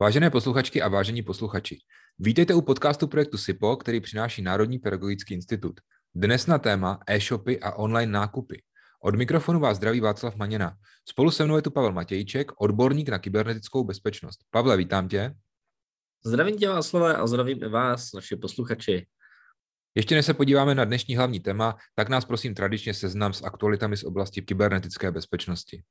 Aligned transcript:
Vážené 0.00 0.30
posluchačky 0.30 0.82
a 0.82 0.88
vážení 0.88 1.22
posluchači, 1.22 1.78
vítejte 2.18 2.54
u 2.54 2.62
podcastu 2.62 3.06
projektu 3.06 3.38
SIPO, 3.38 3.76
který 3.76 4.00
přináší 4.00 4.42
Národní 4.42 4.78
pedagogický 4.78 5.34
institut. 5.34 5.80
Dnes 6.14 6.46
na 6.46 6.58
téma 6.58 6.98
e-shopy 7.06 7.60
a 7.60 7.72
online 7.72 8.12
nákupy. 8.12 8.62
Od 9.02 9.14
mikrofonu 9.14 9.60
vás 9.60 9.76
zdraví 9.76 10.00
Václav 10.00 10.36
Maněna. 10.36 10.76
Spolu 11.08 11.30
se 11.30 11.44
mnou 11.44 11.56
je 11.56 11.62
tu 11.62 11.70
Pavel 11.70 11.92
Matějček, 11.92 12.52
odborník 12.60 13.08
na 13.08 13.18
kybernetickou 13.18 13.84
bezpečnost. 13.84 14.40
Pavle, 14.50 14.76
vítám 14.76 15.08
tě. 15.08 15.34
Zdravím 16.24 16.58
tě 16.58 16.68
Václave 16.68 17.16
a 17.16 17.26
zdravím 17.26 17.62
i 17.62 17.68
vás, 17.68 18.12
naši 18.12 18.36
posluchači. 18.36 19.06
Ještě 19.94 20.14
než 20.14 20.26
se 20.26 20.34
podíváme 20.34 20.74
na 20.74 20.84
dnešní 20.84 21.16
hlavní 21.16 21.40
téma, 21.40 21.76
tak 21.94 22.08
nás 22.08 22.24
prosím 22.24 22.54
tradičně 22.54 22.94
seznam 22.94 23.32
s 23.32 23.42
aktualitami 23.42 23.96
z 23.96 24.04
oblasti 24.04 24.42
kybernetické 24.42 25.10
bezpečnosti. 25.10 25.82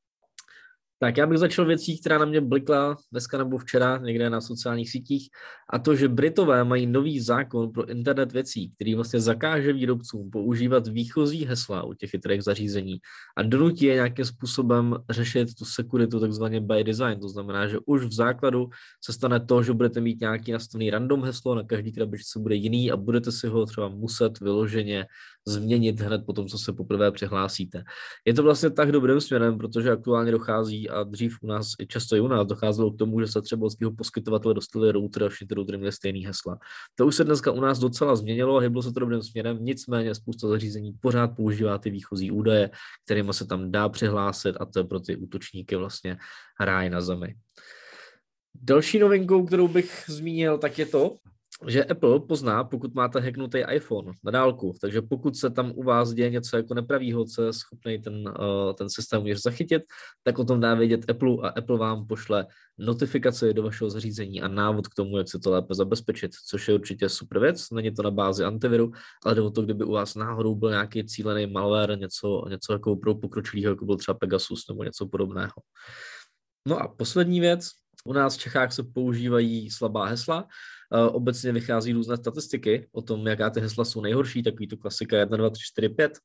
Tak 1.03 1.17
já 1.17 1.27
bych 1.27 1.37
začal 1.37 1.65
věcí, 1.65 1.99
která 1.99 2.17
na 2.17 2.25
mě 2.25 2.41
blikla 2.41 2.97
dneska 3.11 3.37
nebo 3.37 3.57
včera 3.57 3.97
někde 3.97 4.29
na 4.29 4.41
sociálních 4.41 4.89
sítích, 4.89 5.29
a 5.69 5.79
to, 5.79 5.95
že 5.95 6.07
Britové 6.07 6.63
mají 6.63 6.85
nový 6.87 7.19
zákon 7.19 7.71
pro 7.71 7.89
internet 7.89 8.31
věcí, 8.31 8.71
který 8.75 8.95
vlastně 8.95 9.19
zakáže 9.19 9.73
výrobcům 9.73 10.29
používat 10.31 10.87
výchozí 10.87 11.45
hesla 11.45 11.83
u 11.83 11.93
těch 11.93 12.09
chytrých 12.09 12.43
zařízení 12.43 12.97
a 13.37 13.43
donutí 13.43 13.85
je 13.85 13.93
nějakým 13.93 14.25
způsobem 14.25 14.95
řešit 15.09 15.55
tu 15.55 15.65
sekuritu 15.65 16.19
takzvaně 16.19 16.61
by 16.61 16.83
design. 16.83 17.19
To 17.19 17.29
znamená, 17.29 17.67
že 17.67 17.77
už 17.85 18.03
v 18.03 18.13
základu 18.13 18.69
se 19.03 19.13
stane 19.13 19.39
to, 19.39 19.63
že 19.63 19.73
budete 19.73 20.01
mít 20.01 20.21
nějaký 20.21 20.51
nastavený 20.51 20.89
random 20.89 21.23
heslo, 21.23 21.55
na 21.55 21.63
každý 21.63 21.91
krabičce 21.91 22.39
bude 22.39 22.55
jiný 22.55 22.91
a 22.91 22.97
budete 22.97 23.31
si 23.31 23.47
ho 23.47 23.65
třeba 23.65 23.89
muset 23.89 24.39
vyloženě 24.39 25.05
změnit 25.47 25.99
hned 25.99 26.25
po 26.25 26.33
tom, 26.33 26.47
co 26.47 26.57
se 26.57 26.73
poprvé 26.73 27.11
přihlásíte. 27.11 27.83
Je 28.25 28.33
to 28.33 28.43
vlastně 28.43 28.69
tak 28.69 28.91
dobrým 28.91 29.21
směrem, 29.21 29.57
protože 29.57 29.91
aktuálně 29.91 30.31
dochází 30.31 30.89
a 30.89 31.03
dřív 31.03 31.37
u 31.41 31.47
nás, 31.47 31.71
i 31.79 31.87
často 31.87 32.15
i 32.15 32.19
u 32.19 32.27
nás, 32.27 32.47
docházelo 32.47 32.91
k 32.91 32.97
tomu, 32.97 33.19
že 33.19 33.27
se 33.27 33.41
třeba 33.41 33.65
od 33.65 33.93
poskytovatele 33.97 34.53
dostali 34.53 34.91
router 34.91 35.23
a 35.23 35.29
všichni 35.29 35.55
routery 35.55 35.77
měli 35.77 35.91
stejný 35.91 36.25
hesla. 36.25 36.57
To 36.95 37.07
už 37.07 37.15
se 37.15 37.23
dneska 37.23 37.51
u 37.51 37.61
nás 37.61 37.79
docela 37.79 38.15
změnilo 38.15 38.57
a 38.57 38.59
hyblo 38.59 38.81
se 38.81 38.91
to 38.91 38.99
dobrým 38.99 39.21
směrem, 39.21 39.57
nicméně 39.61 40.15
spousta 40.15 40.47
zařízení 40.47 40.93
pořád 40.99 41.27
používá 41.27 41.77
ty 41.77 41.89
výchozí 41.89 42.31
údaje, 42.31 42.69
kterými 43.05 43.33
se 43.33 43.45
tam 43.45 43.71
dá 43.71 43.89
přihlásit 43.89 44.55
a 44.59 44.65
to 44.65 44.79
je 44.79 44.83
pro 44.83 44.99
ty 44.99 45.15
útočníky 45.15 45.75
vlastně 45.75 46.17
ráj 46.59 46.89
na 46.89 47.01
zemi. 47.01 47.35
Další 48.61 48.99
novinkou, 48.99 49.45
kterou 49.45 49.67
bych 49.67 50.03
zmínil, 50.07 50.57
tak 50.57 50.79
je 50.79 50.85
to, 50.85 51.17
že 51.67 51.85
Apple 51.85 52.19
pozná, 52.19 52.63
pokud 52.63 52.93
máte 52.93 53.19
hacknutý 53.19 53.57
iPhone 53.71 54.11
na 54.23 54.31
dálku, 54.31 54.73
takže 54.81 55.01
pokud 55.01 55.35
se 55.35 55.49
tam 55.49 55.71
u 55.75 55.83
vás 55.83 56.13
děje 56.13 56.29
něco 56.29 56.57
jako 56.57 56.73
nepravýho, 56.73 57.25
co 57.25 57.43
je 57.43 57.53
schopný 57.53 58.01
ten, 58.01 58.13
uh, 58.13 58.73
ten 58.73 58.89
systém 58.89 59.21
může 59.21 59.35
zachytit, 59.35 59.83
tak 60.23 60.39
o 60.39 60.45
tom 60.45 60.59
dá 60.59 60.75
vědět 60.75 61.09
Apple 61.09 61.37
a 61.41 61.47
Apple 61.47 61.77
vám 61.77 62.07
pošle 62.07 62.47
notifikaci 62.77 63.53
do 63.53 63.63
vašeho 63.63 63.89
zařízení 63.89 64.41
a 64.41 64.47
návod 64.47 64.87
k 64.87 64.95
tomu, 64.95 65.17
jak 65.17 65.29
se 65.29 65.39
to 65.39 65.51
lépe 65.51 65.73
zabezpečit, 65.75 66.31
což 66.47 66.67
je 66.67 66.73
určitě 66.73 67.09
super 67.09 67.39
věc. 67.39 67.69
Není 67.71 67.91
to 67.91 68.03
na 68.03 68.11
bázi 68.11 68.43
antiviru, 68.43 68.91
ale 69.25 69.35
jde 69.35 69.41
o 69.41 69.51
to, 69.51 69.61
kdyby 69.61 69.83
u 69.83 69.91
vás 69.91 70.15
náhodou 70.15 70.55
byl 70.55 70.69
nějaký 70.69 71.05
cílený 71.05 71.47
malware, 71.47 71.99
něco, 71.99 72.45
něco 72.49 72.73
jako 72.73 72.95
pro 72.95 73.15
pokročilého, 73.15 73.71
jako 73.71 73.85
byl 73.85 73.97
třeba 73.97 74.17
Pegasus 74.17 74.67
nebo 74.69 74.83
něco 74.83 75.07
podobného. 75.07 75.53
No 76.67 76.79
a 76.79 76.87
poslední 76.87 77.39
věc, 77.39 77.69
u 78.05 78.13
nás 78.13 78.35
v 78.35 78.39
Čechách 78.39 78.73
se 78.73 78.83
používají 78.83 79.71
slabá 79.71 80.05
hesla, 80.05 80.47
Obecně 81.11 81.51
vychází 81.51 81.93
různé 81.93 82.17
statistiky 82.17 82.87
o 82.91 83.01
tom, 83.01 83.27
jaká 83.27 83.49
ty 83.49 83.59
hesla 83.59 83.85
jsou 83.85 84.01
nejhorší, 84.01 84.43
takový 84.43 84.67
to 84.67 84.77
klasika 84.77 85.17
1, 85.17 85.37
2, 85.37 85.49
3, 85.49 85.61
4, 85.63 85.89
5, 85.89 86.19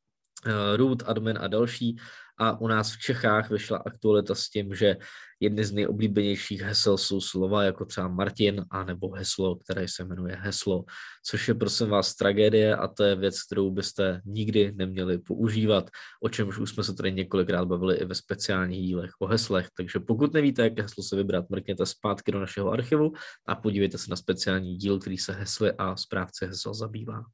root, 0.77 1.03
admin 1.06 1.39
a 1.41 1.48
další. 1.48 1.97
A 2.41 2.61
u 2.61 2.69
nás 2.69 2.92
v 2.92 2.98
Čechách 2.98 3.50
vyšla 3.50 3.78
aktualita 3.78 4.34
s 4.34 4.50
tím, 4.50 4.75
že 4.75 4.97
jedny 5.41 5.64
z 5.64 5.72
nejoblíbenějších 5.72 6.61
hesel 6.61 6.98
jsou 6.98 7.20
slova 7.20 7.62
jako 7.62 7.84
třeba 7.84 8.08
Martin 8.08 8.64
a 8.70 8.84
nebo 8.84 9.10
heslo, 9.10 9.56
které 9.56 9.87
se 9.88 10.04
jmenuje 10.04 10.37
heslo, 10.37 10.84
což 11.27 11.48
je 11.48 11.54
prosím 11.54 11.88
vás 11.88 12.15
tragédie 12.15 12.77
a 12.77 12.88
to 12.88 13.04
je 13.04 13.16
věc, 13.16 13.43
kterou 13.43 13.71
byste 13.71 14.21
nikdy 14.25 14.72
neměli 14.77 15.19
používat, 15.19 15.91
o 16.22 16.28
čemž 16.28 16.59
už 16.59 16.71
jsme 16.71 16.84
se 16.84 16.94
tady 16.94 17.12
několikrát 17.12 17.65
bavili 17.65 17.97
i 17.97 18.04
ve 18.04 18.15
speciálních 18.15 18.87
dílech 18.87 19.10
o 19.21 19.27
heslech. 19.27 19.69
Takže 19.77 20.00
pokud 20.00 20.32
nevíte, 20.32 20.62
jaké 20.62 20.82
heslo 20.82 21.03
se 21.03 21.16
vybrat, 21.16 21.50
mrkněte 21.50 21.87
zpátky 21.87 22.32
do 22.32 22.41
našeho 22.41 22.71
archivu 22.71 23.12
a 23.47 23.54
podívejte 23.54 23.98
se 23.98 24.10
na 24.10 24.16
speciální 24.16 24.77
díl, 24.77 24.98
který 24.98 25.19
se 25.19 25.32
hesly 25.32 25.72
a 25.72 25.97
správce 25.97 26.47
hesel 26.47 26.75
zabývá. 26.75 27.25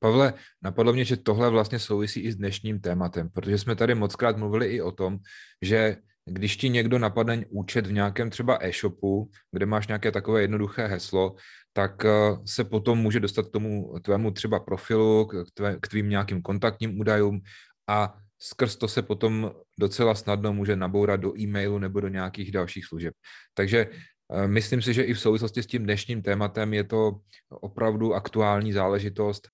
Pavle, 0.00 0.34
napadlo 0.62 0.92
mě, 0.92 1.04
že 1.04 1.16
tohle 1.16 1.50
vlastně 1.50 1.78
souvisí 1.78 2.20
i 2.20 2.32
s 2.32 2.36
dnešním 2.36 2.80
tématem, 2.80 3.28
protože 3.28 3.58
jsme 3.58 3.76
tady 3.76 3.94
mockrát 3.94 4.36
mluvili 4.36 4.66
i 4.66 4.82
o 4.82 4.92
tom, 4.92 5.18
že 5.62 5.96
když 6.24 6.56
ti 6.56 6.68
někdo 6.68 6.98
napadne 6.98 7.44
účet 7.48 7.86
v 7.86 7.92
nějakém 7.92 8.30
třeba 8.30 8.58
e-shopu, 8.60 9.30
kde 9.52 9.66
máš 9.66 9.86
nějaké 9.88 10.12
takové 10.12 10.40
jednoduché 10.40 10.86
heslo, 10.86 11.34
tak 11.72 12.04
eh, 12.04 12.10
se 12.44 12.64
potom 12.64 12.98
může 12.98 13.20
dostat 13.20 13.46
k 13.46 13.50
tomu 13.50 13.98
tvému 14.02 14.30
třeba 14.30 14.60
profilu, 14.60 15.26
k, 15.26 15.44
tvé, 15.54 15.76
k 15.82 15.88
tvým 15.88 16.08
nějakým 16.08 16.42
kontaktním 16.42 17.00
údajům 17.00 17.40
a 17.88 18.16
skrz 18.38 18.76
to 18.76 18.88
se 18.88 19.02
potom 19.02 19.52
docela 19.78 20.14
snadno 20.14 20.52
může 20.52 20.76
nabourat 20.76 21.20
do 21.20 21.38
e-mailu 21.38 21.78
nebo 21.78 22.00
do 22.00 22.08
nějakých 22.08 22.52
dalších 22.52 22.84
služeb. 22.86 23.14
Takže 23.54 23.86
eh, 24.32 24.48
myslím 24.48 24.82
si, 24.82 24.94
že 24.94 25.02
i 25.02 25.14
v 25.14 25.20
souvislosti 25.20 25.62
s 25.62 25.66
tím 25.66 25.84
dnešním 25.84 26.22
tématem 26.22 26.74
je 26.74 26.84
to 26.84 27.20
opravdu 27.48 28.14
aktuální 28.14 28.72
záležitost 28.72 29.48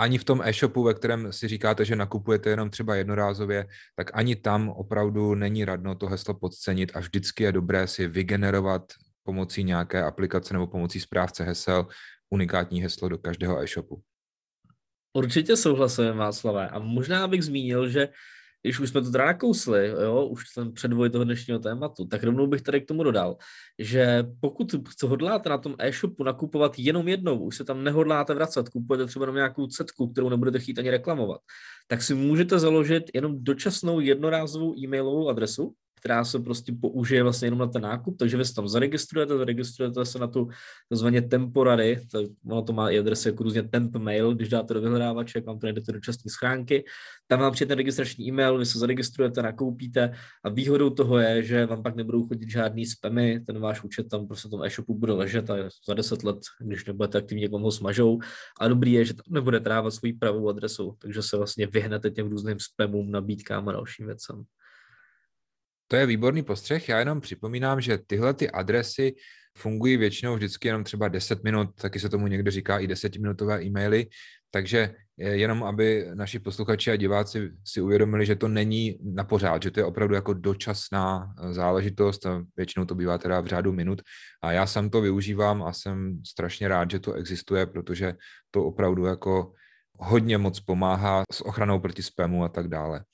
ani 0.00 0.18
v 0.18 0.24
tom 0.24 0.42
e-shopu, 0.44 0.82
ve 0.82 0.94
kterém 0.94 1.32
si 1.32 1.48
říkáte, 1.48 1.84
že 1.84 1.96
nakupujete 1.96 2.50
jenom 2.50 2.70
třeba 2.70 2.94
jednorázově, 2.94 3.66
tak 3.96 4.10
ani 4.14 4.36
tam 4.36 4.68
opravdu 4.68 5.34
není 5.34 5.64
radno 5.64 5.94
to 5.94 6.06
heslo 6.06 6.34
podcenit 6.34 6.92
a 6.94 7.00
vždycky 7.00 7.44
je 7.44 7.52
dobré 7.52 7.86
si 7.86 8.06
vygenerovat 8.06 8.82
pomocí 9.22 9.64
nějaké 9.64 10.02
aplikace 10.02 10.54
nebo 10.54 10.66
pomocí 10.66 11.00
správce 11.00 11.44
hesel 11.44 11.86
unikátní 12.30 12.82
heslo 12.82 13.08
do 13.08 13.18
každého 13.18 13.60
e-shopu. 13.62 14.02
Určitě 15.12 15.56
souhlasím, 15.56 16.16
Václavé. 16.16 16.68
A 16.68 16.78
možná 16.78 17.28
bych 17.28 17.44
zmínil, 17.44 17.88
že 17.88 18.08
když 18.62 18.80
už 18.80 18.90
jsme 18.90 19.02
to 19.02 19.10
teda 19.10 19.26
nakousli, 19.26 19.88
jo, 19.88 20.26
už 20.26 20.44
ten 20.54 20.72
předvoj 20.72 21.10
toho 21.10 21.24
dnešního 21.24 21.58
tématu, 21.58 22.04
tak 22.04 22.22
rovnou 22.22 22.46
bych 22.46 22.62
tady 22.62 22.80
k 22.80 22.86
tomu 22.86 23.02
dodal, 23.02 23.36
že 23.78 24.24
pokud 24.40 24.74
co 24.96 25.08
hodláte 25.08 25.48
na 25.48 25.58
tom 25.58 25.74
e-shopu 25.78 26.24
nakupovat 26.24 26.78
jenom 26.78 27.08
jednou, 27.08 27.38
už 27.38 27.56
se 27.56 27.64
tam 27.64 27.84
nehodláte 27.84 28.34
vracet, 28.34 28.68
kupujete 28.68 29.06
třeba 29.06 29.22
jenom 29.22 29.36
nějakou 29.36 29.66
cetku, 29.66 30.08
kterou 30.08 30.28
nebudete 30.28 30.58
chtít 30.58 30.78
ani 30.78 30.90
reklamovat, 30.90 31.40
tak 31.88 32.02
si 32.02 32.14
můžete 32.14 32.58
založit 32.58 33.10
jenom 33.14 33.44
dočasnou 33.44 34.00
jednorázovou 34.00 34.78
e-mailovou 34.78 35.28
adresu, 35.28 35.74
která 36.00 36.24
se 36.24 36.38
prostě 36.38 36.72
použije 36.80 37.22
vlastně 37.22 37.46
jenom 37.46 37.58
na 37.58 37.66
ten 37.66 37.82
nákup, 37.82 38.16
takže 38.18 38.36
vy 38.36 38.44
se 38.44 38.54
tam 38.54 38.68
zaregistrujete, 38.68 39.38
zaregistrujete 39.38 40.04
se 40.04 40.18
na 40.18 40.26
tu 40.26 40.48
takzvaně 40.88 41.22
temporary, 41.22 42.00
to, 42.10 42.24
ono 42.46 42.62
to 42.62 42.72
má 42.72 42.90
i 42.90 42.98
adresy 42.98 43.28
jako 43.28 43.42
různě 43.44 43.62
temp 43.62 43.96
mail, 43.96 44.34
když 44.34 44.48
dáte 44.48 44.74
do 44.74 44.80
vyhledávače, 44.80 45.38
jak 45.38 45.46
vám 45.46 45.58
to 45.58 45.66
najdete 45.66 45.92
do 45.92 46.00
častní 46.00 46.30
schránky, 46.30 46.84
tam 47.26 47.40
vám 47.40 47.52
přijde 47.52 47.68
ten 47.68 47.78
registrační 47.78 48.28
e-mail, 48.28 48.58
vy 48.58 48.66
se 48.66 48.78
zaregistrujete, 48.78 49.42
nakoupíte 49.42 50.12
a 50.44 50.48
výhodou 50.48 50.90
toho 50.90 51.18
je, 51.18 51.42
že 51.42 51.66
vám 51.66 51.82
pak 51.82 51.96
nebudou 51.96 52.26
chodit 52.26 52.50
žádný 52.50 52.86
spamy, 52.86 53.40
ten 53.46 53.58
váš 53.60 53.84
účet 53.84 54.08
tam 54.08 54.26
prostě 54.26 54.48
v 54.48 54.50
tom 54.50 54.62
e-shopu 54.62 54.94
bude 54.94 55.12
ležet 55.12 55.50
a 55.50 55.54
za 55.86 55.94
10 55.94 56.24
let, 56.24 56.38
když 56.60 56.84
nebudete 56.84 57.18
aktivně, 57.18 57.48
vám 57.48 57.62
ho 57.62 57.72
smažou. 57.72 58.18
A 58.60 58.68
dobrý 58.68 58.92
je, 58.92 59.04
že 59.04 59.14
tam 59.14 59.24
nebude 59.28 59.60
trávat 59.60 59.94
svoji 59.94 60.12
pravou 60.12 60.48
adresu, 60.48 60.96
takže 60.98 61.22
se 61.22 61.36
vlastně 61.36 61.66
vyhnete 61.66 62.10
těm 62.10 62.28
různým 62.28 62.60
spamům, 62.60 63.10
nabídkám 63.10 63.68
a 63.68 63.72
dalším 63.72 64.06
věcem. 64.06 64.44
To 65.90 65.96
je 65.96 66.06
výborný 66.06 66.42
postřeh. 66.42 66.88
Já 66.88 66.98
jenom 66.98 67.20
připomínám, 67.20 67.80
že 67.80 67.98
tyhle 67.98 68.34
ty 68.34 68.50
adresy 68.50 69.14
fungují 69.58 69.96
většinou 69.96 70.34
vždycky 70.36 70.68
jenom 70.68 70.84
třeba 70.84 71.08
10 71.08 71.44
minut, 71.44 71.68
taky 71.74 72.00
se 72.00 72.08
tomu 72.08 72.26
někdo 72.26 72.50
říká 72.50 72.78
i 72.78 72.86
10-minutové 72.86 73.62
e-maily, 73.62 74.06
takže 74.50 74.94
jenom 75.16 75.62
aby 75.64 76.06
naši 76.14 76.38
posluchači 76.38 76.90
a 76.90 76.96
diváci 76.96 77.50
si 77.64 77.80
uvědomili, 77.80 78.26
že 78.26 78.36
to 78.36 78.48
není 78.48 78.98
na 79.02 79.24
pořád, 79.24 79.62
že 79.62 79.70
to 79.70 79.80
je 79.80 79.84
opravdu 79.84 80.14
jako 80.14 80.34
dočasná 80.34 81.34
eh, 81.38 81.52
záležitost 81.52 82.26
a 82.26 82.42
většinou 82.56 82.84
to 82.84 82.94
bývá 82.94 83.18
teda 83.18 83.40
v 83.40 83.46
řádu 83.46 83.72
minut. 83.72 84.02
A 84.42 84.52
já 84.52 84.66
sám 84.66 84.90
to 84.90 85.00
využívám 85.00 85.62
a 85.62 85.72
jsem 85.72 86.22
strašně 86.26 86.68
rád, 86.68 86.90
že 86.90 86.98
to 86.98 87.12
existuje, 87.12 87.66
protože 87.66 88.14
to 88.50 88.64
opravdu 88.64 89.04
jako 89.04 89.52
hodně 89.98 90.38
moc 90.38 90.60
pomáhá 90.60 91.22
s 91.32 91.40
ochranou 91.44 91.80
proti 91.80 92.02
spamu 92.02 92.44
a 92.44 92.48
tak 92.48 92.68
dále. 92.68 93.04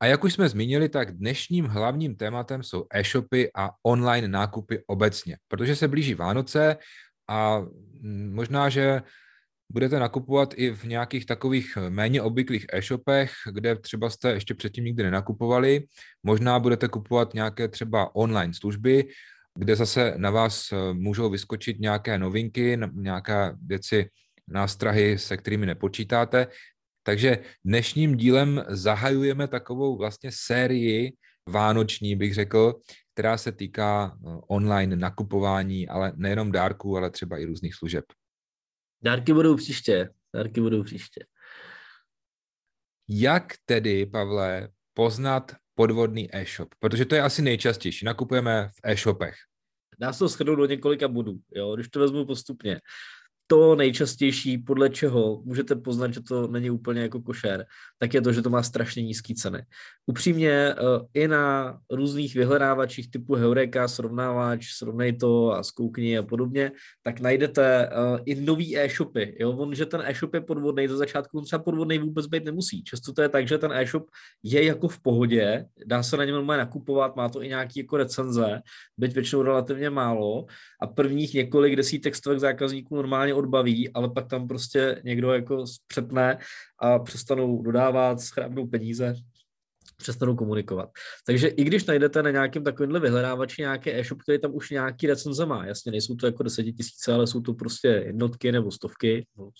A 0.00 0.06
jak 0.06 0.24
už 0.24 0.32
jsme 0.32 0.48
zmínili, 0.48 0.88
tak 0.88 1.16
dnešním 1.16 1.64
hlavním 1.64 2.16
tématem 2.16 2.62
jsou 2.62 2.86
e-shopy 2.94 3.50
a 3.54 3.70
online 3.82 4.28
nákupy 4.28 4.82
obecně, 4.86 5.36
protože 5.48 5.76
se 5.76 5.88
blíží 5.88 6.14
Vánoce 6.14 6.76
a 7.28 7.62
možná, 8.32 8.68
že 8.68 9.02
budete 9.72 9.98
nakupovat 9.98 10.54
i 10.56 10.70
v 10.70 10.84
nějakých 10.84 11.26
takových 11.26 11.78
méně 11.88 12.22
obvyklých 12.22 12.66
e-shopech, 12.72 13.32
kde 13.52 13.76
třeba 13.76 14.10
jste 14.10 14.32
ještě 14.32 14.54
předtím 14.54 14.84
nikdy 14.84 15.02
nenakupovali. 15.02 15.84
Možná 16.22 16.58
budete 16.58 16.88
kupovat 16.88 17.34
nějaké 17.34 17.68
třeba 17.68 18.16
online 18.16 18.54
služby, 18.54 19.08
kde 19.58 19.76
zase 19.76 20.14
na 20.16 20.30
vás 20.30 20.72
můžou 20.92 21.30
vyskočit 21.30 21.80
nějaké 21.80 22.18
novinky, 22.18 22.78
nějaké 22.92 23.52
věci, 23.66 24.08
nástrahy, 24.48 25.18
se 25.18 25.36
kterými 25.36 25.66
nepočítáte. 25.66 26.46
Takže 27.02 27.38
dnešním 27.64 28.16
dílem 28.16 28.64
zahajujeme 28.68 29.48
takovou 29.48 29.96
vlastně 29.96 30.30
sérii 30.32 31.12
vánoční, 31.48 32.16
bych 32.16 32.34
řekl, 32.34 32.80
která 33.14 33.38
se 33.38 33.52
týká 33.52 34.16
eh, 34.16 34.28
online 34.48 34.96
nakupování, 34.96 35.88
ale 35.88 36.12
nejenom 36.16 36.52
dárků, 36.52 36.96
ale 36.96 37.10
třeba 37.10 37.38
i 37.38 37.44
různých 37.44 37.74
služeb. 37.74 38.04
Dárky 39.02 39.32
budou 39.32 39.56
příště. 39.56 40.10
Dárky 40.34 40.60
budou 40.60 40.82
příště. 40.82 41.24
Jak 43.08 43.52
tedy, 43.64 44.06
Pavle, 44.06 44.68
poznat 44.94 45.52
podvodný 45.74 46.36
e-shop? 46.36 46.68
Protože 46.78 47.04
to 47.04 47.14
je 47.14 47.22
asi 47.22 47.42
nejčastější. 47.42 48.04
Nakupujeme 48.04 48.68
v 48.68 48.80
e-shopech. 48.82 49.34
Dá 49.98 50.12
se 50.12 50.18
to 50.18 50.28
shrnout 50.28 50.58
do 50.58 50.66
několika 50.66 51.08
bodů, 51.08 51.38
jo? 51.54 51.74
když 51.74 51.88
to 51.88 52.00
vezmu 52.00 52.26
postupně 52.26 52.80
to 53.50 53.76
nejčastější, 53.76 54.58
podle 54.58 54.90
čeho 54.90 55.42
můžete 55.44 55.76
poznat, 55.76 56.14
že 56.14 56.20
to 56.20 56.46
není 56.46 56.70
úplně 56.70 57.02
jako 57.02 57.20
košer, 57.20 57.66
tak 57.98 58.14
je 58.14 58.20
to, 58.20 58.32
že 58.32 58.42
to 58.42 58.50
má 58.50 58.62
strašně 58.62 59.02
nízké 59.02 59.34
ceny. 59.34 59.62
Upřímně 60.06 60.50
eh, 60.50 60.74
i 61.14 61.28
na 61.28 61.78
různých 61.90 62.34
vyhledávačích 62.34 63.10
typu 63.10 63.34
Heureka, 63.34 63.88
srovnávač, 63.88 64.72
srovnej 64.72 65.16
to 65.16 65.52
a 65.52 65.62
zkoukni 65.62 66.18
a 66.18 66.22
podobně, 66.22 66.72
tak 67.02 67.20
najdete 67.20 67.90
uh, 67.90 68.18
i 68.24 68.34
nový 68.34 68.78
e-shopy. 68.78 69.36
Jo? 69.40 69.50
On, 69.50 69.74
že 69.74 69.86
ten 69.86 70.02
e-shop 70.04 70.34
je 70.34 70.40
podvodný, 70.40 70.88
za 70.88 70.96
začátku 70.96 71.38
on 71.38 71.44
třeba 71.44 71.62
podvodný 71.62 71.98
vůbec 71.98 72.26
být 72.26 72.44
nemusí. 72.44 72.84
Často 72.84 73.12
to 73.12 73.22
je 73.22 73.28
tak, 73.28 73.48
že 73.48 73.58
ten 73.58 73.72
e-shop 73.72 74.06
je 74.42 74.64
jako 74.64 74.88
v 74.88 74.98
pohodě, 75.02 75.66
dá 75.86 76.02
se 76.02 76.16
na 76.16 76.24
něm 76.24 76.46
nakupovat, 76.46 77.16
má 77.16 77.28
to 77.28 77.42
i 77.42 77.48
nějaký 77.48 77.80
jako 77.80 77.96
recenze, 77.96 78.60
byť 78.98 79.14
většinou 79.14 79.42
relativně 79.42 79.90
málo 79.90 80.46
a 80.82 80.86
prvních 80.86 81.34
několik 81.34 81.76
desítek 81.76 82.14
stovek 82.14 82.40
zákazníků 82.40 82.96
normálně 82.96 83.39
odbaví, 83.40 83.92
ale 83.92 84.10
pak 84.10 84.26
tam 84.26 84.48
prostě 84.48 85.02
někdo 85.04 85.32
jako 85.32 85.64
přepne 85.86 86.38
a 86.78 86.98
přestanou 86.98 87.62
dodávat, 87.62 88.20
schrábnou 88.20 88.66
peníze, 88.66 89.14
přestanou 89.96 90.36
komunikovat. 90.36 90.90
Takže 91.26 91.48
i 91.48 91.64
když 91.64 91.84
najdete 91.84 92.22
na 92.22 92.30
nějakém 92.30 92.64
takovémhle 92.64 93.00
vyhledávači 93.00 93.62
nějaký 93.62 93.90
e-shop, 93.90 94.22
který 94.22 94.38
tam 94.38 94.54
už 94.54 94.70
nějaký 94.70 95.06
recenze 95.06 95.46
má, 95.46 95.66
jasně 95.66 95.92
nejsou 95.92 96.14
to 96.14 96.26
jako 96.26 96.44
tisíce, 96.44 97.12
ale 97.12 97.26
jsou 97.26 97.40
to 97.40 97.54
prostě 97.54 97.88
jednotky 97.88 98.52
nebo 98.52 98.70
stovky, 98.70 99.26
no, 99.38 99.50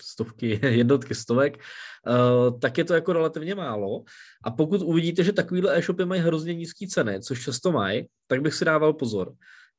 stovky, 0.00 0.60
jednotky 0.66 1.14
stovek, 1.14 1.56
uh, 1.56 2.58
tak 2.60 2.78
je 2.78 2.84
to 2.84 2.94
jako 2.94 3.12
relativně 3.12 3.54
málo. 3.54 4.04
A 4.44 4.50
pokud 4.50 4.82
uvidíte, 4.82 5.24
že 5.24 5.32
takovýhle 5.32 5.78
e-shopy 5.78 6.04
mají 6.04 6.20
hrozně 6.20 6.54
nízké 6.54 6.86
ceny, 6.86 7.20
což 7.20 7.44
často 7.44 7.72
mají, 7.72 8.06
tak 8.26 8.42
bych 8.42 8.54
si 8.54 8.64
dával 8.64 8.92
pozor. 8.92 9.32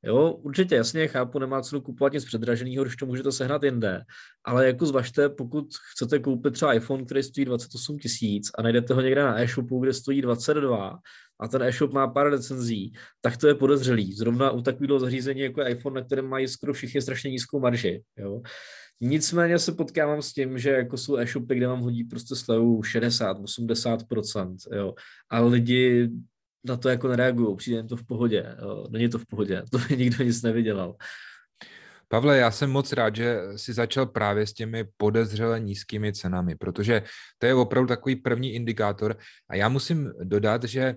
Jo, 0.05 0.31
určitě 0.31 0.75
jasně, 0.75 1.07
chápu, 1.07 1.39
nemá 1.39 1.61
cenu 1.61 1.81
kupovat 1.81 2.13
nic 2.13 2.25
předraženého, 2.25 2.83
když 2.83 2.95
to 2.95 3.05
můžete 3.05 3.31
sehnat 3.31 3.63
jinde, 3.63 4.01
ale 4.45 4.67
jako 4.67 4.85
zvažte, 4.85 5.29
pokud 5.29 5.65
chcete 5.94 6.19
koupit 6.19 6.53
třeba 6.53 6.73
iPhone, 6.73 7.05
který 7.05 7.23
stojí 7.23 7.45
28 7.45 8.00
tisíc 8.00 8.51
a 8.57 8.61
najdete 8.61 8.94
ho 8.94 9.01
někde 9.01 9.23
na 9.23 9.41
e-shopu, 9.41 9.79
kde 9.79 9.94
stojí 9.94 10.21
22 10.21 11.00
a 11.39 11.47
ten 11.47 11.63
e-shop 11.63 11.94
má 11.94 12.07
pár 12.07 12.29
recenzí, 12.29 12.94
tak 13.21 13.38
to 13.38 13.47
je 13.47 13.55
podezřelý. 13.55 14.13
Zrovna 14.13 14.51
u 14.51 14.61
takového 14.61 15.00
zařízení 15.00 15.41
jako 15.41 15.61
je 15.61 15.69
iPhone, 15.69 16.00
na 16.01 16.05
kterém 16.05 16.27
mají 16.27 16.47
skoro 16.47 16.73
všichni 16.73 17.01
strašně 17.01 17.31
nízkou 17.31 17.59
marži. 17.59 18.03
Jo. 18.17 18.41
Nicméně 19.01 19.59
se 19.59 19.71
potkávám 19.71 20.21
s 20.21 20.33
tím, 20.33 20.57
že 20.57 20.69
jako 20.69 20.97
jsou 20.97 21.17
e-shopy, 21.17 21.55
kde 21.55 21.67
vám 21.67 21.79
hodí 21.79 22.03
prostě 22.03 22.35
slevu 22.35 22.81
60-80%, 22.81 24.55
jo. 24.71 24.94
A 25.29 25.41
lidi 25.41 26.09
na 26.63 26.77
to 26.77 26.89
jako 26.89 27.07
nereagují, 27.07 27.56
přijde 27.56 27.77
jim 27.77 27.88
to 27.88 27.95
v 27.95 28.06
pohodě, 28.06 28.56
není 28.89 29.10
to 29.10 29.19
v 29.19 29.25
pohodě, 29.25 29.63
to 29.71 29.77
by 29.77 29.98
nikdo 29.98 30.24
nic 30.24 30.42
nevydělal. 30.42 30.95
Pavle, 32.07 32.38
já 32.38 32.51
jsem 32.51 32.71
moc 32.71 32.94
rád, 32.94 33.15
že 33.15 33.42
si 33.56 33.74
začal 33.74 34.06
právě 34.06 34.48
s 34.48 34.54
těmi 34.54 34.86
podezřele 34.98 35.60
nízkými 35.60 36.13
cenami, 36.13 36.56
protože 36.56 37.04
to 37.38 37.45
je 37.45 37.54
opravdu 37.54 37.88
takový 37.88 38.15
první 38.15 38.54
indikátor 38.54 39.18
a 39.50 39.56
já 39.56 39.69
musím 39.69 40.12
dodat, 40.24 40.63
že 40.63 40.81
eh, 40.81 40.95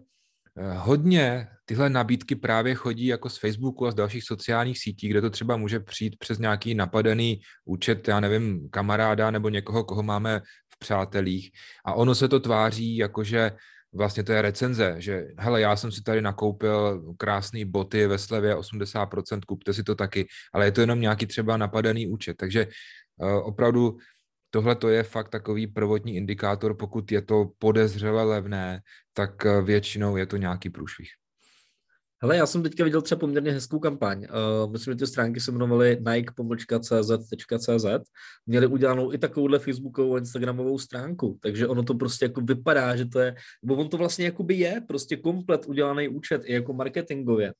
hodně 0.77 1.49
tyhle 1.65 1.91
nabídky 1.91 2.37
právě 2.37 2.75
chodí 2.75 3.07
jako 3.07 3.29
z 3.29 3.39
Facebooku 3.39 3.87
a 3.87 3.91
z 3.91 3.95
dalších 3.95 4.25
sociálních 4.25 4.79
sítí, 4.79 5.09
kde 5.09 5.21
to 5.21 5.31
třeba 5.31 5.57
může 5.57 5.81
přijít 5.81 6.17
přes 6.19 6.39
nějaký 6.39 6.75
napadený 6.75 7.41
účet, 7.65 8.09
já 8.09 8.21
nevím, 8.21 8.69
kamaráda 8.71 9.31
nebo 9.31 9.49
někoho, 9.49 9.85
koho 9.85 10.03
máme 10.03 10.41
v 10.75 10.79
přátelích. 10.79 11.51
A 11.85 11.95
ono 11.95 12.15
se 12.15 12.29
to 12.29 12.41
tváří 12.41 12.97
jako, 12.97 13.25
že 13.25 13.53
vlastně 13.97 14.23
to 14.23 14.33
je 14.33 14.43
recenze, 14.43 14.95
že 14.99 15.27
hele, 15.39 15.61
já 15.61 15.77
jsem 15.77 15.93
si 15.93 16.03
tady 16.03 16.23
nakoupil 16.23 17.03
krásné 17.19 17.65
boty 17.65 18.07
ve 18.07 18.19
slevě 18.19 18.57
80%, 18.57 19.41
kupte 19.47 19.75
si 19.75 19.83
to 19.83 19.95
taky, 19.95 20.27
ale 20.55 20.65
je 20.65 20.73
to 20.73 20.81
jenom 20.81 21.01
nějaký 21.01 21.27
třeba 21.27 21.57
napadený 21.57 22.07
účet, 22.07 22.37
takže 22.37 22.67
uh, 23.17 23.29
opravdu 23.29 23.97
tohle 24.51 24.77
to 24.77 24.89
je 24.89 25.03
fakt 25.03 25.29
takový 25.29 25.67
prvotní 25.67 26.17
indikátor, 26.17 26.77
pokud 26.77 27.13
je 27.13 27.23
to 27.23 27.51
podezřele 27.59 28.25
levné, 28.25 28.81
tak 29.13 29.45
uh, 29.45 29.65
většinou 29.65 30.17
je 30.17 30.27
to 30.27 30.37
nějaký 30.37 30.71
průšvih. 30.71 31.09
Hele, 32.23 32.37
já 32.37 32.47
jsem 32.47 32.63
teďka 32.63 32.85
viděl 32.85 33.03
třeba 33.03 33.19
poměrně 33.19 33.53
hezkou 33.53 33.79
kampaň. 33.79 34.27
Uh, 34.65 34.73
myslím, 34.73 34.93
že 34.95 34.99
ty 34.99 35.07
stránky 35.07 35.41
se 35.41 35.51
jmenovaly 35.51 35.99
nike.cz.cz. 36.11 37.87
Měli 38.47 38.67
udělanou 38.67 39.13
i 39.13 39.19
takovouhle 39.19 39.59
facebookovou 39.59 40.15
a 40.15 40.19
instagramovou 40.19 40.79
stránku, 40.79 41.39
takže 41.43 41.69
ono 41.69 41.83
to 41.83 41.95
prostě 41.95 42.25
jako 42.25 42.41
vypadá, 42.41 42.97
že 42.97 43.07
to 43.07 43.21
je, 43.21 43.35
nebo 43.63 43.77
on 43.77 43.89
to 43.89 43.97
vlastně 43.97 44.25
jakoby 44.25 44.55
je, 44.55 44.83
prostě 44.89 45.17
komplet 45.17 45.67
udělaný 45.67 46.09
účet 46.09 46.43
i 46.45 46.53
jako 46.53 46.73
marketingově. 46.73 47.53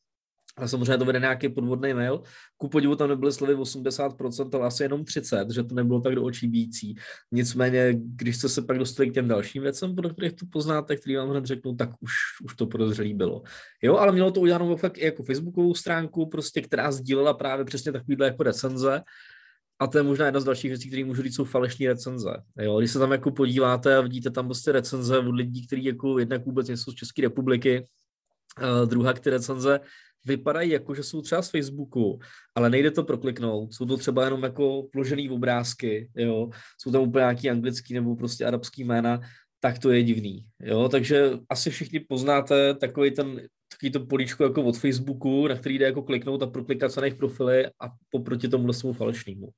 A 0.57 0.69
samozřejmě 0.69 0.99
to 0.99 1.05
vede 1.05 1.21
nějaký 1.21 1.49
podvodný 1.49 1.95
mail. 1.95 2.23
Ku 2.57 2.69
podivu 2.69 2.97
tam 2.97 3.09
nebyly 3.09 3.33
slovy 3.33 3.55
80%, 3.55 4.49
ale 4.53 4.67
asi 4.67 4.83
jenom 4.83 5.03
30%, 5.03 5.51
že 5.51 5.63
to 5.63 5.75
nebylo 5.75 6.01
tak 6.01 6.15
do 6.15 6.25
očí 6.25 6.49
bíjící. 6.49 6.95
Nicméně, 7.33 7.95
když 7.99 8.37
jste 8.37 8.49
se 8.49 8.63
pak 8.63 8.79
dostali 8.79 9.11
k 9.11 9.15
těm 9.15 9.29
dalším 9.29 9.63
věcem, 9.63 9.95
podle 9.95 10.11
kterých 10.13 10.33
to 10.33 10.47
poznáte, 10.53 10.97
který 10.97 11.17
vám 11.17 11.31
hned 11.31 11.45
řeknu, 11.45 11.77
tak 11.77 11.91
už, 12.01 12.13
už 12.45 12.55
to 12.57 12.67
podezřelý 12.67 13.15
bylo. 13.15 13.43
Jo, 13.83 13.97
ale 13.97 14.13
mělo 14.13 14.31
to 14.31 14.41
udělanou 14.41 14.77
fakt 14.77 14.99
i 14.99 15.05
jako 15.05 15.23
facebookovou 15.23 15.75
stránku, 15.75 16.27
prostě, 16.27 16.63
která 16.63 16.93
sdílela 16.93 17.35
právě 17.35 17.65
přesně 17.65 17.93
takovýhle 17.93 18.27
jako 18.27 18.43
recenze. 18.43 19.03
A 19.79 19.87
to 19.87 19.99
je 19.99 20.05
možná 20.05 20.25
jedna 20.25 20.41
z 20.41 20.45
dalších 20.45 20.71
věcí, 20.71 20.89
které 20.89 21.05
můžu 21.05 21.23
říct, 21.23 21.35
jsou 21.35 21.45
falešní 21.45 21.89
recenze. 21.89 22.31
Jo, 22.59 22.79
když 22.79 22.91
se 22.91 22.99
tam 22.99 23.13
jako 23.13 23.31
podíváte 23.31 23.97
a 23.97 24.01
vidíte 24.01 24.31
tam 24.31 24.47
prostě 24.47 24.73
recenze 24.73 25.19
od 25.19 25.35
lidí, 25.35 25.67
kteří 25.67 25.85
jako 25.85 26.19
jednak 26.19 26.47
vůbec 26.47 26.69
nejsou 26.69 26.93
z 26.93 26.95
České 26.95 27.23
republiky, 27.23 27.85
uh, 28.63 28.89
druhá 28.89 29.13
ty 29.13 29.31
recenze 29.31 29.81
vypadají 30.27 30.71
jako, 30.71 30.95
že 30.95 31.03
jsou 31.03 31.23
třeba 31.23 31.43
z 31.43 31.51
Facebooku, 31.51 32.19
ale 32.55 32.71
nejde 32.71 32.91
to 32.91 33.05
prokliknout. 33.05 33.75
Jsou 33.75 33.87
to 33.87 33.97
třeba 33.97 34.25
jenom 34.25 34.43
jako 34.43 34.87
vložený 34.95 35.31
obrázky, 35.31 36.11
jo. 36.17 36.51
Jsou 36.81 36.93
tam 36.93 37.03
úplně 37.03 37.23
nějaký 37.23 37.51
anglický 37.51 37.95
nebo 37.95 38.17
prostě 38.17 38.45
arabský 38.45 38.85
jména, 38.85 39.21
tak 39.61 39.79
to 39.79 39.91
je 39.91 40.03
divný, 40.03 40.45
jo. 40.63 40.89
Takže 40.89 41.31
asi 41.51 41.71
všichni 41.71 42.01
poznáte 42.01 42.75
takový 42.75 43.11
ten 43.11 43.41
takový 43.71 43.93
to 43.93 44.07
políčko 44.07 44.45
jako 44.45 44.63
od 44.63 44.79
Facebooku, 44.79 45.49
na 45.49 45.55
který 45.57 45.79
jde 45.79 45.87
jako 45.87 46.03
kliknout 46.03 46.43
a 46.43 46.47
proklikat 46.47 46.93
se 46.93 47.01
na 47.01 47.07
jejich 47.07 47.19
profily 47.19 47.67
a 47.67 47.91
poproti 48.11 48.49
tomu 48.49 48.73
svému 48.73 48.93
falešnému. 48.93 49.49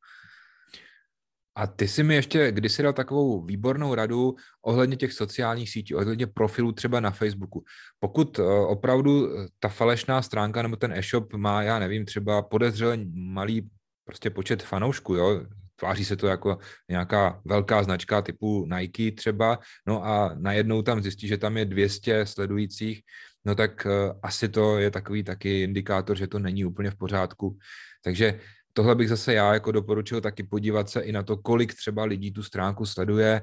A 1.59 1.67
ty 1.67 1.89
si 1.89 2.03
mi 2.03 2.15
ještě 2.15 2.53
kdysi 2.53 2.83
dal 2.83 2.93
takovou 2.93 3.45
výbornou 3.45 3.95
radu 3.95 4.35
ohledně 4.63 4.97
těch 4.97 5.13
sociálních 5.13 5.71
sítí, 5.71 5.95
ohledně 5.95 6.27
profilů 6.27 6.73
třeba 6.73 7.01
na 7.01 7.11
Facebooku. 7.11 7.65
Pokud 8.01 8.39
eh, 8.39 8.43
opravdu 8.43 9.27
eh, 9.27 9.49
ta 9.59 9.69
falešná 9.69 10.23
stránka 10.23 10.63
nebo 10.63 10.77
ten 10.77 10.93
e-shop 10.93 11.33
má, 11.35 11.63
já 11.63 11.79
nevím, 11.79 12.05
třeba 12.05 12.43
podezřele 12.43 12.99
malý 13.15 13.71
prostě 14.05 14.31
počet 14.31 14.63
fanoušků, 14.63 15.15
jo, 15.15 15.47
tváří 15.77 16.05
se 16.05 16.17
to 16.17 16.27
jako 16.27 16.59
nějaká 16.89 17.41
velká 17.45 17.83
značka 17.83 18.23
typu 18.23 18.67
Nike 18.67 19.13
třeba, 19.13 19.59
no 19.87 20.05
a 20.07 20.35
najednou 20.39 20.83
tam 20.83 21.03
zjistí, 21.03 21.29
že 21.29 21.39
tam 21.39 21.57
je 21.57 21.65
200 21.65 22.27
sledujících, 22.27 23.01
no 23.45 23.55
tak 23.55 23.87
uh, 23.87 24.19
asi 24.23 24.49
to 24.49 24.79
je 24.79 24.91
takový 24.91 25.23
taky 25.23 25.63
indikátor, 25.63 26.17
že 26.17 26.27
to 26.27 26.39
není 26.39 26.65
úplně 26.65 26.91
v 26.91 26.97
pořádku. 26.97 27.59
Takže 28.05 28.41
tohle 28.79 28.95
bych 28.95 29.09
zase 29.09 29.35
já 29.35 29.55
jako 29.55 29.73
doporučil 29.73 30.21
taky 30.21 30.43
podívat 30.43 30.89
se 30.89 31.01
i 31.01 31.13
na 31.13 31.23
to, 31.23 31.37
kolik 31.37 31.75
třeba 31.75 32.05
lidí 32.05 32.33
tu 32.33 32.43
stránku 32.43 32.87
sleduje 32.87 33.43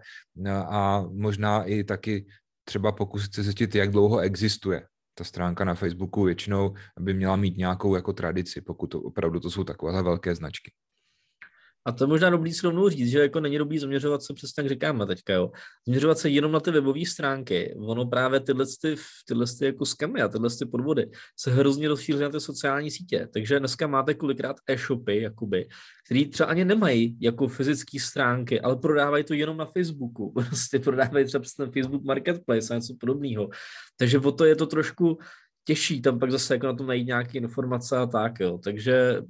a 0.50 1.04
možná 1.12 1.64
i 1.64 1.84
taky 1.84 2.26
třeba 2.64 2.92
pokusit 2.92 3.34
se 3.34 3.44
zjistit, 3.44 3.76
jak 3.76 3.92
dlouho 3.92 4.20
existuje 4.20 4.88
ta 5.14 5.24
stránka 5.24 5.66
na 5.66 5.76
Facebooku 5.76 6.24
většinou 6.24 6.74
by 7.00 7.14
měla 7.14 7.36
mít 7.36 7.58
nějakou 7.58 7.96
jako 7.96 8.14
tradici, 8.14 8.62
pokud 8.62 8.88
to 8.88 9.02
opravdu 9.02 9.40
to 9.40 9.52
jsou 9.52 9.64
takovéhle 9.64 10.04
velké 10.04 10.36
značky. 10.36 10.72
A 11.86 11.92
to 11.92 12.04
je 12.04 12.08
možná 12.08 12.30
dobrý 12.30 12.54
si 12.54 12.66
rovnou 12.68 12.90
říct, 12.90 13.10
že 13.10 13.20
jako 13.20 13.40
není 13.40 13.58
dobrý 13.58 13.80
zaměřovat 13.80 14.24
se 14.24 14.34
přesně, 14.34 14.62
jak 14.64 14.70
říkáme 14.70 15.06
teďka, 15.06 15.34
jo. 15.34 15.52
Zaměřovat 15.88 16.18
se 16.18 16.30
jenom 16.30 16.52
na 16.52 16.60
ty 16.60 16.72
webové 16.72 17.06
stránky. 17.06 17.76
Ono 17.78 18.06
právě 18.06 18.40
tyhle, 18.40 18.66
ty, 18.82 18.96
tyhle 19.28 19.46
ty 19.60 19.66
jako 19.66 19.86
skamy 19.86 20.22
a 20.22 20.28
tyhle 20.28 20.50
ty 20.60 20.66
podvody 20.66 21.10
se 21.40 21.52
hrozně 21.52 21.88
rozšíří 21.88 22.20
na 22.20 22.30
ty 22.30 22.40
sociální 22.40 22.92
sítě. 22.92 23.28
Takže 23.34 23.60
dneska 23.60 23.88
máte 23.88 24.14
kolikrát 24.14 24.56
e-shopy, 24.70 25.22
jakoby, 25.22 25.68
který 26.06 26.30
třeba 26.30 26.50
ani 26.50 26.66
nemají 26.66 27.18
jako 27.22 27.48
fyzické 27.48 28.00
stránky, 28.00 28.62
ale 28.62 28.76
prodávají 28.76 29.24
to 29.24 29.34
jenom 29.34 29.58
na 29.58 29.66
Facebooku. 29.66 30.32
Prostě 30.50 30.80
prodávají 30.80 31.26
třeba 31.26 31.42
přes 31.42 31.54
ten 31.54 31.72
Facebook 31.72 32.04
Marketplace 32.04 32.74
a 32.74 32.78
něco 32.78 32.96
podobného. 33.00 33.50
Takže 33.98 34.20
o 34.20 34.32
to 34.32 34.46
je 34.46 34.56
to 34.56 34.66
trošku 34.66 35.18
těžší 35.64 36.02
tam 36.02 36.20
pak 36.20 36.32
zase 36.32 36.54
jako 36.54 36.68
na 36.68 36.74
tom 36.74 36.88
najít 36.88 37.08
nějaké 37.08 37.38
informace 37.38 37.98
a 37.98 38.06
tak, 38.06 38.40
jo. 38.40 38.58
Takže 38.64 39.22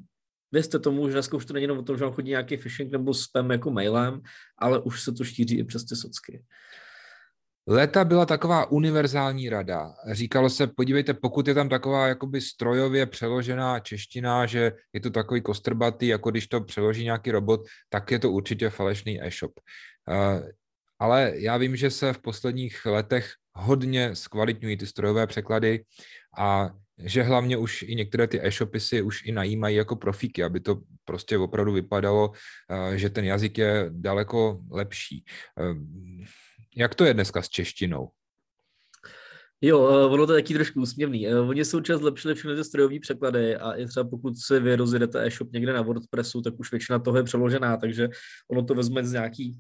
Věřte 0.56 0.80
tomu, 0.80 1.08
že 1.08 1.14
dneska 1.14 1.38
už 1.38 1.46
to 1.46 1.54
není 1.54 1.64
jenom 1.64 1.78
o 1.78 1.84
tom, 1.84 1.98
že 1.98 2.04
vám 2.04 2.14
chodí 2.14 2.30
nějaký 2.30 2.58
phishing 2.58 2.92
nebo 2.92 3.14
spam 3.14 3.52
jako 3.52 3.72
mailem, 3.72 4.22
ale 4.58 4.80
už 4.80 5.04
se 5.04 5.12
to 5.12 5.24
šíří 5.24 5.60
i 5.60 5.64
přes 5.64 5.86
ty 5.86 5.96
socky. 5.96 6.44
Leta 7.68 8.06
byla 8.06 8.26
taková 8.26 8.72
univerzální 8.72 9.50
rada. 9.50 9.94
Říkalo 10.12 10.50
se, 10.50 10.68
podívejte, 10.68 11.14
pokud 11.14 11.48
je 11.48 11.54
tam 11.54 11.70
taková 11.70 12.08
jakoby 12.08 12.42
strojově 12.42 13.06
přeložená 13.06 13.80
čeština, 13.80 14.46
že 14.46 14.72
je 14.94 15.00
to 15.00 15.10
takový 15.10 15.42
kostrbatý, 15.42 16.08
jako 16.08 16.32
když 16.32 16.48
to 16.48 16.62
přeloží 16.62 17.04
nějaký 17.04 17.32
robot, 17.32 17.62
tak 17.90 18.12
je 18.12 18.20
to 18.20 18.32
určitě 18.32 18.70
falešný 18.70 19.24
e-shop. 19.24 19.52
Ale 21.06 21.32
já 21.36 21.58
vím, 21.58 21.76
že 21.76 21.92
se 21.92 22.14
v 22.14 22.20
posledních 22.20 22.86
letech 22.86 23.34
hodně 23.54 24.16
zkvalitňují 24.16 24.78
ty 24.78 24.88
strojové 24.88 25.28
překlady 25.28 25.84
a 26.38 26.70
že 26.98 27.24
hlavně 27.24 27.58
už 27.58 27.82
i 27.82 27.96
některé 27.96 28.28
ty 28.28 28.40
e-shopy 28.48 28.80
si 28.80 29.02
už 29.02 29.26
i 29.26 29.32
najímají 29.32 29.76
jako 29.76 29.96
profíky, 29.96 30.44
aby 30.44 30.60
to 30.60 30.82
prostě 31.06 31.38
opravdu 31.38 31.74
vypadalo, 31.74 32.30
uh, 32.30 32.94
že 32.94 33.10
ten 33.10 33.26
jazyk 33.26 33.58
je 33.58 33.86
daleko 33.90 34.60
lepší. 34.72 35.26
Uh, 35.62 35.78
jak 36.76 36.96
to 36.96 37.06
je 37.06 37.14
dneska 37.14 37.42
s 37.42 37.50
češtinou? 37.50 38.10
Jo, 39.62 39.90
eh, 39.90 40.06
ono 40.06 40.28
to 40.28 40.34
je 40.34 40.44
taky 40.44 40.54
trošku 40.54 40.82
úsměvný. 40.82 41.28
Eh, 41.28 41.40
oni 41.40 41.66
jsou 41.66 41.82
čas 41.82 42.00
zlepšili 42.00 42.36
všechny 42.36 42.56
ty 42.56 42.64
strojové 42.64 43.00
překlady 43.00 43.56
a 43.56 43.72
i 43.72 43.86
třeba 43.86 44.10
pokud 44.10 44.38
se 44.38 44.60
vy 44.60 44.76
rozjedete 44.76 45.26
e-shop 45.26 45.54
někde 45.54 45.74
na 45.74 45.82
WordPressu, 45.82 46.42
tak 46.42 46.60
už 46.60 46.72
většina 46.72 47.00
toho 47.00 47.18
je 47.18 47.24
přeložená, 47.24 47.78
takže 47.78 48.10
ono 48.52 48.66
to 48.66 48.76
vezme 48.76 49.04
z 49.04 49.12
nějaký 49.12 49.60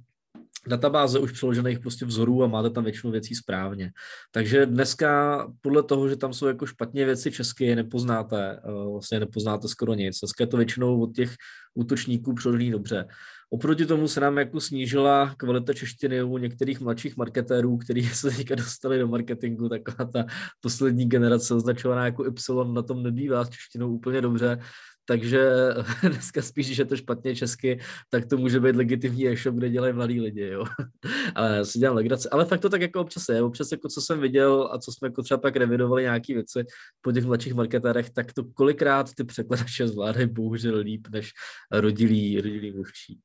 databáze 0.68 1.20
už 1.20 1.32
přeložených 1.32 1.80
prostě 1.80 2.06
vzorů 2.06 2.44
a 2.44 2.48
máte 2.48 2.70
tam 2.70 2.84
většinu 2.84 3.12
věcí 3.12 3.36
správně. 3.36 3.92
Takže 4.32 4.66
dneska 4.66 5.42
podle 5.62 5.84
toho, 5.84 6.10
že 6.10 6.16
tam 6.16 6.34
jsou 6.34 6.48
jako 6.48 6.66
špatně 6.66 7.06
věci 7.06 7.32
česky, 7.32 7.76
nepoznáte, 7.76 8.60
eh, 8.64 8.92
vlastně 8.92 9.20
nepoznáte 9.20 9.68
skoro 9.68 9.94
nic. 9.94 10.20
Dneska 10.20 10.44
je 10.44 10.48
to 10.48 10.58
většinou 10.58 11.02
od 11.02 11.16
těch 11.16 11.36
útočníků 11.74 12.34
přeložený 12.34 12.72
dobře. 12.72 13.08
Oproti 13.50 13.86
tomu 13.86 14.08
se 14.08 14.20
nám 14.20 14.38
jako 14.38 14.62
snížila 14.62 15.36
kvalita 15.38 15.74
češtiny 15.74 16.24
u 16.24 16.38
některých 16.38 16.80
mladších 16.80 17.18
marketérů, 17.18 17.78
kteří 17.78 18.10
se 18.14 18.32
teďka 18.32 18.56
dostali 18.56 19.00
do 19.00 19.08
marketingu, 19.08 19.70
taková 19.70 20.06
ta 20.12 20.26
poslední 20.62 21.10
generace 21.10 21.54
označovaná 21.54 22.06
jako 22.06 22.26
Y 22.26 22.74
na 22.74 22.82
tom 22.82 23.04
nebývá 23.04 23.46
s 23.46 23.50
češtinou 23.50 23.94
úplně 23.94 24.22
dobře, 24.22 24.60
takže 25.06 25.50
dneska 26.02 26.42
spíš, 26.42 26.68
že 26.68 26.82
je 26.82 26.86
to 26.86 26.98
špatně 26.98 27.36
česky, 27.36 27.80
tak 28.10 28.26
to 28.26 28.38
může 28.38 28.60
být 28.60 28.76
legitimní 28.76 29.28
e-shop, 29.28 29.56
kde 29.56 29.70
dělají 29.70 29.94
mladí 29.94 30.22
lidi, 30.22 30.48
jo. 30.48 30.66
Ale 31.36 31.56
já 31.56 31.66
si 31.66 31.80
dělám 31.80 31.96
legraci. 31.96 32.30
Ale 32.30 32.46
fakt 32.46 32.60
to 32.60 32.70
tak 32.70 32.82
jako 32.82 33.02
občas 33.02 33.30
je. 33.30 33.42
Občas 33.42 33.72
jako 33.72 33.90
co 33.90 34.02
jsem 34.02 34.20
viděl 34.20 34.70
a 34.72 34.80
co 34.80 34.92
jsme 34.92 35.08
jako 35.08 35.24
třeba 35.24 35.38
pak 35.38 35.56
revidovali 35.56 36.04
nějaké 36.04 36.34
věci 36.34 36.66
po 37.02 37.12
těch 37.12 37.26
mladších 37.26 37.54
marketérech, 37.54 38.10
tak 38.10 38.34
to 38.34 38.44
kolikrát 38.44 39.14
ty 39.14 39.24
překladače 39.24 39.88
zvládají 39.88 40.28
bohužel 40.28 40.78
líp 40.78 41.08
než 41.12 41.32
rodilí, 41.72 42.42
rodilí 42.42 42.72
mluvčí. 42.72 43.20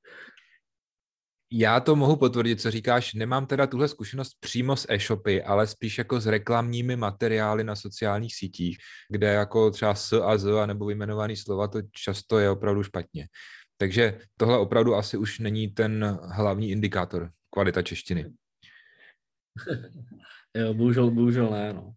Já 1.53 1.81
to 1.81 1.97
mohu 1.97 2.17
potvrdit, 2.17 2.61
co 2.61 2.71
říkáš. 2.71 3.15
Nemám 3.15 3.47
teda 3.47 3.67
tuhle 3.67 3.89
zkušenost 3.89 4.37
přímo 4.41 4.77
s 4.77 4.87
e-shopy, 4.89 5.43
ale 5.43 5.67
spíš 5.67 5.99
jako 5.99 6.21
s 6.21 6.27
reklamními 6.27 6.97
materiály 6.97 7.65
na 7.65 7.77
sociálních 7.77 8.35
sítích, 8.35 8.79
kde 9.09 9.27
jako 9.27 9.71
třeba 9.71 9.95
s 9.95 10.13
a 10.13 10.39
z 10.39 10.59
a 10.59 10.67
nebo 10.67 10.87
vyjmenovaný 10.87 11.37
slova, 11.37 11.69
to 11.69 11.79
často 11.93 12.39
je 12.39 12.51
opravdu 12.51 12.83
špatně. 12.83 13.27
Takže 13.77 14.21
tohle 14.37 14.59
opravdu 14.59 14.95
asi 14.95 15.17
už 15.17 15.39
není 15.39 15.69
ten 15.69 16.19
hlavní 16.33 16.71
indikátor 16.71 17.31
kvalita 17.51 17.83
češtiny. 17.83 18.33
jo, 20.57 20.75
bohužel, 20.75 21.11
bohužel 21.11 21.51
ne, 21.51 21.73
no. 21.73 21.93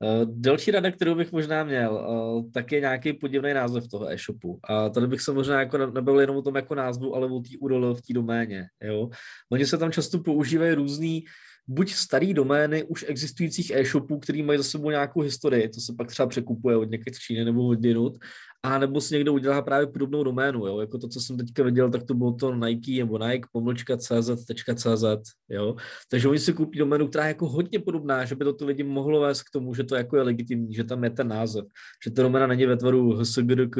Uh, 0.00 0.30
další 0.34 0.70
rada, 0.70 0.90
kterou 0.90 1.14
bych 1.14 1.32
možná 1.32 1.64
měl, 1.64 1.94
uh, 1.94 2.50
tak 2.52 2.72
je 2.72 2.80
nějaký 2.80 3.12
podivný 3.12 3.54
název 3.54 3.88
toho 3.88 4.12
e-shopu. 4.12 4.60
A 4.64 4.88
tady 4.88 5.06
bych 5.06 5.20
se 5.20 5.32
možná 5.32 5.60
jako 5.60 5.78
nebyl 5.78 6.20
jenom 6.20 6.36
o 6.36 6.42
tom 6.42 6.56
jako 6.56 6.74
názvu, 6.74 7.14
ale 7.14 7.26
o 7.26 7.40
té 7.40 7.48
URL 7.60 7.94
v 7.94 8.02
té 8.02 8.12
doméně. 8.12 8.66
Jo? 8.82 9.08
Oni 9.52 9.66
se 9.66 9.78
tam 9.78 9.92
často 9.92 10.18
používají 10.18 10.74
různý 10.74 11.24
buď 11.68 11.92
starý 11.92 12.34
domény 12.34 12.84
už 12.84 13.04
existujících 13.08 13.70
e-shopů, 13.70 14.18
který 14.18 14.42
mají 14.42 14.58
za 14.58 14.64
sebou 14.64 14.90
nějakou 14.90 15.20
historii, 15.20 15.68
to 15.68 15.80
se 15.80 15.94
pak 15.98 16.08
třeba 16.08 16.26
překupuje 16.26 16.76
od 16.76 16.90
někde 16.90 17.14
z 17.14 17.18
Číny 17.18 17.44
nebo 17.44 17.66
od 17.66 17.84
jinut, 17.84 18.18
a 18.66 18.78
nebo 18.78 19.00
si 19.00 19.14
někdo 19.14 19.32
udělá 19.32 19.62
právě 19.62 19.86
podobnou 19.86 20.24
doménu, 20.24 20.66
jo? 20.66 20.80
jako 20.80 20.98
to, 20.98 21.08
co 21.08 21.20
jsem 21.20 21.36
teďka 21.36 21.62
viděl, 21.62 21.90
tak 21.90 22.02
to 22.02 22.14
bylo 22.14 22.32
to 22.32 22.54
Nike 22.54 22.98
nebo 22.98 23.18
Nike, 23.18 23.48
pomlčka 23.52 23.96
CZ.cz, 23.96 25.04
jo? 25.48 25.76
takže 26.10 26.28
oni 26.28 26.38
si 26.38 26.52
koupí 26.52 26.78
doménu, 26.78 27.08
která 27.08 27.24
je 27.24 27.28
jako 27.28 27.48
hodně 27.48 27.78
podobná, 27.78 28.24
že 28.24 28.34
by 28.34 28.44
to 28.58 28.66
lidi 28.66 28.82
mohlo 28.82 29.20
vést 29.20 29.42
k 29.42 29.50
tomu, 29.52 29.74
že 29.74 29.84
to 29.84 29.96
jako 29.96 30.16
je 30.16 30.22
legitimní, 30.22 30.74
že 30.74 30.84
tam 30.84 31.04
je 31.04 31.10
ten 31.10 31.28
název, 31.28 31.64
že 32.04 32.10
ta 32.10 32.22
doména 32.22 32.46
není 32.46 32.66
ve 32.66 32.76
tvaru 32.76 33.12
hsgdk, 33.12 33.76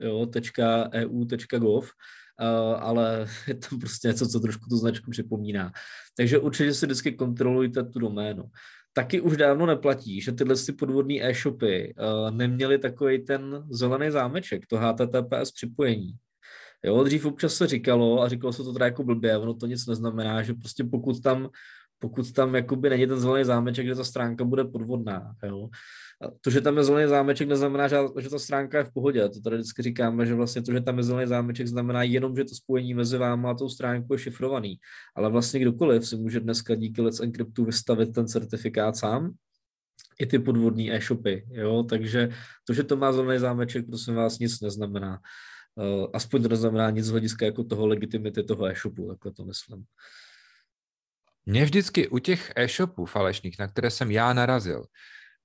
jo, 0.00 0.26
.eu.gov, 0.92 1.90
Uh, 2.40 2.82
ale 2.82 3.26
je 3.46 3.54
tam 3.54 3.78
prostě 3.78 4.08
něco, 4.08 4.26
co 4.26 4.40
trošku 4.40 4.68
tu 4.70 4.76
značku 4.76 5.10
připomíná. 5.10 5.72
Takže 6.16 6.38
určitě 6.38 6.74
si 6.74 6.86
vždycky 6.86 7.12
kontrolujte 7.12 7.84
tu 7.84 7.98
doménu 7.98 8.44
taky 8.98 9.20
už 9.20 9.36
dávno 9.36 9.66
neplatí, 9.66 10.20
že 10.20 10.32
tyhle 10.32 10.54
ty 10.66 10.72
podvodní 10.72 11.24
e-shopy 11.24 11.94
uh, 11.94 12.30
neměly 12.30 12.78
takový 12.78 13.18
ten 13.18 13.64
zelený 13.70 14.10
zámeček, 14.10 14.66
to 14.66 14.76
HTTPS 14.76 15.52
připojení. 15.52 16.14
Jo, 16.84 17.04
dřív 17.04 17.26
občas 17.26 17.54
se 17.54 17.66
říkalo, 17.66 18.22
a 18.22 18.28
říkalo 18.28 18.52
se 18.52 18.62
to 18.62 18.72
teda 18.72 18.84
jako 18.84 19.04
blbě, 19.04 19.38
ono 19.38 19.54
to 19.54 19.66
nic 19.66 19.86
neznamená, 19.86 20.42
že 20.42 20.54
prostě 20.54 20.84
pokud 20.84 21.22
tam 21.22 21.48
pokud 21.98 22.32
tam 22.32 22.54
jakoby 22.54 22.90
není 22.90 23.06
ten 23.06 23.20
zelený 23.20 23.44
zámeček, 23.44 23.86
že 23.86 23.94
ta 23.94 24.04
stránka 24.04 24.44
bude 24.44 24.64
podvodná. 24.64 25.34
Jo. 25.42 25.68
A 26.22 26.30
to, 26.40 26.50
že 26.50 26.60
tam 26.60 26.76
je 26.76 26.84
zelený 26.84 27.08
zámeček, 27.08 27.48
neznamená, 27.48 27.88
že, 27.88 27.96
ta 28.30 28.38
stránka 28.38 28.78
je 28.78 28.84
v 28.84 28.92
pohodě. 28.92 29.28
To 29.28 29.40
tady 29.40 29.56
vždycky 29.56 29.82
říkáme, 29.82 30.26
že 30.26 30.34
vlastně 30.34 30.62
to, 30.62 30.72
že 30.72 30.80
tam 30.80 30.98
je 30.98 31.02
zelený 31.02 31.28
zámeček, 31.28 31.66
znamená 31.66 32.02
jenom, 32.02 32.36
že 32.36 32.44
to 32.44 32.54
spojení 32.54 32.94
mezi 32.94 33.18
váma 33.18 33.50
a 33.50 33.54
tou 33.54 33.68
stránkou 33.68 34.14
je 34.14 34.18
šifrovaný. 34.18 34.78
Ale 35.16 35.30
vlastně 35.30 35.60
kdokoliv 35.60 36.06
si 36.06 36.16
může 36.16 36.40
dneska 36.40 36.74
díky 36.74 37.02
Let's 37.02 37.20
Encryptu 37.20 37.64
vystavit 37.64 38.14
ten 38.14 38.28
certifikát 38.28 38.96
sám, 38.96 39.34
i 40.20 40.26
ty 40.26 40.38
podvodní 40.38 40.92
e-shopy, 40.92 41.46
jo, 41.50 41.82
takže 41.82 42.28
to, 42.64 42.74
že 42.74 42.82
to 42.82 42.96
má 42.96 43.12
zelený 43.12 43.38
zámeček, 43.38 43.86
prosím 43.86 44.14
vás, 44.14 44.38
nic 44.38 44.60
neznamená. 44.60 45.20
Uh, 45.74 46.06
aspoň 46.14 46.42
to 46.42 46.48
neznamená 46.48 46.90
nic 46.90 47.04
z 47.04 47.10
hlediska 47.10 47.46
jako 47.46 47.64
toho 47.64 47.86
legitimity 47.86 48.42
toho 48.42 48.66
e-shopu, 48.66 49.08
takhle 49.08 49.32
to 49.32 49.44
myslím. 49.44 49.84
Mě 51.48 51.64
vždycky 51.64 52.08
u 52.08 52.18
těch 52.18 52.52
e-shopů 52.56 53.04
falešných, 53.04 53.58
na 53.58 53.68
které 53.68 53.90
jsem 53.90 54.10
já 54.10 54.32
narazil, 54.32 54.84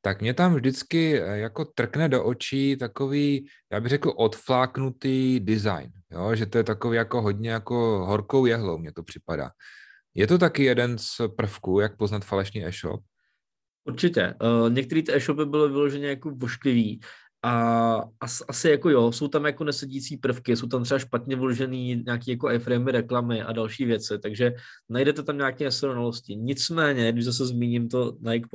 tak 0.01 0.22
mě 0.22 0.33
tam 0.33 0.55
vždycky 0.55 1.22
eh, 1.22 1.38
jako 1.38 1.65
trkne 1.65 2.10
do 2.10 2.24
očí 2.24 2.77
takový, 2.77 3.48
já 3.72 3.79
bych 3.79 3.89
řekl, 3.89 4.13
odfláknutý 4.17 5.39
design, 5.39 5.91
jo? 6.12 6.36
že 6.36 6.45
to 6.45 6.57
je 6.57 6.63
takový 6.63 6.98
jako 6.98 7.22
hodně 7.22 7.50
jako 7.50 8.05
horkou 8.05 8.45
jehlou, 8.45 8.77
mně 8.77 8.91
to 8.91 9.03
připadá. 9.03 9.50
Je 10.13 10.27
to 10.27 10.38
taky 10.38 10.63
jeden 10.63 10.98
z 10.98 11.22
prvků, 11.38 11.79
jak 11.79 11.98
poznat 11.98 12.25
falešný 12.25 12.65
e-shop? 12.65 13.01
Určitě. 13.83 14.33
Uh, 14.41 14.74
některé 14.74 15.01
ty 15.01 15.15
e-shopy 15.15 15.45
byly 15.45 15.69
vyloženě 15.69 16.07
jako 16.07 16.31
vošklivý 16.31 17.01
a 17.46 18.04
as, 18.20 18.44
asi 18.48 18.70
jako 18.70 18.90
jo, 18.90 19.12
jsou 19.12 19.28
tam 19.28 19.46
jako 19.46 19.64
nesedící 19.64 20.18
prvky, 20.18 20.56
jsou 20.56 20.68
tam 20.68 20.84
třeba 20.84 21.00
špatně 21.00 21.36
vložený 21.36 22.04
nějaký 22.06 22.32
jako 22.32 22.52
iframe 22.52 22.92
reklamy 22.92 23.42
a 23.42 23.52
další 23.52 23.86
věci, 23.86 24.20
takže 24.20 24.54
najdete 24.90 25.24
tam 25.24 25.38
nějaké 25.38 25.64
nesrovnalosti. 25.64 26.36
Nicméně, 26.36 27.12
když 27.12 27.26
zase 27.26 27.46
zmíním 27.46 27.90
to 27.90 28.18
Nike 28.22 28.48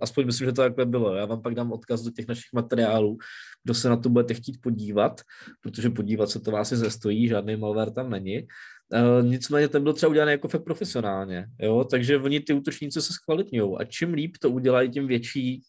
aspoň 0.00 0.26
myslím, 0.26 0.46
že 0.46 0.52
to 0.52 0.62
takhle 0.62 0.86
bylo, 0.86 1.14
já 1.14 1.24
vám 1.24 1.42
pak 1.42 1.54
dám 1.54 1.72
odkaz 1.72 2.02
do 2.02 2.10
těch 2.10 2.28
našich 2.28 2.52
materiálů, 2.52 3.16
kdo 3.64 3.74
se 3.74 3.88
na 3.88 3.96
to 3.96 4.08
budete 4.08 4.34
chtít 4.34 4.60
podívat, 4.60 5.20
protože 5.60 5.90
podívat 5.90 6.30
se 6.30 6.40
to 6.40 6.50
vás 6.50 6.72
i 6.72 6.76
zestojí, 6.76 7.28
žádný 7.28 7.56
malware 7.56 7.90
tam 7.90 8.10
není. 8.10 8.46
Uh, 8.92 9.26
nicméně 9.26 9.68
ten 9.68 9.82
byl 9.82 9.92
třeba 9.92 10.10
udělaný 10.10 10.32
jako 10.32 10.48
fakt 10.48 10.64
profesionálně, 10.64 11.46
jo? 11.60 11.84
takže 11.90 12.18
oni 12.18 12.40
ty 12.40 12.52
útočníci 12.52 13.02
se 13.02 13.12
zkvalitňují 13.12 13.76
a 13.78 13.84
čím 13.84 14.14
líp 14.14 14.36
to 14.40 14.50
udělají, 14.50 14.90
tím 14.90 15.06
větší 15.06 15.62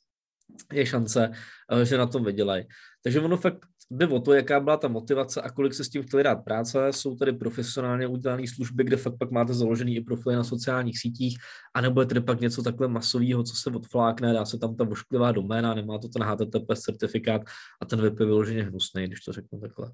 je 0.74 0.86
šance, 0.86 1.32
eh, 1.72 1.86
že 1.86 1.98
na 1.98 2.06
tom 2.06 2.24
vydělají. 2.24 2.66
Takže 3.04 3.22
ono 3.22 3.38
fakt 3.38 3.66
jde 3.92 4.08
o 4.08 4.20
to, 4.20 4.34
jaká 4.34 4.60
byla 4.60 4.78
ta 4.78 4.88
motivace 4.88 5.42
a 5.42 5.50
kolik 5.50 5.74
se 5.74 5.84
s 5.84 5.90
tím 5.90 6.04
chtěli 6.04 6.24
dát 6.24 6.36
práce. 6.36 6.88
Jsou 6.92 7.16
tady 7.16 7.34
profesionálně 7.34 8.08
udělané 8.08 8.48
služby, 8.48 8.84
kde 8.84 8.98
fakt 8.98 9.18
pak 9.20 9.32
máte 9.32 9.54
založený 9.54 9.96
i 9.96 10.02
profily 10.02 10.36
na 10.36 10.44
sociálních 10.44 11.00
sítích, 11.00 11.38
anebo 11.74 12.02
je 12.02 12.08
tady 12.08 12.22
pak 12.22 12.42
něco 12.42 12.64
takhle 12.64 12.88
masového, 12.88 13.44
co 13.44 13.56
se 13.56 13.70
odflákne, 13.70 14.34
dá 14.34 14.46
se 14.46 14.58
tam 14.58 14.76
ta 14.76 14.84
vošklivá 14.84 15.32
doména, 15.32 15.74
nemá 15.74 15.98
to 15.98 16.08
ten 16.08 16.24
HTTP 16.24 16.76
certifikát 16.76 17.42
a 17.82 17.86
ten 17.86 18.02
web 18.02 18.20
je 18.20 18.26
vyloženě 18.26 18.64
hnusný, 18.64 19.08
když 19.08 19.20
to 19.20 19.34
řeknu 19.34 19.60
takhle. 19.60 19.92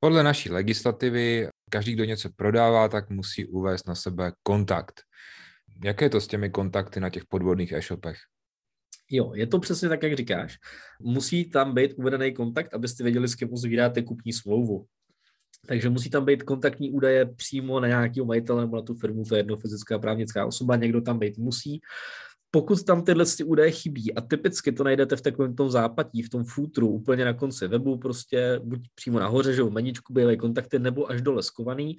Podle 0.00 0.22
naší 0.22 0.50
legislativy, 0.50 1.48
každý, 1.70 1.92
kdo 1.92 2.04
něco 2.04 2.30
prodává, 2.36 2.88
tak 2.88 3.10
musí 3.10 3.46
uvést 3.46 3.88
na 3.88 3.94
sebe 3.94 4.32
kontakt. 4.42 5.02
Jaké 5.84 6.04
je 6.04 6.10
to 6.10 6.20
s 6.20 6.26
těmi 6.26 6.50
kontakty 6.50 7.00
na 7.00 7.10
těch 7.10 7.24
podvodných 7.28 7.72
e-shopech? 7.72 8.18
Jo, 9.10 9.32
je 9.34 9.46
to 9.46 9.58
přesně 9.58 9.88
tak, 9.88 10.02
jak 10.02 10.16
říkáš. 10.16 10.58
Musí 11.00 11.50
tam 11.50 11.74
být 11.74 11.94
uvedený 11.96 12.34
kontakt, 12.34 12.74
abyste 12.74 13.02
věděli, 13.02 13.28
s 13.28 13.34
kým 13.34 13.52
uzvíráte 13.52 14.02
kupní 14.02 14.32
smlouvu. 14.32 14.86
Takže 15.66 15.90
musí 15.90 16.10
tam 16.10 16.24
být 16.24 16.42
kontaktní 16.42 16.90
údaje 16.90 17.26
přímo 17.26 17.80
na 17.80 17.88
nějakého 17.88 18.26
majitele 18.26 18.60
nebo 18.60 18.76
na 18.76 18.82
tu 18.82 18.94
firmu, 18.94 19.24
to 19.24 19.34
je 19.34 19.38
jedno 19.38 19.56
fyzická 19.56 19.98
právnická 19.98 20.46
osoba, 20.46 20.76
někdo 20.76 21.00
tam 21.00 21.18
být 21.18 21.38
musí. 21.38 21.80
Pokud 22.50 22.84
tam 22.84 23.04
tyhle 23.04 23.24
ty 23.36 23.44
údaje 23.44 23.70
chybí, 23.70 24.14
a 24.14 24.20
typicky 24.20 24.72
to 24.72 24.84
najdete 24.84 25.16
v 25.16 25.20
takovém 25.20 25.56
tom 25.56 25.70
zápatí, 25.70 26.22
v 26.22 26.28
tom 26.28 26.44
futru, 26.44 26.88
úplně 26.88 27.24
na 27.24 27.32
konci 27.32 27.68
webu, 27.68 27.98
prostě 27.98 28.60
buď 28.64 28.80
přímo 28.94 29.18
nahoře, 29.18 29.54
že 29.54 29.62
v 29.62 29.70
meničku 29.70 30.12
bývají 30.12 30.36
kontakty, 30.36 30.78
nebo 30.78 31.10
až 31.10 31.22
dole 31.22 31.42
skovaný, 31.42 31.96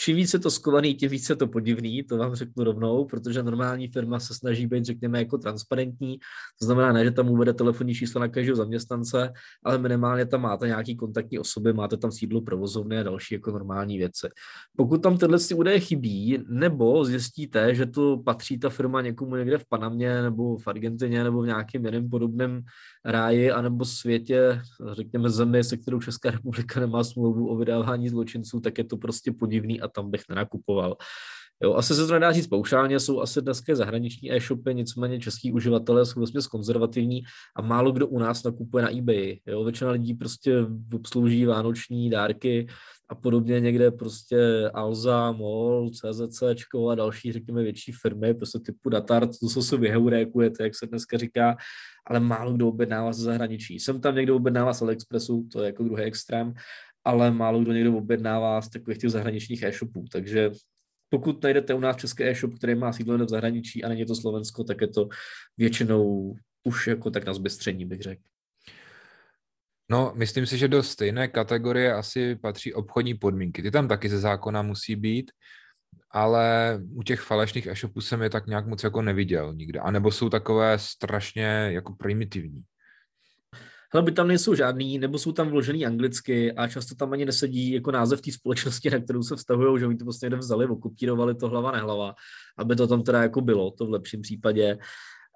čím 0.00 0.16
více 0.16 0.38
to 0.38 0.50
skovaný, 0.50 0.94
tím 0.94 1.10
více 1.10 1.36
to 1.36 1.46
podivný, 1.46 2.02
to 2.02 2.16
vám 2.16 2.34
řeknu 2.34 2.64
rovnou, 2.64 3.04
protože 3.04 3.42
normální 3.42 3.88
firma 3.88 4.20
se 4.20 4.34
snaží 4.34 4.66
být, 4.66 4.84
řekněme, 4.84 5.18
jako 5.18 5.38
transparentní. 5.38 6.18
To 6.60 6.66
znamená, 6.66 6.92
ne, 6.92 7.04
že 7.04 7.10
tam 7.10 7.30
uvede 7.30 7.54
telefonní 7.54 7.94
číslo 7.94 8.20
na 8.20 8.28
každého 8.28 8.56
zaměstnance, 8.56 9.32
ale 9.64 9.78
minimálně 9.78 10.26
tam 10.26 10.40
máte 10.40 10.66
nějaký 10.66 10.96
kontaktní 10.96 11.38
osoby, 11.38 11.72
máte 11.72 11.96
tam 11.96 12.12
sídlo 12.12 12.40
provozovny 12.40 12.98
a 12.98 13.02
další 13.02 13.34
jako 13.34 13.50
normální 13.50 13.98
věci. 13.98 14.28
Pokud 14.76 15.02
tam 15.02 15.18
tyhle 15.18 15.38
údaje 15.54 15.80
chybí, 15.80 16.38
nebo 16.48 17.04
zjistíte, 17.04 17.74
že 17.74 17.86
to 17.86 18.16
patří 18.24 18.58
ta 18.58 18.68
firma 18.68 19.02
někomu 19.02 19.36
někde 19.36 19.58
v 19.58 19.66
Panamě 19.68 20.22
nebo 20.22 20.58
v 20.58 20.68
Argentině 20.68 21.24
nebo 21.24 21.42
v 21.42 21.46
nějakém 21.46 21.84
jiném 21.84 22.10
podobném 22.10 22.62
ráji 23.04 23.50
anebo 23.50 23.84
světě, 23.84 24.60
řekněme 24.92 25.30
zemi, 25.30 25.64
se 25.64 25.76
kterou 25.76 26.00
Česká 26.00 26.30
republika 26.30 26.80
nemá 26.80 27.04
smlouvu 27.04 27.48
o 27.48 27.56
vydávání 27.56 28.08
zločinců, 28.08 28.60
tak 28.60 28.78
je 28.78 28.84
to 28.84 28.96
prostě 28.96 29.32
podivný 29.32 29.80
a 29.80 29.89
tam 29.94 30.10
bych 30.10 30.22
nenakupoval. 30.28 30.96
Jo, 31.62 31.74
asi 31.74 31.94
se 31.94 32.06
to 32.06 32.12
nedá 32.12 32.32
říct 32.32 32.46
paušálně, 32.46 33.00
jsou 33.00 33.20
asi 33.20 33.42
dneska 33.42 33.74
zahraniční 33.74 34.32
e-shopy, 34.32 34.74
nicméně 34.74 35.20
český 35.20 35.52
uživatelé 35.52 36.06
jsou 36.06 36.20
vlastně 36.20 36.40
konzervativní 36.50 37.22
a 37.56 37.62
málo 37.62 37.92
kdo 37.92 38.06
u 38.06 38.18
nás 38.18 38.44
nakupuje 38.44 38.84
na 38.84 38.98
eBay. 38.98 39.38
Jo, 39.46 39.64
většina 39.64 39.90
lidí 39.90 40.14
prostě 40.14 40.56
obslouží 40.94 41.44
vánoční 41.44 42.10
dárky 42.10 42.66
a 43.08 43.14
podobně 43.14 43.60
někde 43.60 43.90
prostě 43.90 44.70
Alza, 44.74 45.32
MOL, 45.32 45.90
CZC 45.90 46.42
a 46.90 46.94
další, 46.94 47.32
řekněme, 47.32 47.62
větší 47.62 47.92
firmy, 47.92 48.34
prostě 48.34 48.58
typu 48.58 48.88
Datart, 48.88 49.30
to 49.40 49.48
co 49.48 49.62
se 49.62 49.76
vyheurékujete, 49.76 50.62
jak 50.62 50.74
se 50.74 50.86
dneska 50.86 51.18
říká, 51.18 51.56
ale 52.06 52.20
málo 52.20 52.52
kdo 52.52 52.68
objednává 52.68 53.12
ze 53.12 53.22
zahraničí. 53.22 53.80
Jsem 53.80 54.00
tam 54.00 54.14
někdo 54.14 54.36
objednává 54.36 54.72
z 54.72 54.82
AliExpressu, 54.82 55.48
to 55.52 55.60
je 55.62 55.66
jako 55.66 55.82
druhý 55.82 56.02
extrém, 56.02 56.54
ale 57.04 57.30
málo 57.30 57.60
kdo 57.60 57.72
někdo 57.72 57.96
objednává 57.96 58.62
z 58.62 58.68
takových 58.68 58.98
těch 58.98 59.10
zahraničních 59.10 59.62
e-shopů, 59.62 60.04
takže 60.12 60.50
pokud 61.08 61.42
najdete 61.42 61.74
u 61.74 61.80
nás 61.80 61.96
český 61.96 62.24
e-shop, 62.24 62.54
který 62.54 62.74
má 62.74 62.92
sídlo 62.92 63.18
v 63.18 63.28
zahraničí 63.28 63.84
a 63.84 63.88
není 63.88 64.06
to 64.06 64.14
Slovensko, 64.14 64.64
tak 64.64 64.80
je 64.80 64.88
to 64.88 65.08
většinou 65.56 66.34
už 66.64 66.86
jako 66.86 67.10
tak 67.10 67.26
na 67.26 67.34
zbystření, 67.34 67.84
bych 67.84 68.00
řekl. 68.00 68.22
No, 69.90 70.12
myslím 70.16 70.46
si, 70.46 70.58
že 70.58 70.68
do 70.68 70.82
stejné 70.82 71.28
kategorie 71.28 71.94
asi 71.94 72.36
patří 72.36 72.74
obchodní 72.74 73.14
podmínky. 73.14 73.62
Ty 73.62 73.70
tam 73.70 73.88
taky 73.88 74.08
ze 74.08 74.18
zákona 74.18 74.62
musí 74.62 74.96
být, 74.96 75.30
ale 76.10 76.78
u 76.94 77.02
těch 77.02 77.20
falešných 77.20 77.66
e-shopů 77.66 78.00
jsem 78.00 78.22
je 78.22 78.30
tak 78.30 78.46
nějak 78.46 78.66
moc 78.66 78.84
jako 78.84 79.02
neviděl 79.02 79.54
nikde. 79.54 79.80
A 79.80 79.90
nebo 79.90 80.10
jsou 80.10 80.28
takové 80.28 80.78
strašně 80.78 81.68
jako 81.70 81.94
primitivní. 81.94 82.62
Hele, 83.92 84.02
by 84.02 84.12
tam 84.12 84.28
nejsou 84.28 84.54
žádný, 84.54 84.98
nebo 84.98 85.18
jsou 85.18 85.32
tam 85.32 85.48
vložený 85.48 85.86
anglicky 85.86 86.52
a 86.52 86.68
často 86.68 86.94
tam 86.94 87.12
ani 87.12 87.24
nesedí 87.24 87.72
jako 87.72 87.90
název 87.90 88.20
té 88.20 88.32
společnosti, 88.32 88.90
na 88.90 88.98
kterou 88.98 89.22
se 89.22 89.36
vztahují, 89.36 89.80
že 89.80 89.86
oni 89.86 89.96
to 89.96 90.04
prostě 90.04 90.26
někde 90.26 90.36
vzali, 90.36 90.66
okupírovali 90.66 91.34
to 91.34 91.48
hlava 91.48 91.72
nehlava, 91.72 92.14
aby 92.58 92.76
to 92.76 92.86
tam 92.86 93.02
teda 93.02 93.22
jako 93.22 93.40
bylo, 93.40 93.70
to 93.70 93.86
v 93.86 93.90
lepším 93.90 94.22
případě. 94.22 94.78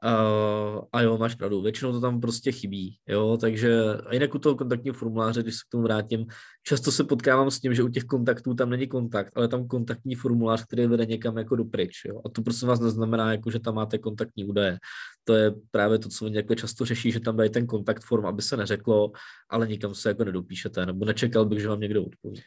Uh, 0.04 0.84
a 0.92 1.02
jo, 1.02 1.18
máš 1.18 1.34
pravdu, 1.34 1.62
většinou 1.62 1.92
to 1.92 2.00
tam 2.00 2.20
prostě 2.20 2.52
chybí, 2.52 2.96
jo, 3.08 3.36
takže 3.40 3.80
a 4.06 4.14
jinak 4.14 4.34
u 4.34 4.38
toho 4.38 4.54
kontaktního 4.54 4.94
formuláře, 4.94 5.42
když 5.42 5.54
se 5.54 5.60
k 5.68 5.70
tomu 5.70 5.82
vrátím, 5.82 6.26
často 6.62 6.92
se 6.92 7.04
potkávám 7.04 7.50
s 7.50 7.60
tím, 7.60 7.74
že 7.74 7.82
u 7.82 7.88
těch 7.88 8.04
kontaktů 8.04 8.54
tam 8.54 8.70
není 8.70 8.86
kontakt, 8.86 9.32
ale 9.36 9.48
tam 9.48 9.68
kontaktní 9.68 10.14
formulář, 10.14 10.64
který 10.64 10.86
vede 10.86 11.06
někam 11.06 11.38
jako 11.38 11.56
dopryč, 11.56 12.04
jo, 12.04 12.20
a 12.24 12.28
to 12.28 12.42
prostě 12.42 12.66
vás 12.66 12.80
neznamená, 12.80 13.32
jako, 13.32 13.50
že 13.50 13.60
tam 13.60 13.74
máte 13.74 13.98
kontaktní 13.98 14.44
údaje. 14.44 14.78
To 15.24 15.34
je 15.34 15.52
právě 15.70 15.98
to, 15.98 16.08
co 16.08 16.24
oni 16.24 16.36
jako 16.36 16.54
často 16.54 16.84
řeší, 16.84 17.12
že 17.12 17.20
tam 17.20 17.36
dají 17.36 17.50
ten 17.50 17.66
kontakt 17.66 18.02
form, 18.04 18.26
aby 18.26 18.42
se 18.42 18.56
neřeklo, 18.56 19.12
ale 19.50 19.68
nikam 19.68 19.94
se 19.94 20.08
jako 20.08 20.24
nedopíšete, 20.24 20.86
nebo 20.86 21.04
nečekal 21.04 21.44
bych, 21.44 21.60
že 21.60 21.68
vám 21.68 21.80
někdo 21.80 22.04
odpoví. 22.04 22.42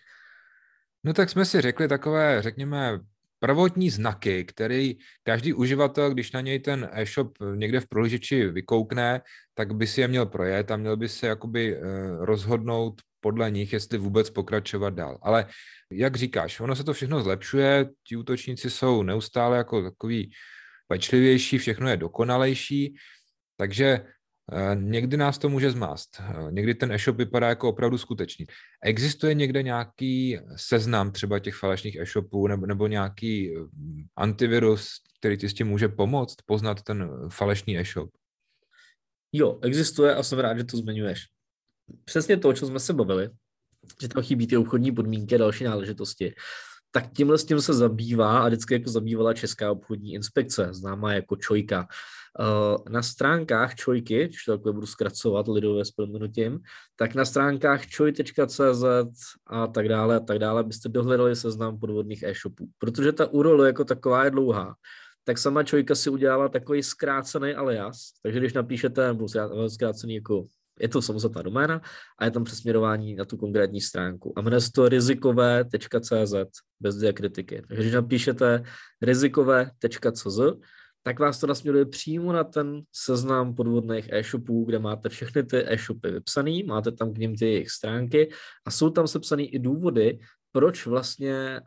No 1.04 1.14
tak 1.14 1.30
jsme 1.30 1.46
si 1.46 1.62
řekli 1.62 1.88
takové, 1.88 2.42
řekněme, 2.42 3.00
prvotní 3.40 3.90
znaky, 3.90 4.46
který 4.46 4.98
každý 5.24 5.54
uživatel, 5.54 6.12
když 6.12 6.32
na 6.32 6.42
něj 6.42 6.60
ten 6.60 6.90
e-shop 6.92 7.38
někde 7.56 7.80
v 7.80 7.88
prohlížeči 7.88 8.48
vykoukne, 8.48 9.22
tak 9.54 9.76
by 9.76 9.88
si 9.88 10.02
je 10.02 10.08
měl 10.08 10.26
projet 10.26 10.72
a 10.72 10.78
měl 10.78 10.98
by 10.98 11.10
se 11.10 11.28
jakoby 11.28 11.76
eh, 11.76 11.82
rozhodnout 12.26 13.02
podle 13.20 13.52
nich, 13.52 13.74
jestli 13.74 13.98
vůbec 13.98 14.30
pokračovat 14.30 14.94
dál. 14.94 15.18
Ale 15.22 15.46
jak 15.92 16.16
říkáš, 16.16 16.60
ono 16.60 16.76
se 16.76 16.84
to 16.84 16.94
všechno 16.94 17.22
zlepšuje, 17.22 17.90
ti 18.08 18.16
útočníci 18.16 18.70
jsou 18.70 19.04
neustále 19.04 19.58
jako 19.58 19.84
takový 19.84 20.32
pečlivější, 20.88 21.58
všechno 21.58 21.90
je 21.90 21.98
dokonalejší, 21.98 22.96
takže 23.58 24.06
někdy 24.74 25.18
nás 25.18 25.38
to 25.38 25.50
může 25.50 25.72
zmást. 25.72 26.10
Eh, 26.20 26.52
někdy 26.52 26.76
ten 26.76 26.92
e-shop 26.92 27.18
vypadá 27.18 27.48
jako 27.48 27.70
opravdu 27.70 27.98
skutečný. 27.98 28.46
Existuje 28.84 29.34
někde 29.34 29.64
nějaký 29.64 30.40
seznam 30.56 31.12
třeba 31.12 31.40
těch 31.40 31.56
falešných 31.56 31.96
e-shopů 31.96 32.48
nebo, 32.48 32.66
nebo 32.66 32.88
nějaký 32.88 33.58
eh, 33.58 33.60
antivirus, 34.16 34.90
který 35.20 35.38
ti 35.38 35.50
s 35.50 35.54
tím 35.54 35.68
může 35.68 35.88
pomoct 35.88 36.36
poznat 36.46 36.82
ten 36.82 37.10
falešný 37.30 37.80
e-shop? 37.80 38.10
Jo, 39.32 39.60
existuje 39.64 40.16
a 40.16 40.24
jsem 40.24 40.40
rád, 40.40 40.58
že 40.58 40.64
to 40.64 40.78
zmiňuješ. 40.78 41.26
Přesně 42.06 42.38
to, 42.38 42.50
o 42.50 42.54
čem 42.54 42.68
jsme 42.68 42.80
se 42.80 42.94
bavili, 42.94 43.30
že 44.02 44.08
tam 44.08 44.24
chybí 44.24 44.48
ty 44.48 44.58
obchodní 44.58 44.92
podmínky 44.92 45.36
a 45.36 45.38
další 45.38 45.64
náležitosti, 45.64 46.34
tak 46.92 47.14
tímhle 47.14 47.38
s 47.38 47.46
tím 47.46 47.62
se 47.62 47.74
zabývá 47.74 48.40
a 48.40 48.48
vždycky 48.48 48.74
jako 48.74 48.90
zabývala 48.90 49.34
Česká 49.34 49.72
obchodní 49.72 50.14
inspekce, 50.14 50.68
známá 50.72 51.14
jako 51.14 51.36
Čojka. 51.36 51.88
Eh, 52.40 52.90
na 52.90 53.02
stránkách 53.02 53.76
Čojky, 53.76 54.26
když 54.26 54.46
to 54.46 54.52
takhle 54.52 54.74
budu 54.74 54.88
zkracovat 54.88 55.48
lidové 55.48 55.86
s 55.86 55.92
proměnutím, 55.92 56.60
tak 56.96 57.16
na 57.16 57.26
stránkách 57.26 57.88
čoj.cz 57.88 58.84
a 59.48 59.68
tak 59.68 59.90
dále 59.90 60.16
a 60.16 60.20
tak 60.20 60.40
dále 60.40 60.64
byste 60.64 60.90
dohledali 60.90 61.36
seznam 61.36 61.80
podvodných 61.80 62.24
e-shopů. 62.24 62.70
Protože 62.78 63.12
ta 63.12 63.26
URL 63.26 63.66
jako 63.66 63.86
taková 63.86 64.26
je 64.26 64.32
dlouhá, 64.32 64.76
tak 65.24 65.38
sama 65.38 65.64
Čojka 65.64 65.96
si 65.96 66.10
udělala 66.10 66.50
takový 66.50 66.84
zkrácený 66.84 67.54
alias, 67.54 67.98
takže 68.24 68.40
když 68.40 68.54
napíšete, 68.54 69.08
nebo 69.08 69.28
zkrácený 69.70 70.16
jako 70.16 70.46
je 70.80 70.88
to 70.88 71.02
samostatná 71.02 71.42
doména 71.42 71.82
a 72.20 72.26
je 72.26 72.32
tam 72.32 72.44
přesměrování 72.44 73.16
na 73.16 73.26
tu 73.26 73.38
konkrétní 73.38 73.82
stránku. 73.82 74.34
A 74.36 74.42
jmenuje 74.42 74.62
se 74.62 74.72
to 74.72 74.90
rizikové.cz 74.90 76.34
bez 76.80 76.96
diakritiky. 76.96 77.62
Takže 77.68 77.82
když 77.84 77.94
napíšete 77.94 78.64
rizikové.cz, 79.02 80.40
tak 81.08 81.20
vás 81.20 81.40
to 81.40 81.48
nasměruje 81.48 81.86
přímo 81.86 82.34
na 82.34 82.44
ten 82.44 82.82
seznam 82.92 83.56
podvodných 83.56 84.10
e-shopů, 84.12 84.66
kde 84.66 84.80
máte 84.80 85.10
všechny 85.10 85.44
ty 85.44 85.64
e-shopy 85.74 86.12
vypsané, 86.12 86.64
máte 86.66 86.92
tam 86.92 87.14
k 87.14 87.18
ním 87.18 87.36
ty 87.36 87.46
jejich 87.46 87.70
stránky 87.70 88.30
a 88.66 88.72
jsou 88.72 88.90
tam 88.90 89.08
sepsané 89.08 89.44
i 89.44 89.60
důvody, 89.60 90.20
proč 90.52 90.86
vlastně 90.86 91.62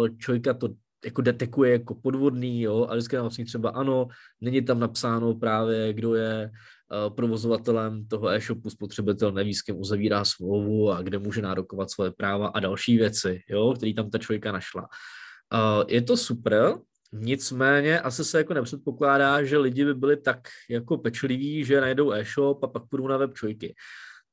uh, 0.00 0.08
Čojka 0.18 0.54
to 0.54 0.68
jako 1.04 1.22
detekuje 1.22 1.72
jako 1.72 1.94
podvodný, 1.94 2.62
jo, 2.62 2.86
a 2.90 2.94
vždycky 2.94 3.16
tam 3.16 3.28
třeba 3.28 3.70
ano, 3.70 4.08
není 4.40 4.62
tam 4.62 4.80
napsáno 4.80 5.34
právě, 5.34 5.92
kdo 5.92 6.14
je 6.14 6.50
uh, 6.50 7.14
provozovatelem 7.14 8.08
toho 8.08 8.28
e-shopu, 8.28 8.70
spotřebitel 8.70 9.32
neví, 9.32 9.54
s 9.54 9.62
kým 9.62 9.80
uzavírá 9.80 10.24
smlouvu 10.24 10.92
a 10.92 11.02
kde 11.02 11.18
může 11.18 11.42
nárokovat 11.42 11.90
svoje 11.90 12.10
práva 12.10 12.48
a 12.48 12.60
další 12.60 12.96
věci, 12.96 13.40
jo, 13.48 13.74
který 13.76 13.94
tam 13.94 14.10
ta 14.10 14.18
člověka 14.18 14.52
našla. 14.52 14.82
Uh, 14.82 15.84
je 15.88 16.02
to 16.02 16.16
super, 16.16 16.74
Nicméně 17.12 18.00
asi 18.00 18.24
se 18.24 18.38
jako 18.38 18.54
nepředpokládá, 18.54 19.44
že 19.44 19.58
lidi 19.58 19.84
by 19.84 19.94
byli 19.94 20.16
tak 20.16 20.48
jako 20.70 20.98
pečliví, 20.98 21.64
že 21.64 21.80
najdou 21.80 22.12
e-shop 22.12 22.64
a 22.64 22.66
pak 22.66 22.88
půjdou 22.88 23.08
na 23.08 23.16
web 23.16 23.34
čojky. 23.34 23.74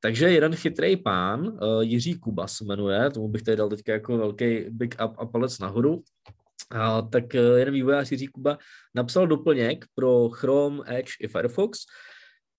Takže 0.00 0.30
jeden 0.30 0.54
chytrý 0.56 0.96
pán, 0.96 1.46
uh, 1.46 1.80
Jiří 1.80 2.14
Kuba 2.14 2.46
se 2.46 2.64
jmenuje, 2.64 3.10
tomu 3.10 3.28
bych 3.28 3.42
tady 3.42 3.56
dal 3.56 3.68
teďka 3.68 3.92
jako 3.92 4.18
velký 4.18 4.64
big 4.70 4.94
up 5.04 5.14
a 5.18 5.26
palec 5.26 5.58
nahoru, 5.58 5.94
uh, 5.94 7.10
tak 7.10 7.24
uh, 7.34 7.58
jeden 7.58 7.74
vývojář 7.74 8.10
Jiří 8.10 8.26
Kuba 8.26 8.58
napsal 8.94 9.26
doplněk 9.26 9.84
pro 9.94 10.28
Chrome, 10.28 10.82
Edge 10.86 11.12
i 11.20 11.28
Firefox, 11.28 11.78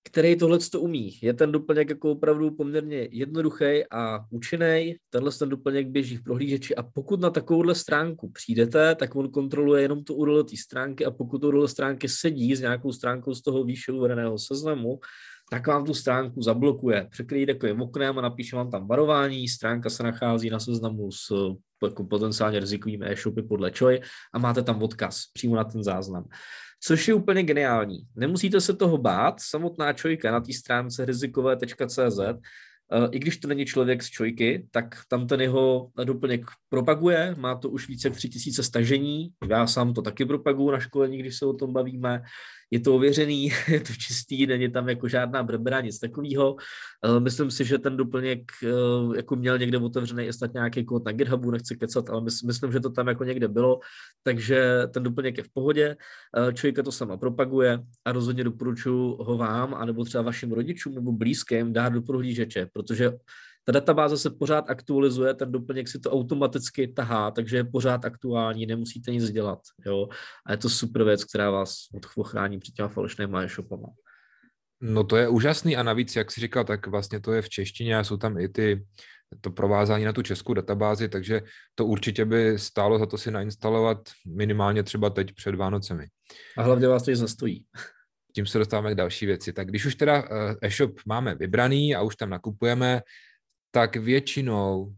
který 0.07 0.35
tohle 0.35 0.59
to 0.71 0.81
umí. 0.81 1.11
Je 1.21 1.33
ten 1.33 1.51
doplněk 1.51 1.89
jako 1.89 2.11
opravdu 2.11 2.51
poměrně 2.51 3.07
jednoduchý 3.11 3.83
a 3.91 4.19
účinný. 4.29 4.95
Tenhle 5.09 5.31
ten 5.31 5.49
doplněk 5.49 5.87
běží 5.87 6.17
v 6.17 6.23
prohlížeči 6.23 6.75
a 6.75 6.83
pokud 6.83 7.19
na 7.19 7.29
takovouhle 7.29 7.75
stránku 7.75 8.31
přijdete, 8.31 8.95
tak 8.95 9.15
on 9.15 9.31
kontroluje 9.31 9.81
jenom 9.81 10.03
tu 10.03 10.13
URL 10.13 10.43
té 10.43 10.57
stránky 10.57 11.05
a 11.05 11.11
pokud 11.11 11.43
URL 11.43 11.67
stránky 11.67 12.09
sedí 12.09 12.55
s 12.55 12.61
nějakou 12.61 12.91
stránkou 12.91 13.35
z 13.35 13.41
toho 13.41 13.63
výše 13.63 13.91
uvedeného 13.91 14.39
seznamu, 14.39 14.99
tak 15.51 15.67
vám 15.67 15.85
tu 15.85 15.93
stránku 15.93 16.41
zablokuje. 16.41 17.07
Překryjí 17.11 17.45
takovým 17.45 17.81
oknem 17.81 18.17
a 18.17 18.21
napíše 18.21 18.55
vám 18.55 18.71
tam 18.71 18.87
varování, 18.87 19.47
stránka 19.47 19.89
se 19.89 20.03
nachází 20.03 20.49
na 20.49 20.59
seznamu 20.59 21.11
s 21.11 21.55
jako 21.85 22.03
potenciálně 22.03 22.59
rizikovými 22.59 23.05
e-shopy 23.05 23.41
podle 23.41 23.71
ČOJ 23.71 24.01
a 24.33 24.39
máte 24.39 24.63
tam 24.63 24.83
odkaz 24.83 25.21
přímo 25.33 25.55
na 25.55 25.63
ten 25.63 25.83
záznam 25.83 26.25
což 26.83 27.07
je 27.07 27.13
úplně 27.13 27.43
geniální. 27.43 27.99
Nemusíte 28.15 28.61
se 28.61 28.73
toho 28.73 28.97
bát, 28.97 29.35
samotná 29.39 29.93
čojka 29.93 30.31
na 30.31 30.39
té 30.39 30.53
stránce 30.53 31.05
rizikové.cz, 31.05 32.19
eh, 32.19 33.07
i 33.11 33.19
když 33.19 33.37
to 33.37 33.47
není 33.47 33.65
člověk 33.65 34.03
z 34.03 34.09
čojky, 34.09 34.67
tak 34.71 35.01
tam 35.07 35.27
ten 35.27 35.41
jeho 35.41 35.89
doplněk 36.03 36.45
propaguje, 36.69 37.35
má 37.37 37.55
to 37.55 37.69
už 37.69 37.87
více 37.87 38.07
jak 38.07 38.17
tři 38.17 38.29
tisíce 38.29 38.63
stažení, 38.63 39.29
já 39.49 39.67
sám 39.67 39.93
to 39.93 40.01
taky 40.01 40.25
propaguju 40.25 40.71
na 40.71 40.79
školení, 40.79 41.17
když 41.17 41.37
se 41.37 41.45
o 41.45 41.53
tom 41.53 41.73
bavíme. 41.73 42.21
Je 42.71 42.79
to 42.79 42.95
ověřený, 42.95 43.51
je 43.67 43.79
to 43.79 43.93
čistý, 43.93 44.47
není 44.47 44.71
tam 44.71 44.89
jako 44.89 45.07
žádná 45.07 45.43
brbra, 45.43 45.81
nic 45.81 45.99
takového. 45.99 46.53
Uh, 46.53 47.19
myslím 47.19 47.51
si, 47.51 47.65
že 47.65 47.77
ten 47.77 47.97
doplněk 47.97 48.51
uh, 48.63 49.15
jako 49.15 49.35
měl 49.35 49.57
někde 49.57 49.77
otevřený 49.77 50.25
i 50.25 50.33
snad 50.33 50.53
nějaký 50.53 50.85
kód 50.85 51.05
na 51.05 51.11
GitHubu, 51.11 51.51
nechci 51.51 51.75
kecat, 51.75 52.09
ale 52.09 52.21
myslím, 52.21 52.71
že 52.71 52.79
to 52.79 52.89
tam 52.89 53.07
jako 53.07 53.23
někde 53.23 53.47
bylo, 53.47 53.79
takže 54.23 54.81
ten 54.93 55.03
doplněk 55.03 55.37
je 55.37 55.43
v 55.43 55.49
pohodě, 55.53 55.95
uh, 56.37 56.51
člověka 56.51 56.83
to 56.83 56.91
sama 56.91 57.17
propaguje 57.17 57.79
a 58.05 58.11
rozhodně 58.11 58.43
doporučuji 58.43 59.17
ho 59.19 59.37
vám, 59.37 59.73
anebo 59.73 60.05
třeba 60.05 60.21
vašim 60.21 60.51
rodičům 60.51 60.95
nebo 60.95 61.11
blízkým 61.11 61.73
dát 61.73 61.89
do 61.89 62.01
prohlížeče, 62.01 62.67
protože 62.73 63.11
ta 63.67 63.71
databáze 63.71 64.17
se 64.17 64.29
pořád 64.29 64.69
aktualizuje, 64.69 65.33
ten 65.33 65.51
doplněk 65.51 65.87
si 65.87 65.99
to 65.99 66.11
automaticky 66.11 66.87
tahá, 66.87 67.31
takže 67.31 67.57
je 67.57 67.63
pořád 67.63 68.05
aktuální, 68.05 68.65
nemusíte 68.65 69.11
nic 69.11 69.31
dělat. 69.31 69.59
Jo? 69.85 70.07
A 70.45 70.51
je 70.51 70.57
to 70.57 70.69
super 70.69 71.03
věc, 71.03 71.23
která 71.23 71.51
vás 71.51 71.75
ochrání 72.17 72.59
před 72.59 72.71
těma 72.71 72.87
falešnými 72.87 73.37
e-shopama. 73.43 73.87
No 74.81 75.03
to 75.03 75.17
je 75.17 75.27
úžasný 75.27 75.77
a 75.77 75.83
navíc, 75.83 76.15
jak 76.15 76.31
jsi 76.31 76.41
říkal, 76.41 76.63
tak 76.63 76.87
vlastně 76.87 77.19
to 77.19 77.33
je 77.33 77.41
v 77.41 77.49
češtině 77.49 77.97
a 77.97 78.03
jsou 78.03 78.17
tam 78.17 78.39
i 78.39 78.49
ty 78.49 78.85
to 79.41 79.51
provázání 79.51 80.05
na 80.05 80.13
tu 80.13 80.21
českou 80.21 80.53
databázi, 80.53 81.09
takže 81.09 81.41
to 81.75 81.85
určitě 81.85 82.25
by 82.25 82.59
stálo 82.59 82.99
za 82.99 83.05
to 83.05 83.17
si 83.17 83.31
nainstalovat 83.31 83.97
minimálně 84.27 84.83
třeba 84.83 85.09
teď 85.09 85.33
před 85.35 85.55
Vánocemi. 85.55 86.07
A 86.57 86.63
hlavně 86.63 86.87
vás 86.87 87.03
to 87.03 87.15
zastojí. 87.15 87.65
Tím 88.35 88.45
se 88.45 88.57
dostáváme 88.57 88.91
k 88.91 88.95
další 88.95 89.25
věci. 89.25 89.53
Tak 89.53 89.67
když 89.67 89.85
už 89.85 89.95
teda 89.95 90.23
eh, 90.23 90.55
e-shop 90.67 90.91
máme 91.05 91.35
vybraný 91.35 91.95
a 91.95 92.01
už 92.01 92.15
tam 92.15 92.29
nakupujeme, 92.29 93.01
tak 93.77 93.95
většinou 93.95 94.93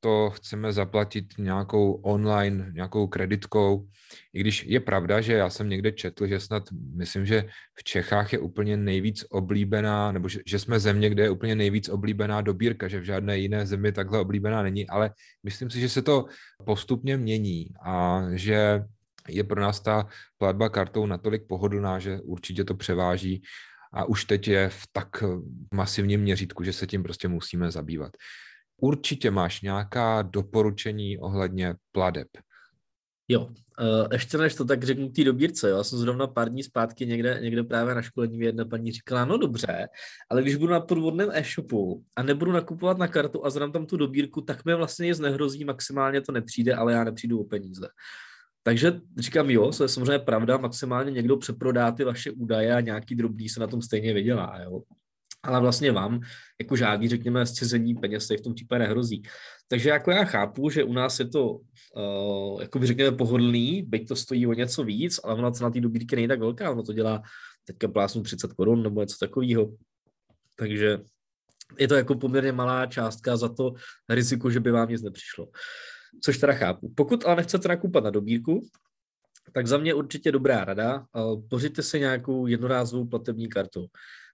to 0.00 0.30
chceme 0.30 0.72
zaplatit 0.72 1.26
nějakou 1.38 1.92
online, 1.92 2.70
nějakou 2.74 3.06
kreditkou. 3.06 3.86
I 4.32 4.40
když 4.40 4.64
je 4.64 4.80
pravda, 4.80 5.20
že 5.20 5.32
já 5.32 5.50
jsem 5.50 5.68
někde 5.68 5.92
četl, 5.92 6.26
že 6.26 6.40
snad 6.40 6.62
myslím, 6.94 7.26
že 7.26 7.44
v 7.74 7.84
Čechách 7.84 8.32
je 8.32 8.38
úplně 8.38 8.76
nejvíc 8.76 9.24
oblíbená, 9.30 10.12
nebo 10.12 10.28
že, 10.28 10.40
že 10.46 10.58
jsme 10.58 10.80
země, 10.80 11.10
kde 11.10 11.22
je 11.22 11.30
úplně 11.30 11.54
nejvíc 11.54 11.88
oblíbená 11.88 12.40
dobírka, 12.40 12.88
že 12.88 13.00
v 13.00 13.04
žádné 13.04 13.38
jiné 13.38 13.66
zemi 13.66 13.92
takhle 13.92 14.20
oblíbená 14.20 14.62
není, 14.62 14.88
ale 14.88 15.10
myslím 15.42 15.70
si, 15.70 15.80
že 15.80 15.88
se 15.88 16.02
to 16.02 16.26
postupně 16.64 17.16
mění 17.16 17.74
a 17.82 18.22
že 18.32 18.86
je 19.28 19.44
pro 19.44 19.60
nás 19.60 19.80
ta 19.80 20.06
platba 20.38 20.68
kartou 20.68 21.06
natolik 21.06 21.46
pohodlná, 21.46 21.98
že 21.98 22.20
určitě 22.20 22.64
to 22.64 22.74
převáží 22.74 23.42
a 23.92 24.04
už 24.04 24.24
teď 24.24 24.48
je 24.48 24.68
v 24.68 24.82
tak 24.92 25.08
masivním 25.74 26.20
měřítku, 26.20 26.64
že 26.64 26.72
se 26.72 26.86
tím 26.86 27.02
prostě 27.02 27.28
musíme 27.28 27.70
zabývat. 27.70 28.12
Určitě 28.76 29.30
máš 29.30 29.60
nějaká 29.60 30.22
doporučení 30.22 31.18
ohledně 31.18 31.74
pladeb. 31.92 32.28
Jo, 33.28 33.44
uh, 33.44 34.08
ještě 34.12 34.38
než 34.38 34.54
to 34.54 34.64
tak 34.64 34.84
řeknu 34.84 35.08
té 35.08 35.24
dobírce, 35.24 35.70
jo. 35.70 35.76
já 35.76 35.84
jsem 35.84 35.98
zrovna 35.98 36.26
pár 36.26 36.48
dní 36.48 36.62
zpátky 36.62 37.06
někde, 37.06 37.38
někde 37.42 37.62
právě 37.62 37.94
na 37.94 38.02
školení 38.02 38.38
jedna 38.38 38.64
paní 38.64 38.92
říkala, 38.92 39.24
no 39.24 39.38
dobře, 39.38 39.88
ale 40.30 40.42
když 40.42 40.56
budu 40.56 40.72
na 40.72 40.80
podvodném 40.80 41.30
e-shopu 41.32 42.04
a 42.16 42.22
nebudu 42.22 42.52
nakupovat 42.52 42.98
na 42.98 43.08
kartu 43.08 43.46
a 43.46 43.50
zadám 43.50 43.72
tam 43.72 43.86
tu 43.86 43.96
dobírku, 43.96 44.40
tak 44.40 44.64
mi 44.64 44.74
vlastně 44.74 45.06
nic 45.06 45.18
nehrozí, 45.18 45.64
maximálně 45.64 46.20
to 46.20 46.32
nepřijde, 46.32 46.74
ale 46.74 46.92
já 46.92 47.04
nepřijdu 47.04 47.40
o 47.40 47.44
peníze. 47.44 47.88
Takže 48.62 49.00
říkám, 49.18 49.50
jo, 49.50 49.70
to 49.76 49.84
je 49.84 49.88
samozřejmě 49.88 50.18
pravda, 50.18 50.56
maximálně 50.56 51.10
někdo 51.10 51.36
přeprodá 51.36 51.92
ty 51.92 52.04
vaše 52.04 52.30
údaje 52.30 52.74
a 52.74 52.80
nějaký 52.80 53.14
drobný 53.14 53.48
se 53.48 53.60
na 53.60 53.66
tom 53.66 53.82
stejně 53.82 54.14
vydělá, 54.14 54.60
jo. 54.62 54.82
Ale 55.42 55.60
vlastně 55.60 55.92
vám, 55.92 56.20
jako 56.60 56.76
žádný, 56.76 57.08
řekněme, 57.08 57.46
zcizení 57.46 57.94
peněz 57.94 58.26
se 58.26 58.36
v 58.36 58.40
tom 58.40 58.54
případě 58.54 58.78
nehrozí. 58.78 59.22
Takže 59.68 59.90
jako 59.90 60.10
já 60.10 60.24
chápu, 60.24 60.70
že 60.70 60.84
u 60.84 60.92
nás 60.92 61.18
je 61.18 61.28
to, 61.28 61.44
uh, 61.48 62.60
jako 62.60 62.78
by 62.78 62.86
řekněme, 62.86 63.16
pohodlný, 63.16 63.82
byť 63.82 64.08
to 64.08 64.16
stojí 64.16 64.46
o 64.46 64.52
něco 64.52 64.84
víc, 64.84 65.20
ale 65.24 65.34
ona 65.34 65.50
cena 65.50 65.70
té 65.70 65.80
dobírky 65.80 66.16
není 66.16 66.28
tak 66.28 66.40
velká, 66.40 66.70
ono 66.70 66.82
to 66.82 66.92
dělá 66.92 67.22
teďka 67.64 67.88
plásnu 67.88 68.22
30 68.22 68.52
korun 68.52 68.82
nebo 68.82 69.00
něco 69.00 69.16
takového. 69.20 69.72
Takže 70.56 70.98
je 71.78 71.88
to 71.88 71.94
jako 71.94 72.14
poměrně 72.14 72.52
malá 72.52 72.86
částka 72.86 73.36
za 73.36 73.48
to 73.48 73.72
riziko, 74.08 74.50
že 74.50 74.60
by 74.60 74.70
vám 74.70 74.88
nic 74.88 75.02
nepřišlo 75.02 75.48
což 76.22 76.38
teda 76.38 76.52
chápu. 76.52 76.92
Pokud 76.96 77.24
ale 77.24 77.36
nechcete 77.36 77.68
nakoupat 77.68 78.04
na 78.04 78.10
dobírku, 78.10 78.66
tak 79.52 79.66
za 79.66 79.78
mě 79.78 79.94
určitě 79.94 80.32
dobrá 80.32 80.64
rada, 80.64 81.04
pořiďte 81.48 81.82
si 81.82 82.00
nějakou 82.00 82.46
jednorázovou 82.46 83.06
platební 83.06 83.48
kartu. 83.48 83.86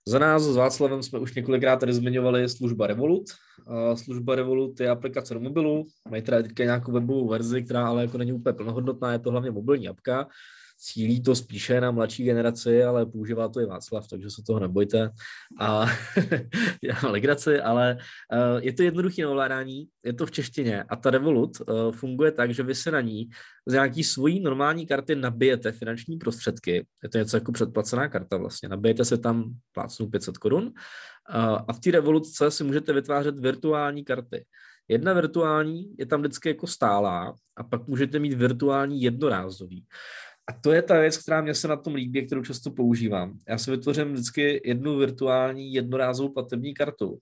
Za 0.09 0.19
nás 0.19 0.43
s 0.43 0.57
Václavem 0.57 1.03
jsme 1.03 1.19
už 1.19 1.35
několikrát 1.35 1.77
tady 1.77 1.93
zmiňovali 1.93 2.49
služba 2.49 2.87
Revolut. 2.87 3.25
Služba 3.95 4.35
Revolut 4.35 4.81
je 4.81 4.89
aplikace 4.89 5.35
do 5.35 5.41
mobilu, 5.41 5.87
mají 6.11 6.23
teda 6.23 6.43
nějakou 6.59 6.93
webovou 6.93 7.29
verzi, 7.29 7.62
která 7.62 7.87
ale 7.87 8.03
jako 8.03 8.19
není 8.19 8.33
úplně 8.33 8.53
plnohodnotná, 8.53 9.12
je 9.12 9.19
to 9.19 9.31
hlavně 9.31 9.51
mobilní 9.51 9.89
apka 9.89 10.29
cílí 10.77 11.23
to 11.23 11.35
spíše 11.35 11.81
na 11.81 11.91
mladší 11.91 12.25
generaci, 12.25 12.85
ale 12.85 13.07
používá 13.07 13.49
to 13.49 13.61
i 13.61 13.67
Václav, 13.67 14.09
takže 14.09 14.31
se 14.31 14.43
toho 14.47 14.61
nebojte. 14.61 15.11
A 15.61 15.87
legraci, 17.09 17.61
ale 17.61 17.99
uh, 18.33 18.62
je 18.62 18.73
to 18.73 18.83
jednoduché 18.83 19.23
na 19.23 19.31
ovládání, 19.31 19.87
je 20.05 20.12
to 20.12 20.27
v 20.27 20.31
češtině 20.31 20.83
a 20.83 20.97
ta 20.97 21.11
Revolut 21.11 21.61
uh, 21.61 21.93
funguje 21.93 22.33
tak, 22.33 22.55
že 22.55 22.62
vy 22.62 22.75
se 22.75 22.91
na 22.91 23.01
ní 23.01 23.29
z 23.67 23.73
nějaký 23.73 24.05
svojí 24.05 24.41
normální 24.41 24.87
karty 24.87 25.15
nabijete 25.15 25.73
finanční 25.73 26.17
prostředky. 26.17 26.87
Je 27.03 27.09
to 27.09 27.19
něco 27.19 27.37
jako 27.37 27.53
předplacená 27.53 28.09
karta 28.09 28.37
vlastně. 28.37 28.69
Nabijete 28.69 29.05
se 29.05 29.19
tam 29.19 29.45
plácnu 29.73 30.11
500 30.11 30.39
korun 30.39 30.65
uh, 30.65 30.73
a 31.69 31.73
v 31.73 31.81
té 31.81 31.91
revoluce 31.91 32.51
si 32.51 32.65
můžete 32.65 32.93
vytvářet 32.93 33.39
virtuální 33.39 34.05
karty. 34.05 34.45
Jedna 34.89 35.12
virtuální 35.12 35.97
je 35.99 36.07
tam 36.07 36.21
vždycky 36.21 36.49
jako 36.49 36.67
stálá 36.67 37.35
a 37.57 37.62
pak 37.62 37.87
můžete 37.87 38.19
mít 38.19 38.35
virtuální 38.35 39.03
jednorázový. 39.03 39.85
A 40.49 40.53
to 40.53 40.73
je 40.73 40.83
ta 40.83 41.01
věc, 41.01 41.19
která 41.19 41.41
mě 41.41 41.55
se 41.55 41.69
na 41.69 41.77
tom 41.77 41.95
líbí, 41.95 42.27
kterou 42.27 42.43
často 42.43 42.71
používám. 42.71 43.39
Já 43.49 43.59
si 43.59 43.71
vytvořím 43.71 44.13
vždycky 44.13 44.61
jednu 44.65 44.97
virtuální 44.99 45.73
jednorázovou 45.73 46.33
platební 46.33 46.75
kartu. 46.75 47.19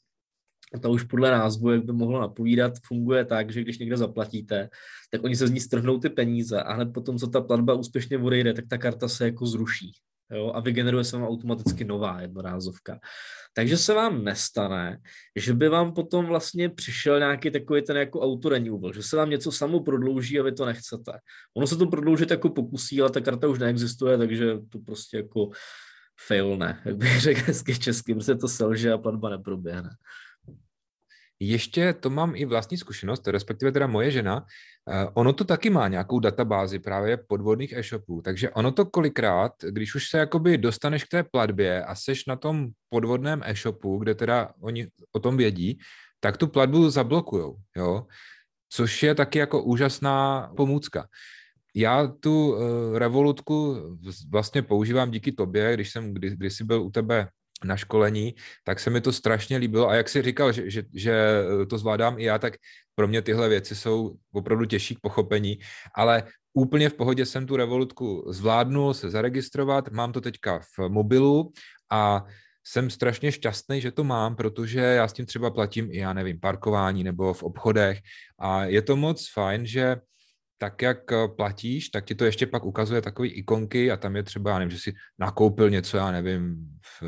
A 0.74 0.78
ta 0.78 0.88
už 0.88 1.02
podle 1.02 1.30
názvu, 1.30 1.70
jak 1.70 1.84
by 1.84 1.92
mohlo 1.92 2.20
napovídat, 2.20 2.72
funguje 2.86 3.24
tak, 3.24 3.52
že 3.52 3.60
když 3.60 3.78
někde 3.78 3.96
zaplatíte, 3.96 4.68
tak 5.10 5.24
oni 5.24 5.36
se 5.36 5.48
z 5.48 5.50
ní 5.50 5.60
strhnou 5.60 5.98
ty 5.98 6.10
peníze 6.10 6.62
a 6.62 6.72
hned 6.72 6.92
potom, 6.92 7.18
co 7.18 7.26
ta 7.26 7.40
platba 7.40 7.74
úspěšně 7.74 8.18
odejde, 8.18 8.52
tak 8.52 8.64
ta 8.68 8.78
karta 8.78 9.08
se 9.08 9.24
jako 9.24 9.46
zruší 9.46 9.92
jo, 10.30 10.52
a 10.54 10.60
vygeneruje 10.60 11.04
se 11.04 11.16
vám 11.16 11.28
automaticky 11.28 11.84
nová 11.84 12.20
jednorázovka. 12.20 12.98
Takže 13.52 13.76
se 13.76 13.94
vám 13.94 14.24
nestane, 14.24 14.98
že 15.36 15.54
by 15.54 15.68
vám 15.68 15.92
potom 15.92 16.26
vlastně 16.26 16.68
přišel 16.68 17.18
nějaký 17.18 17.50
takový 17.50 17.82
ten 17.82 17.96
jako 17.96 18.20
autorenewable, 18.20 18.92
že 18.94 19.02
se 19.02 19.16
vám 19.16 19.30
něco 19.30 19.52
samo 19.52 19.80
prodlouží 19.80 20.40
a 20.40 20.42
vy 20.42 20.52
to 20.52 20.66
nechcete. 20.66 21.12
Ono 21.56 21.66
se 21.66 21.76
to 21.76 21.86
prodloužit 21.86 22.30
jako 22.30 22.50
pokusí, 22.50 23.00
ale 23.00 23.10
ta 23.10 23.20
karta 23.20 23.48
už 23.48 23.58
neexistuje, 23.58 24.18
takže 24.18 24.54
to 24.70 24.78
prostě 24.78 25.16
jako 25.16 25.50
fail 26.26 26.56
ne, 26.56 26.82
jak 26.84 26.96
bych 26.96 27.20
řekl 27.20 27.40
hezky 27.44 27.78
česky, 27.78 28.14
prostě 28.14 28.34
to 28.34 28.48
selže 28.48 28.92
a 28.92 28.98
platba 28.98 29.30
neproběhne. 29.30 29.90
Ještě 31.46 31.92
to 31.92 32.10
mám 32.10 32.32
i 32.36 32.44
vlastní 32.44 32.76
zkušenost, 32.76 33.28
respektive 33.28 33.72
teda 33.72 33.86
moje 33.86 34.10
žena. 34.10 34.46
Eh, 34.90 35.06
ono 35.14 35.32
to 35.32 35.44
taky 35.44 35.70
má 35.70 35.88
nějakou 35.88 36.20
databázi 36.20 36.78
právě 36.78 37.16
podvodných 37.16 37.72
e-shopů, 37.72 38.22
takže 38.22 38.50
ono 38.50 38.72
to 38.72 38.84
kolikrát, 38.84 39.52
když 39.68 39.94
už 39.94 40.08
se 40.08 40.18
jakoby 40.18 40.58
dostaneš 40.58 41.04
k 41.04 41.08
té 41.08 41.22
platbě 41.22 41.84
a 41.84 41.94
seš 41.94 42.26
na 42.26 42.36
tom 42.36 42.68
podvodném 42.88 43.42
e-shopu, 43.44 43.98
kde 43.98 44.14
teda 44.14 44.50
oni 44.60 44.88
o 45.12 45.20
tom 45.20 45.36
vědí, 45.36 45.78
tak 46.20 46.36
tu 46.36 46.46
platbu 46.46 46.90
zablokujou, 46.90 47.56
jo? 47.76 48.06
což 48.68 49.02
je 49.02 49.14
taky 49.14 49.38
jako 49.38 49.62
úžasná 49.62 50.48
pomůcka. 50.56 51.06
Já 51.76 52.06
tu 52.06 52.54
uh, 52.54 52.98
revolutku 52.98 53.76
vlastně 54.30 54.62
používám 54.62 55.10
díky 55.10 55.32
tobě, 55.32 55.74
když 55.74 55.92
jsem 55.92 56.14
kdy, 56.14 56.30
kdysi 56.30 56.64
byl 56.64 56.82
u 56.82 56.90
tebe 56.90 57.28
na 57.64 57.76
školení, 57.76 58.34
tak 58.64 58.80
se 58.80 58.90
mi 58.90 59.00
to 59.00 59.12
strašně 59.12 59.56
líbilo. 59.56 59.88
A 59.88 59.94
jak 59.94 60.08
jsi 60.08 60.22
říkal, 60.22 60.52
že, 60.52 60.70
že, 60.70 60.82
že 60.94 61.42
to 61.70 61.78
zvládám 61.78 62.18
i 62.18 62.24
já, 62.24 62.38
tak 62.38 62.54
pro 62.94 63.08
mě 63.08 63.22
tyhle 63.22 63.48
věci 63.48 63.76
jsou 63.76 64.16
opravdu 64.32 64.64
těžší 64.64 64.94
k 64.94 65.00
pochopení, 65.00 65.58
ale 65.94 66.22
úplně 66.54 66.88
v 66.88 66.94
pohodě 66.94 67.26
jsem 67.26 67.46
tu 67.46 67.56
revolutku 67.56 68.24
zvládnul 68.28 68.94
se 68.94 69.10
zaregistrovat, 69.10 69.90
mám 69.90 70.12
to 70.12 70.20
teďka 70.20 70.58
v 70.58 70.88
mobilu 70.88 71.52
a 71.90 72.24
jsem 72.66 72.90
strašně 72.90 73.32
šťastný, 73.32 73.80
že 73.80 73.92
to 73.92 74.04
mám, 74.04 74.36
protože 74.36 74.80
já 74.80 75.08
s 75.08 75.12
tím 75.12 75.26
třeba 75.26 75.50
platím 75.50 75.88
i, 75.90 75.98
já 75.98 76.12
nevím, 76.12 76.40
parkování 76.40 77.04
nebo 77.04 77.34
v 77.34 77.42
obchodech 77.42 77.98
a 78.38 78.64
je 78.64 78.82
to 78.82 78.96
moc 78.96 79.30
fajn, 79.32 79.66
že 79.66 79.96
tak 80.58 80.82
jak 80.82 81.12
eh, 81.12 81.28
platíš, 81.36 81.88
tak 81.88 82.04
ti 82.04 82.14
to 82.14 82.24
ještě 82.24 82.46
pak 82.46 82.64
ukazuje 82.64 83.02
takové 83.02 83.28
ikonky 83.28 83.90
a 83.90 83.96
tam 83.96 84.16
je 84.16 84.22
třeba, 84.22 84.50
já 84.50 84.58
nevím, 84.58 84.70
že 84.70 84.78
si 84.78 84.92
nakoupil 85.18 85.70
něco, 85.70 85.96
já 85.96 86.10
nevím, 86.10 86.56
v, 86.80 87.02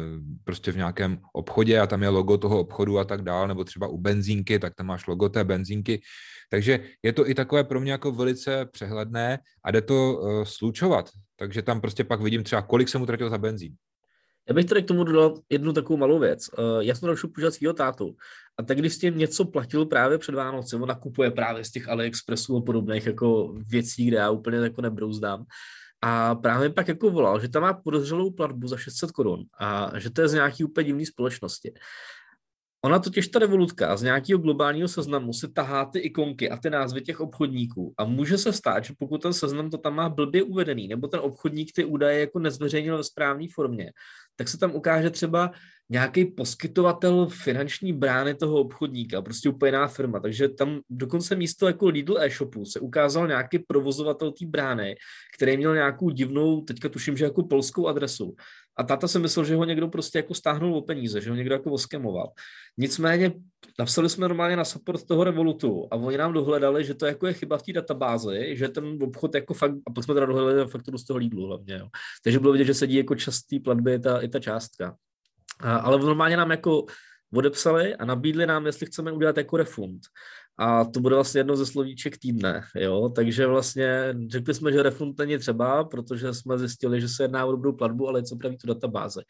prostě 0.44 0.72
v 0.72 0.76
nějakém 0.76 1.18
obchodě 1.32 1.80
a 1.80 1.86
tam 1.86 2.02
je 2.02 2.08
logo 2.08 2.38
toho 2.38 2.60
obchodu 2.60 2.98
a 2.98 3.04
tak 3.04 3.22
dál, 3.22 3.48
nebo 3.48 3.64
třeba 3.64 3.88
u 3.88 3.98
benzínky, 3.98 4.58
tak 4.58 4.74
tam 4.74 4.86
máš 4.86 5.06
logo 5.06 5.28
té 5.28 5.44
benzínky. 5.44 6.00
Takže 6.50 6.80
je 7.02 7.12
to 7.12 7.30
i 7.30 7.34
takové 7.34 7.64
pro 7.64 7.80
mě 7.80 7.92
jako 7.92 8.12
velice 8.12 8.66
přehledné 8.66 9.38
a 9.64 9.70
jde 9.70 9.80
to 9.82 10.18
uh, 10.18 10.44
slučovat. 10.44 11.10
Takže 11.36 11.62
tam 11.62 11.80
prostě 11.80 12.04
pak 12.04 12.20
vidím 12.20 12.44
třeba, 12.44 12.62
kolik 12.62 12.88
jsem 12.88 13.02
utratil 13.02 13.30
za 13.30 13.38
benzín. 13.38 13.74
Já 14.48 14.54
bych 14.54 14.64
tady 14.64 14.82
k 14.82 14.86
tomu 14.86 15.04
dodal 15.04 15.34
jednu 15.48 15.72
takovou 15.72 15.96
malou 15.96 16.18
věc. 16.18 16.50
Uh, 16.58 16.80
já 16.80 16.94
jsem 16.94 17.06
další 17.06 17.26
používat 17.26 17.54
svého 17.54 17.74
tátu. 17.74 18.16
A 18.58 18.62
tak 18.62 18.78
když 18.78 18.94
s 18.94 18.98
tím 18.98 19.18
něco 19.18 19.44
platil 19.44 19.86
právě 19.86 20.18
před 20.18 20.34
Vánoce, 20.34 20.76
on 20.76 20.88
nakupuje 20.88 21.30
právě 21.30 21.64
z 21.64 21.70
těch 21.70 21.88
AliExpressů 21.88 22.56
a 22.56 22.60
podobných 22.60 23.06
jako 23.06 23.54
věcí, 23.68 24.06
kde 24.06 24.16
já 24.16 24.30
úplně 24.30 24.58
jako 24.58 24.82
nebrouzdám. 24.82 25.44
A 26.02 26.34
právě 26.34 26.70
pak 26.70 26.88
jako 26.88 27.10
volal, 27.10 27.40
že 27.40 27.48
tam 27.48 27.62
má 27.62 27.72
podezřelou 27.72 28.30
platbu 28.30 28.68
za 28.68 28.76
600 28.76 29.10
korun 29.10 29.44
a 29.58 29.98
že 29.98 30.10
to 30.10 30.22
je 30.22 30.28
z 30.28 30.34
nějaký 30.34 30.64
úplně 30.64 30.84
divný 30.84 31.06
společnosti. 31.06 31.72
Ona 32.84 32.98
totiž 32.98 33.28
ta 33.28 33.38
revolutka 33.38 33.96
z 33.96 34.02
nějakého 34.02 34.40
globálního 34.40 34.88
seznamu 34.88 35.32
si 35.32 35.52
tahá 35.52 35.84
ty 35.84 35.98
ikonky 35.98 36.50
a 36.50 36.56
ty 36.56 36.70
názvy 36.70 37.00
těch 37.00 37.20
obchodníků 37.20 37.94
a 37.98 38.04
může 38.04 38.38
se 38.38 38.52
stát, 38.52 38.84
že 38.84 38.94
pokud 38.98 39.22
ten 39.22 39.32
seznam 39.32 39.70
to 39.70 39.78
tam 39.78 39.94
má 39.94 40.08
blbě 40.08 40.42
uvedený, 40.42 40.88
nebo 40.88 41.08
ten 41.08 41.20
obchodník 41.20 41.72
ty 41.74 41.84
údaje 41.84 42.20
jako 42.20 42.38
nezveřejnil 42.38 42.96
ve 42.96 43.04
správné 43.04 43.46
formě, 43.54 43.92
tak 44.36 44.48
se 44.48 44.58
tam 44.58 44.74
ukáže 44.74 45.10
třeba 45.10 45.50
nějaký 45.90 46.24
poskytovatel 46.24 47.26
finanční 47.26 47.92
brány 47.92 48.34
toho 48.34 48.60
obchodníka, 48.60 49.22
prostě 49.22 49.48
úplně 49.48 49.68
jiná 49.68 49.88
firma. 49.88 50.20
Takže 50.20 50.48
tam 50.48 50.80
dokonce 50.90 51.36
místo 51.36 51.66
jako 51.66 51.88
Lidl 51.88 52.18
e-shopu 52.18 52.64
se 52.64 52.80
ukázal 52.80 53.28
nějaký 53.28 53.58
provozovatel 53.58 54.32
té 54.32 54.46
brány, 54.46 54.96
který 55.36 55.56
měl 55.56 55.74
nějakou 55.74 56.10
divnou, 56.10 56.60
teďka 56.60 56.88
tuším, 56.88 57.16
že 57.16 57.24
jako 57.24 57.42
polskou 57.42 57.86
adresu. 57.86 58.34
A 58.76 58.82
táta 58.82 59.08
si 59.08 59.18
myslel, 59.18 59.44
že 59.44 59.56
ho 59.56 59.64
někdo 59.64 59.88
prostě 59.88 60.18
jako 60.18 60.34
stáhnul 60.34 60.76
o 60.76 60.82
peníze, 60.82 61.20
že 61.20 61.30
ho 61.30 61.36
někdo 61.36 61.54
jako 61.54 61.72
oskemoval. 61.72 62.32
Nicméně 62.78 63.32
napsali 63.78 64.08
jsme 64.08 64.28
normálně 64.28 64.56
na 64.56 64.64
support 64.64 65.06
toho 65.06 65.24
Revolutu 65.24 65.88
a 65.90 65.96
oni 65.96 66.16
nám 66.16 66.32
dohledali, 66.32 66.84
že 66.84 66.94
to 66.94 67.06
jako 67.06 67.26
je 67.26 67.32
chyba 67.32 67.58
v 67.58 67.62
té 67.62 67.72
databázi, 67.72 68.56
že 68.56 68.68
ten 68.68 68.98
obchod 69.02 69.34
jako 69.34 69.54
fakt, 69.54 69.74
a 69.86 69.92
pak 69.92 70.04
jsme 70.04 70.14
teda 70.14 70.26
dohledali 70.26 70.70
fakturu 70.70 70.98
z 70.98 71.04
toho 71.04 71.18
Lidlu 71.18 71.46
hlavně, 71.46 71.74
jo. 71.74 71.88
Takže 72.24 72.38
bylo 72.38 72.52
vidět, 72.52 72.64
že 72.64 72.74
sedí 72.74 72.96
jako 72.96 73.14
častý 73.14 73.60
platby 73.60 73.94
i 73.94 73.98
ta, 73.98 74.20
i 74.20 74.28
ta 74.28 74.40
částka. 74.40 74.96
A, 75.60 75.76
ale 75.76 75.98
normálně 75.98 76.36
nám 76.36 76.50
jako 76.50 76.86
odepsali 77.34 77.96
a 77.96 78.04
nabídli 78.04 78.46
nám, 78.46 78.66
jestli 78.66 78.86
chceme 78.86 79.12
udělat 79.12 79.36
jako 79.36 79.56
refund. 79.56 80.02
A 80.58 80.84
to 80.84 81.00
bude 81.00 81.14
vlastně 81.14 81.38
jedno 81.38 81.56
ze 81.56 81.66
slovíček 81.66 82.18
týdne, 82.18 82.62
jo, 82.74 83.08
takže 83.08 83.46
vlastně 83.46 84.14
řekli 84.28 84.54
jsme, 84.54 84.72
že 84.72 84.82
refund 84.82 85.18
není 85.18 85.38
třeba, 85.38 85.84
protože 85.84 86.34
jsme 86.34 86.58
zjistili, 86.58 87.00
že 87.00 87.08
se 87.08 87.24
jedná 87.24 87.46
o 87.46 87.52
dobrou 87.52 87.72
platbu, 87.72 88.08
ale 88.08 88.22
co 88.22 88.36
praví 88.36 88.56
tu 88.58 88.66
databáze. 88.66 89.22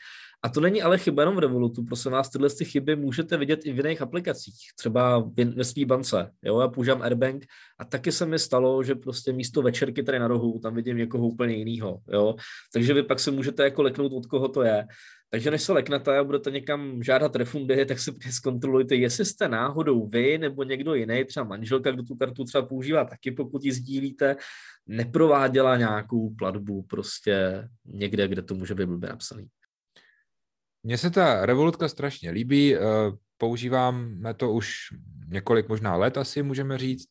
A 0.43 0.49
to 0.49 0.61
není 0.61 0.83
ale 0.83 0.99
chyba 0.99 1.23
jenom 1.23 1.37
v 1.37 1.39
Revolutu, 1.39 1.85
prosím 1.85 2.13
vás, 2.13 2.31
tyhle 2.31 2.51
ty 2.51 2.65
chyby 2.65 2.97
můžete 2.97 3.37
vidět 3.37 3.61
i 3.67 3.73
v 3.73 3.77
jiných 3.77 4.03
aplikacích, 4.03 4.55
třeba 4.79 5.31
ve 5.55 5.65
své 5.65 5.85
bance, 5.85 6.31
jo, 6.43 6.61
já 6.61 6.69
používám 6.69 7.03
Airbank 7.03 7.45
a 7.79 7.85
taky 7.85 8.13
se 8.13 8.27
mi 8.27 8.39
stalo, 8.39 8.83
že 8.83 8.95
prostě 8.95 9.33
místo 9.33 9.63
večerky 9.63 10.03
tady 10.03 10.19
na 10.19 10.29
rohu, 10.29 10.59
tam 10.59 10.75
vidím 10.75 10.97
někoho 10.97 11.27
úplně 11.27 11.55
jiného, 11.55 12.01
jo, 12.13 12.35
takže 12.73 12.95
vy 12.95 13.03
pak 13.03 13.21
se 13.21 13.31
můžete 13.31 13.63
jako 13.63 13.83
leknout, 13.83 14.13
od 14.13 14.27
koho 14.27 14.49
to 14.49 14.63
je. 14.63 14.87
Takže 15.37 15.51
než 15.51 15.63
se 15.63 15.73
leknete 15.73 16.19
a 16.19 16.25
budete 16.25 16.51
někam 16.51 17.03
žádat 17.03 17.37
refundy, 17.37 17.87
tak 17.87 17.99
si 17.99 18.13
zkontrolujte, 18.31 18.95
jestli 18.95 19.25
jste 19.25 19.49
náhodou 19.49 20.07
vy 20.07 20.39
nebo 20.39 20.63
někdo 20.63 20.95
jiný, 20.95 21.25
třeba 21.25 21.45
manželka, 21.45 21.91
kdo 21.91 22.03
tu 22.03 22.15
kartu 22.15 22.45
třeba 22.45 22.67
používá 22.67 23.05
taky, 23.05 23.31
pokud 23.31 23.65
ji 23.65 23.73
sdílíte, 23.73 24.37
neprováděla 24.87 25.77
nějakou 25.77 26.31
platbu 26.31 26.83
prostě 26.83 27.69
někde, 27.85 28.29
kde 28.29 28.43
to 28.43 28.55
může 28.55 28.75
být 28.75 28.87
blbě 28.87 29.09
napsaný. 29.09 29.49
Mně 30.83 30.99
se 30.99 31.11
ta 31.11 31.47
revolutka 31.47 31.89
strašně 31.89 32.31
líbí, 32.31 32.77
eh, 32.77 32.81
používáme 33.39 34.35
to 34.35 34.53
už 34.53 34.77
několik 35.29 35.69
možná 35.69 35.97
let 35.97 36.19
asi, 36.19 36.43
můžeme 36.43 36.79
říct. 36.79 37.09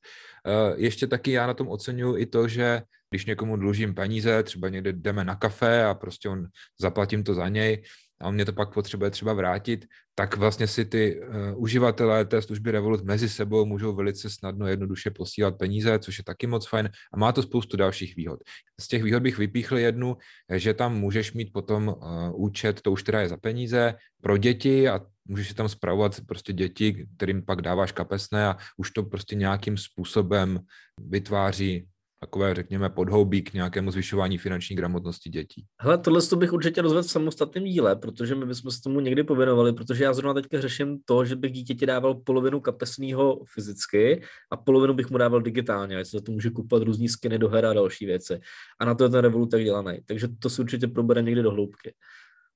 Eh, 0.47 0.73
ještě 0.77 1.07
taky 1.07 1.31
já 1.31 1.47
na 1.47 1.53
tom 1.53 1.67
oceňuji 1.67 2.21
i 2.21 2.25
to, 2.25 2.47
že 2.47 2.81
když 3.09 3.25
někomu 3.25 3.57
dlužím 3.57 3.95
peníze, 3.95 4.43
třeba 4.43 4.69
někde 4.69 4.93
jdeme 4.93 5.23
na 5.23 5.35
kafe 5.35 5.85
a 5.85 5.93
prostě 5.93 6.29
on 6.29 6.47
zaplatím 6.79 7.23
to 7.23 7.33
za 7.33 7.49
něj, 7.49 7.83
a 8.21 8.27
on 8.27 8.33
mě 8.33 8.45
to 8.45 8.53
pak 8.53 8.73
potřebuje 8.73 9.11
třeba 9.11 9.33
vrátit, 9.33 9.85
tak 10.15 10.37
vlastně 10.37 10.67
si 10.67 10.85
ty 10.85 11.19
uh, 11.19 11.61
uživatelé 11.63 12.25
té 12.25 12.41
služby 12.41 12.71
Revolut 12.71 13.03
mezi 13.03 13.29
sebou 13.29 13.65
můžou 13.65 13.95
velice 13.95 14.29
snadno, 14.29 14.67
jednoduše 14.67 15.11
posílat 15.11 15.57
peníze, 15.57 15.99
což 15.99 16.17
je 16.17 16.23
taky 16.23 16.47
moc 16.47 16.67
fajn 16.67 16.89
a 17.13 17.17
má 17.17 17.31
to 17.31 17.41
spoustu 17.41 17.77
dalších 17.77 18.15
výhod. 18.15 18.39
Z 18.79 18.87
těch 18.87 19.03
výhod 19.03 19.23
bych 19.23 19.37
vypíchl 19.37 19.77
jednu, 19.77 20.17
že 20.53 20.73
tam 20.73 20.99
můžeš 20.99 21.33
mít 21.33 21.53
potom 21.53 21.87
uh, 21.87 21.95
účet, 22.33 22.81
to 22.81 22.91
už 22.91 23.03
teda 23.03 23.21
je 23.21 23.29
za 23.29 23.37
peníze, 23.37 23.95
pro 24.21 24.37
děti 24.37 24.89
a 24.89 25.01
můžeš 25.27 25.47
si 25.47 25.53
tam 25.53 25.69
zpravovat 25.69 26.21
prostě 26.27 26.53
děti, 26.53 27.07
kterým 27.17 27.45
pak 27.45 27.61
dáváš 27.61 27.91
kapesné 27.91 28.47
a 28.47 28.57
už 28.77 28.91
to 28.91 29.03
prostě 29.03 29.35
nějakým 29.35 29.77
způsobem 29.77 30.59
vytváří 30.97 31.87
takové, 32.25 32.55
řekněme, 32.55 32.89
podhoubí 32.89 33.41
k 33.41 33.53
nějakému 33.53 33.91
zvyšování 33.91 34.37
finanční 34.37 34.75
gramotnosti 34.75 35.29
dětí. 35.29 35.65
Hele, 35.81 35.97
tohle 35.97 36.21
to 36.21 36.35
bych 36.35 36.53
určitě 36.53 36.81
rozvedl 36.81 37.07
v 37.07 37.11
samostatném 37.11 37.63
díle, 37.63 37.95
protože 37.95 38.35
my 38.35 38.45
bychom 38.45 38.71
se 38.71 38.81
tomu 38.81 38.99
někdy 38.99 39.23
pověnovali, 39.23 39.73
protože 39.73 40.03
já 40.03 40.13
zrovna 40.13 40.33
teďka 40.33 40.61
řeším 40.61 40.99
to, 41.05 41.25
že 41.25 41.35
bych 41.35 41.51
dítěti 41.51 41.85
dával 41.85 42.15
polovinu 42.15 42.59
kapesného 42.59 43.39
fyzicky 43.53 44.21
a 44.51 44.57
polovinu 44.57 44.93
bych 44.93 45.09
mu 45.09 45.17
dával 45.17 45.41
digitálně, 45.41 45.97
ať 45.97 46.07
se 46.07 46.21
to 46.21 46.31
může 46.31 46.49
kupovat 46.49 46.83
různý 46.83 47.09
skiny 47.09 47.39
do 47.39 47.49
her 47.49 47.65
a 47.65 47.73
další 47.73 48.05
věci. 48.05 48.39
A 48.79 48.85
na 48.85 48.95
to 48.95 49.03
je 49.03 49.09
ten 49.09 49.19
Revolut 49.19 49.51
tak 49.51 49.63
dělaný. 49.63 49.99
Takže 50.05 50.27
to 50.39 50.49
si 50.49 50.61
určitě 50.61 50.87
probere 50.87 51.21
někdy 51.21 51.41
do 51.41 51.51
hloubky. 51.51 51.93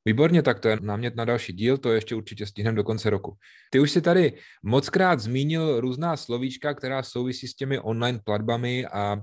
Výborně, 0.06 0.42
tak 0.42 0.60
to 0.60 0.68
je 0.68 0.78
námět 0.82 1.16
na 1.16 1.26
další 1.26 1.54
díl, 1.54 1.78
to 1.78 1.92
ještě 1.92 2.16
určitě 2.16 2.46
stihneme 2.46 2.76
do 2.76 2.84
konce 2.84 3.10
roku. 3.10 3.38
Ty 3.72 3.80
už 3.80 3.92
si 3.92 4.02
tady 4.02 4.34
mockrát 4.64 5.20
zmínil 5.20 5.82
různá 5.82 6.18
slovíčka, 6.18 6.74
která 6.74 7.04
souvisí 7.04 7.48
s 7.48 7.56
těmi 7.56 7.80
online 7.80 8.20
platbami 8.24 8.86
a 8.86 9.22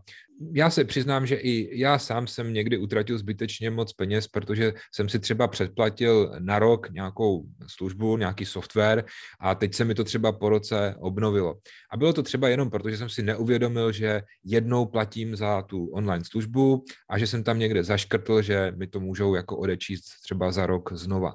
já 0.52 0.70
se 0.70 0.84
přiznám, 0.84 1.26
že 1.26 1.34
i 1.34 1.80
já 1.80 1.98
sám 1.98 2.26
jsem 2.26 2.52
někdy 2.52 2.78
utratil 2.78 3.18
zbytečně 3.18 3.70
moc 3.70 3.92
peněz, 3.92 4.28
protože 4.28 4.72
jsem 4.94 5.08
si 5.08 5.18
třeba 5.18 5.48
předplatil 5.48 6.32
na 6.38 6.58
rok 6.58 6.90
nějakou 6.90 7.44
službu, 7.66 8.16
nějaký 8.16 8.44
software 8.44 9.04
a 9.40 9.54
teď 9.54 9.74
se 9.74 9.84
mi 9.84 9.94
to 9.94 10.04
třeba 10.04 10.32
po 10.32 10.48
roce 10.48 10.94
obnovilo. 11.00 11.54
A 11.92 11.96
bylo 11.96 12.12
to 12.12 12.22
třeba 12.22 12.48
jenom 12.48 12.70
proto, 12.70 12.90
že 12.90 12.96
jsem 12.96 13.08
si 13.08 13.22
neuvědomil, 13.22 13.92
že 13.92 14.22
jednou 14.44 14.86
platím 14.86 15.36
za 15.36 15.62
tu 15.62 15.86
online 15.86 16.24
službu 16.24 16.84
a 17.10 17.18
že 17.18 17.26
jsem 17.26 17.44
tam 17.44 17.58
někde 17.58 17.84
zaškrtl, 17.84 18.42
že 18.42 18.72
mi 18.76 18.86
to 18.86 19.00
můžou 19.00 19.34
jako 19.34 19.56
odečíst 19.56 20.04
třeba 20.22 20.52
za 20.52 20.66
rok 20.66 20.92
znova. 20.92 21.34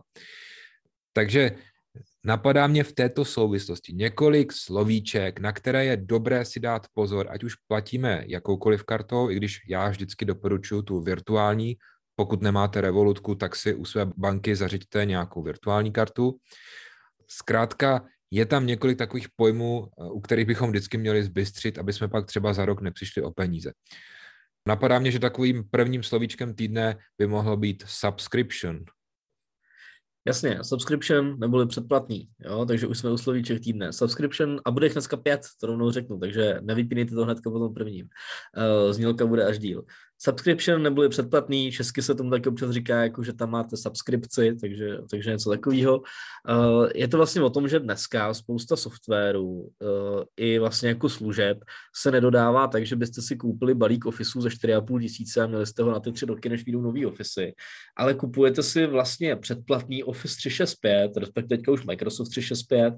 Takže 1.13 1.51
Napadá 2.23 2.67
mě 2.67 2.83
v 2.83 2.93
této 2.93 3.25
souvislosti 3.25 3.93
několik 3.93 4.53
slovíček, 4.53 5.39
na 5.39 5.51
které 5.51 5.85
je 5.85 5.97
dobré 5.97 6.45
si 6.45 6.59
dát 6.59 6.87
pozor, 6.93 7.27
ať 7.29 7.43
už 7.43 7.55
platíme 7.67 8.23
jakoukoliv 8.27 8.83
kartou, 8.83 9.29
i 9.29 9.35
když 9.35 9.59
já 9.69 9.89
vždycky 9.89 10.25
doporučuji 10.25 10.81
tu 10.81 11.01
virtuální, 11.01 11.75
pokud 12.15 12.41
nemáte 12.41 12.81
revolutku, 12.81 13.35
tak 13.35 13.55
si 13.55 13.73
u 13.75 13.85
své 13.85 14.05
banky 14.17 14.55
zařiďte 14.55 15.05
nějakou 15.05 15.41
virtuální 15.43 15.91
kartu. 15.91 16.37
Zkrátka, 17.27 18.05
je 18.31 18.45
tam 18.45 18.67
několik 18.67 18.97
takových 18.97 19.27
pojmů, 19.35 19.87
u 20.11 20.21
kterých 20.21 20.45
bychom 20.45 20.69
vždycky 20.69 20.97
měli 20.97 21.23
zbystřit, 21.23 21.77
aby 21.77 21.93
jsme 21.93 22.07
pak 22.07 22.25
třeba 22.25 22.53
za 22.53 22.65
rok 22.65 22.81
nepřišli 22.81 23.21
o 23.21 23.31
peníze. 23.31 23.71
Napadá 24.67 24.99
mě, 24.99 25.11
že 25.11 25.19
takovým 25.19 25.63
prvním 25.69 26.03
slovíčkem 26.03 26.53
týdne 26.53 26.97
by 27.17 27.27
mohlo 27.27 27.57
být 27.57 27.83
subscription, 27.87 28.79
Jasně, 30.25 30.59
subscription 30.63 31.39
neboli 31.39 31.67
předplatný, 31.67 32.29
jo, 32.39 32.65
takže 32.65 32.87
už 32.87 32.97
jsme 32.97 33.11
u 33.11 33.17
slovíček 33.17 33.63
týdne. 33.63 33.93
Subscription 33.93 34.61
a 34.65 34.71
bude 34.71 34.85
jich 34.85 34.93
dneska 34.93 35.17
pět, 35.17 35.41
to 35.59 35.67
rovnou 35.67 35.91
řeknu, 35.91 36.19
takže 36.19 36.57
nevypínejte 36.61 37.15
to 37.15 37.25
hnedka 37.25 37.49
po 37.49 37.59
tom 37.59 37.73
prvním. 37.73 38.05
Uh, 38.57 38.93
znělka 38.93 39.25
bude 39.25 39.45
až 39.45 39.59
díl. 39.59 39.83
Subscription 40.23 40.83
neboli 40.83 41.09
předplatný, 41.09 41.71
česky 41.71 42.01
se 42.01 42.15
tomu 42.15 42.29
taky 42.29 42.49
občas 42.49 42.71
říká, 42.71 43.03
jako 43.03 43.23
že 43.23 43.33
tam 43.33 43.49
máte 43.51 43.77
subskripci, 43.77 44.55
takže, 44.61 44.97
takže 45.09 45.31
něco 45.31 45.49
takového. 45.49 45.97
Uh, 45.97 46.87
je 46.95 47.07
to 47.07 47.17
vlastně 47.17 47.41
o 47.41 47.49
tom, 47.49 47.67
že 47.67 47.79
dneska 47.79 48.33
spousta 48.33 48.75
softwarů 48.75 49.49
uh, 49.49 49.69
i 50.37 50.59
vlastně 50.59 50.89
jako 50.89 51.09
služeb 51.09 51.57
se 51.95 52.11
nedodává 52.11 52.67
tak, 52.67 52.85
že 52.85 52.95
byste 52.95 53.21
si 53.21 53.35
koupili 53.35 53.73
balík 53.73 54.05
Officeů 54.05 54.41
za 54.41 54.49
4,5 54.49 55.01
tisíce 55.01 55.41
a 55.41 55.47
měli 55.47 55.65
jste 55.65 55.83
ho 55.83 55.91
na 55.91 55.99
ty 55.99 56.11
tři 56.11 56.25
roky, 56.25 56.49
než 56.49 56.65
vyjdou 56.65 56.81
nový 56.81 57.05
Office, 57.05 57.51
ale 57.97 58.13
kupujete 58.13 58.63
si 58.63 58.87
vlastně 58.87 59.35
předplatný 59.35 60.03
Office 60.03 60.35
365, 60.37 61.17
respektive 61.17 61.57
teďka 61.57 61.71
už 61.71 61.85
Microsoft 61.85 62.29
365, 62.29 62.93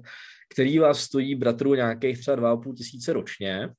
který 0.52 0.78
vás 0.78 1.00
stojí 1.00 1.34
bratru 1.34 1.74
nějakých 1.74 2.18
třeba 2.18 2.36
2,5 2.36 2.74
tisíce 2.74 3.12
ročně, 3.12 3.70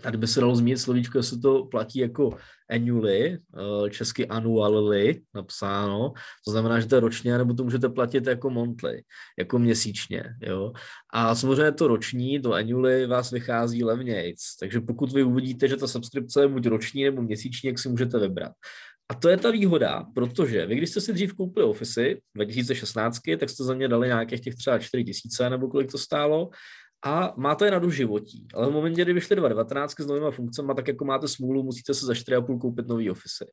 Tady 0.00 0.18
by 0.18 0.26
se 0.26 0.40
dalo 0.40 0.56
zmínit 0.56 0.78
slovíčko, 0.78 1.18
jestli 1.18 1.40
to 1.40 1.64
platí 1.64 1.98
jako 1.98 2.36
annually, 2.70 3.38
eh, 3.86 3.90
česky 3.90 4.26
annually 4.26 5.20
napsáno, 5.34 6.12
to 6.44 6.50
znamená, 6.50 6.80
že 6.80 6.86
to 6.86 6.94
je 6.94 7.00
ročně, 7.00 7.38
nebo 7.38 7.54
to 7.54 7.64
můžete 7.64 7.88
platit 7.88 8.26
jako 8.26 8.50
monthly, 8.50 9.02
jako 9.38 9.58
měsíčně, 9.58 10.24
jo. 10.42 10.72
A 11.12 11.34
samozřejmě 11.34 11.72
to 11.72 11.88
roční, 11.88 12.40
to 12.40 12.54
annually 12.54 13.06
vás 13.06 13.30
vychází 13.30 13.84
levnějc, 13.84 14.56
takže 14.60 14.80
pokud 14.80 15.12
vy 15.12 15.22
uvidíte, 15.22 15.68
že 15.68 15.76
ta 15.76 15.86
subskripce 15.86 16.42
je 16.42 16.48
buď 16.48 16.66
roční 16.66 17.04
nebo 17.04 17.22
měsíční, 17.22 17.66
jak 17.66 17.78
si 17.78 17.88
můžete 17.88 18.18
vybrat. 18.18 18.52
A 19.10 19.14
to 19.14 19.28
je 19.28 19.36
ta 19.36 19.50
výhoda, 19.50 20.04
protože 20.14 20.66
vy, 20.66 20.76
když 20.76 20.90
jste 20.90 21.00
si 21.00 21.12
dřív 21.12 21.34
koupili 21.34 21.66
Office 21.66 22.14
2016, 22.34 23.18
tak 23.38 23.50
jste 23.50 23.64
za 23.64 23.74
ně 23.74 23.88
dali 23.88 24.08
nějakých 24.08 24.40
těch 24.40 24.54
třeba 24.54 24.78
4 24.78 25.04
tisíce 25.04 25.50
nebo 25.50 25.68
kolik 25.68 25.90
to 25.90 25.98
stálo 25.98 26.50
a 27.02 27.34
máte 27.36 27.64
je 27.64 27.70
na 27.70 27.78
doživotí. 27.78 28.46
Ale 28.54 28.68
v 28.68 28.72
momentě, 28.72 29.02
kdy 29.02 29.12
vyšly 29.12 29.36
2019 29.36 30.00
s 30.00 30.06
novými 30.06 30.30
funkcemi, 30.30 30.72
tak 30.76 30.88
jako 30.88 31.04
máte 31.04 31.28
smůlu, 31.28 31.62
musíte 31.62 31.94
se 31.94 32.06
za 32.06 32.12
4,5 32.12 32.58
koupit 32.58 32.88
nový 32.88 33.10
Office. 33.10 33.46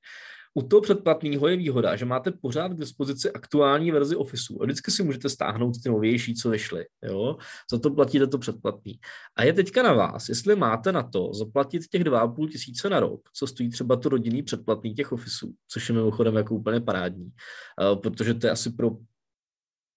u 0.55 0.61
toho 0.61 0.81
předplatného 0.81 1.47
je 1.47 1.57
výhoda, 1.57 1.95
že 1.95 2.05
máte 2.05 2.31
pořád 2.31 2.71
k 2.71 2.79
dispozici 2.79 3.31
aktuální 3.31 3.91
verzi 3.91 4.15
Officeu 4.15 4.61
a 4.61 4.65
vždycky 4.65 4.91
si 4.91 5.03
můžete 5.03 5.29
stáhnout 5.29 5.73
ty 5.83 5.89
novější, 5.89 6.35
co 6.35 6.49
vyšly. 6.49 6.85
Jo? 7.03 7.37
Za 7.71 7.79
to 7.79 7.89
platíte 7.89 8.27
to 8.27 8.37
předplatný. 8.37 8.99
A 9.35 9.43
je 9.43 9.53
teďka 9.53 9.83
na 9.83 9.93
vás, 9.93 10.29
jestli 10.29 10.55
máte 10.55 10.91
na 10.91 11.03
to 11.03 11.33
zaplatit 11.33 11.87
těch 11.87 12.03
2,5 12.03 12.49
tisíce 12.49 12.89
na 12.89 12.99
rok, 12.99 13.21
co 13.33 13.47
stojí 13.47 13.69
třeba 13.69 13.95
to 13.95 14.09
rodinný 14.09 14.43
předplatný 14.43 14.93
těch 14.93 15.11
Officeů, 15.11 15.53
což 15.67 15.89
je 15.89 15.95
mimochodem 15.95 16.35
jako 16.35 16.55
úplně 16.55 16.81
parádní, 16.81 17.25
uh, 17.25 18.01
protože 18.01 18.33
to 18.33 18.47
je 18.47 18.51
asi 18.51 18.69
pro 18.69 18.91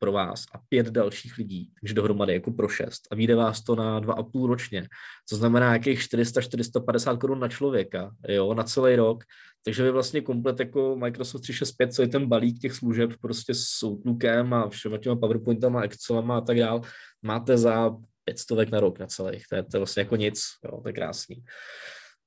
pro 0.01 0.13
vás 0.13 0.45
a 0.53 0.59
pět 0.69 0.87
dalších 0.87 1.39
lidí, 1.39 1.73
takže 1.81 1.95
dohromady 1.95 2.33
jako 2.33 2.51
pro 2.51 2.69
šest. 2.69 3.09
A 3.11 3.15
vyjde 3.15 3.35
vás 3.35 3.61
to 3.61 3.77
na 3.77 4.01
dva 4.01 4.15
a 4.15 4.23
půl 4.23 4.47
ročně, 4.47 4.89
co 5.29 5.37
znamená 5.37 5.67
nějakých 5.67 6.01
400-450 6.01 7.19
korun 7.19 7.41
na 7.41 7.49
člověka, 7.49 8.11
jo, 8.29 8.55
na 8.55 8.63
celý 8.63 8.97
rok, 8.97 9.25
takže 9.65 9.83
vy 9.83 9.91
vlastně 9.91 10.21
komplet 10.21 10.61
jako 10.61 10.97
Microsoft 10.97 11.43
365, 11.43 11.95
co 11.95 12.03
je 12.03 12.09
ten 12.09 12.27
balík 12.27 12.59
těch 12.59 12.73
služeb 12.73 13.11
prostě 13.21 13.55
s 13.55 13.83
Outlookem 13.83 14.55
a 14.55 14.69
všema 14.69 14.99
těma 14.99 15.17
PowerPointama, 15.17 15.83
Excelama 15.83 16.39
a 16.39 16.41
tak 16.41 16.59
dál, 16.59 16.81
máte 17.23 17.59
za 17.59 17.97
500 18.25 18.71
na 18.71 18.81
rok 18.81 18.99
na 18.99 19.07
celých, 19.07 19.45
to 19.49 19.57
je, 19.57 19.63
to 19.63 19.77
je 19.77 19.79
vlastně 19.79 20.01
jako 20.01 20.17
nic, 20.17 20.43
jo, 20.65 20.81
to 20.83 20.89
je 20.89 20.93
krásný. 20.93 21.45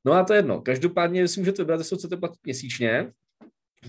No 0.05 0.13
a 0.13 0.23
to 0.23 0.33
je 0.33 0.37
jedno, 0.37 0.61
každopádně 0.61 1.27
si 1.27 1.39
můžete 1.39 1.61
vybrat, 1.61 1.77
jestli 1.77 1.97
chcete 1.97 2.17
platit 2.17 2.39
měsíčně, 2.45 3.11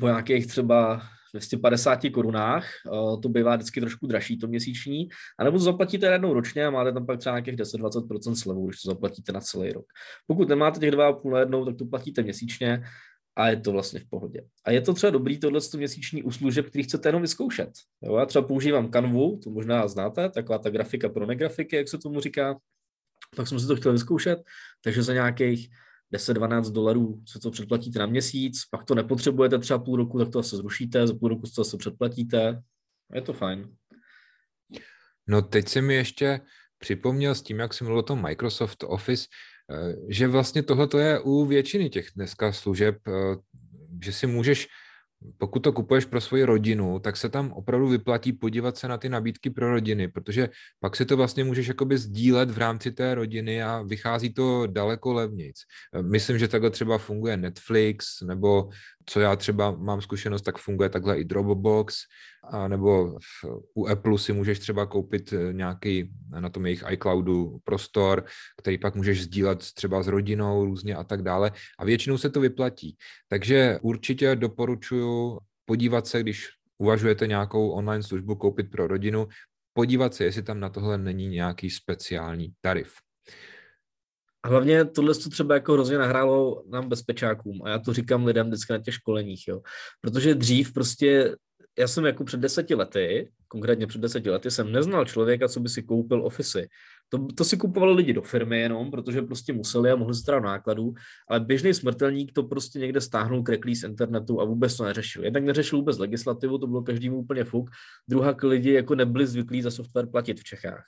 po 0.00 0.06
nějakých 0.06 0.46
třeba 0.46 1.02
250 1.34 2.10
korunách, 2.10 2.66
uh, 2.92 3.20
to 3.20 3.28
bývá 3.28 3.56
vždycky 3.56 3.80
trošku 3.80 4.06
dražší 4.06 4.38
to 4.38 4.46
měsíční, 4.46 5.08
anebo 5.38 5.58
to 5.58 5.64
zaplatíte 5.64 6.06
jednou 6.06 6.34
ročně 6.34 6.66
a 6.66 6.70
máte 6.70 6.92
tam 6.92 7.06
pak 7.06 7.18
třeba 7.18 7.34
nějakých 7.34 7.56
10-20% 7.56 8.34
slevu, 8.34 8.66
když 8.66 8.80
to 8.80 8.90
zaplatíte 8.90 9.32
na 9.32 9.40
celý 9.40 9.72
rok. 9.72 9.86
Pokud 10.26 10.48
nemáte 10.48 10.80
těch 10.80 10.90
2,5 10.90 11.32
na 11.32 11.38
jednou, 11.38 11.64
tak 11.64 11.76
to 11.76 11.84
platíte 11.84 12.22
měsíčně 12.22 12.82
a 13.36 13.48
je 13.48 13.56
to 13.56 13.72
vlastně 13.72 14.00
v 14.00 14.08
pohodě. 14.08 14.40
A 14.64 14.70
je 14.70 14.80
to 14.80 14.94
třeba 14.94 15.10
dobrý 15.10 15.38
tohle 15.38 15.60
měsíční 15.76 16.22
u 16.22 16.30
služeb, 16.30 16.66
který 16.66 16.84
chcete 16.84 17.08
jenom 17.08 17.22
vyzkoušet. 17.22 17.70
Jo, 18.02 18.16
já 18.16 18.26
třeba 18.26 18.46
používám 18.46 18.90
Canvu, 18.90 19.40
to 19.44 19.50
možná 19.50 19.88
znáte, 19.88 20.30
taková 20.30 20.58
ta 20.58 20.70
grafika 20.70 21.08
pro 21.08 21.26
negrafiky, 21.26 21.76
jak 21.76 21.88
se 21.88 21.98
tomu 21.98 22.20
říká. 22.20 22.56
Tak 23.36 23.48
jsem 23.48 23.60
si 23.60 23.66
to 23.66 23.76
chtěl 23.76 23.92
vyzkoušet, 23.92 24.42
takže 24.84 25.02
za 25.02 25.12
nějakých 25.12 25.68
10-12 26.14 26.72
dolarů 26.72 27.22
se 27.28 27.38
to 27.38 27.50
předplatíte 27.50 27.98
na 27.98 28.06
měsíc, 28.06 28.64
pak 28.70 28.84
to 28.84 28.94
nepotřebujete 28.94 29.58
třeba 29.58 29.78
půl 29.78 29.96
roku, 29.96 30.18
tak 30.18 30.28
to 30.28 30.42
se 30.42 30.56
zrušíte, 30.56 31.06
za 31.06 31.14
půl 31.14 31.28
roku 31.28 31.42
to 31.42 31.64
zase 31.64 31.76
předplatíte. 31.76 32.62
Je 33.14 33.22
to 33.22 33.32
fajn. 33.32 33.76
No 35.26 35.42
teď 35.42 35.68
si 35.68 35.82
mi 35.82 35.94
ještě 35.94 36.40
připomněl 36.78 37.34
s 37.34 37.42
tím, 37.42 37.58
jak 37.58 37.74
jsem 37.74 37.86
mluvil 37.86 37.98
o 37.98 38.02
tom 38.02 38.22
Microsoft 38.22 38.84
Office, 38.86 39.26
eh, 39.70 39.96
že 40.08 40.28
vlastně 40.28 40.62
tohle 40.62 40.88
je 41.02 41.20
u 41.20 41.44
většiny 41.44 41.90
těch 41.90 42.08
dneska 42.16 42.52
služeb, 42.52 42.96
eh, 43.08 43.36
že 44.04 44.12
si 44.12 44.26
můžeš 44.26 44.68
pokud 45.38 45.60
to 45.60 45.72
kupuješ 45.72 46.04
pro 46.04 46.20
svoji 46.20 46.44
rodinu, 46.44 46.98
tak 46.98 47.16
se 47.16 47.28
tam 47.28 47.52
opravdu 47.52 47.88
vyplatí 47.88 48.32
podívat 48.32 48.76
se 48.76 48.88
na 48.88 48.98
ty 48.98 49.08
nabídky 49.08 49.50
pro 49.50 49.70
rodiny, 49.70 50.08
protože 50.08 50.48
pak 50.80 50.96
si 50.96 51.04
to 51.04 51.16
vlastně 51.16 51.44
můžeš 51.44 51.66
jakoby 51.66 51.98
sdílet 51.98 52.50
v 52.50 52.58
rámci 52.58 52.92
té 52.92 53.14
rodiny 53.14 53.62
a 53.62 53.82
vychází 53.82 54.34
to 54.34 54.66
daleko 54.66 55.12
levnějc. 55.12 55.56
Myslím, 56.02 56.38
že 56.38 56.48
takhle 56.48 56.70
třeba 56.70 56.98
funguje 56.98 57.36
Netflix, 57.36 58.20
nebo 58.20 58.68
co 59.06 59.20
já 59.20 59.36
třeba 59.36 59.70
mám 59.70 60.00
zkušenost, 60.00 60.42
tak 60.42 60.58
funguje 60.58 60.88
takhle 60.88 61.18
i 61.18 61.24
Dropbox, 61.24 61.96
a 62.50 62.68
nebo 62.68 63.18
v, 63.18 63.44
u 63.74 63.86
Apple 63.86 64.18
si 64.18 64.32
můžeš 64.32 64.58
třeba 64.58 64.86
koupit 64.86 65.32
eh, 65.32 65.52
nějaký 65.52 66.10
na 66.40 66.48
tom 66.48 66.66
jejich 66.66 66.84
iCloudu 66.90 67.58
prostor, 67.64 68.24
který 68.60 68.78
pak 68.78 68.94
můžeš 68.94 69.22
sdílet 69.22 69.58
třeba 69.58 70.02
s 70.02 70.08
rodinou 70.08 70.64
různě 70.64 70.94
a 70.94 71.04
tak 71.04 71.22
dále. 71.22 71.52
A 71.78 71.84
většinou 71.84 72.18
se 72.18 72.30
to 72.30 72.40
vyplatí. 72.40 72.96
Takže 73.28 73.78
určitě 73.82 74.36
doporučuji 74.36 75.38
podívat 75.64 76.06
se, 76.06 76.20
když 76.20 76.48
uvažujete 76.78 77.26
nějakou 77.26 77.70
online 77.70 78.02
službu 78.02 78.36
koupit 78.36 78.70
pro 78.70 78.86
rodinu, 78.86 79.28
podívat 79.72 80.14
se, 80.14 80.24
jestli 80.24 80.42
tam 80.42 80.60
na 80.60 80.68
tohle 80.68 80.98
není 80.98 81.28
nějaký 81.28 81.70
speciální 81.70 82.52
tarif. 82.60 82.94
A 84.44 84.48
hlavně 84.48 84.84
tohle 84.84 85.14
to 85.14 85.30
třeba 85.30 85.54
jako 85.54 85.72
hrozně 85.72 85.98
nahrálo 85.98 86.64
nám 86.68 86.88
bezpečákům 86.88 87.62
a 87.64 87.70
já 87.70 87.78
to 87.78 87.92
říkám 87.92 88.26
lidem 88.26 88.46
vždycky 88.46 88.72
na 88.72 88.78
těch 88.78 88.94
školeních, 88.94 89.48
jo. 89.48 89.60
Protože 90.00 90.34
dřív 90.34 90.72
prostě 90.72 91.36
já 91.78 91.88
jsem 91.88 92.04
jako 92.04 92.24
před 92.24 92.40
deseti 92.40 92.74
lety, 92.74 93.30
konkrétně 93.48 93.86
před 93.86 94.00
deseti 94.00 94.30
lety, 94.30 94.50
jsem 94.50 94.72
neznal 94.72 95.04
člověka, 95.04 95.48
co 95.48 95.60
by 95.60 95.68
si 95.68 95.82
koupil 95.82 96.26
ofisy. 96.26 96.68
To, 97.08 97.26
to 97.34 97.44
si 97.44 97.56
kupovali 97.56 97.92
lidi 97.92 98.12
do 98.12 98.22
firmy 98.22 98.60
jenom, 98.60 98.90
protože 98.90 99.22
prostě 99.22 99.52
museli 99.52 99.90
a 99.90 99.96
mohli 99.96 100.14
stát 100.14 100.40
nákladů, 100.40 100.94
ale 101.28 101.40
běžný 101.40 101.74
smrtelník 101.74 102.32
to 102.32 102.42
prostě 102.42 102.78
někde 102.78 103.00
stáhnul 103.00 103.42
kreklí 103.42 103.76
z 103.76 103.84
internetu 103.84 104.40
a 104.40 104.44
vůbec 104.44 104.76
to 104.76 104.84
neřešil. 104.84 105.24
Jednak 105.24 105.44
neřešil 105.44 105.78
vůbec 105.78 105.98
legislativu, 105.98 106.58
to 106.58 106.66
bylo 106.66 106.82
každému 106.82 107.18
úplně 107.18 107.44
fuk. 107.44 107.70
Druhá 108.08 108.36
lidi 108.42 108.72
jako 108.72 108.94
nebyli 108.94 109.26
zvyklí 109.26 109.62
za 109.62 109.70
software 109.70 110.06
platit 110.06 110.40
v 110.40 110.44
Čechách. 110.44 110.84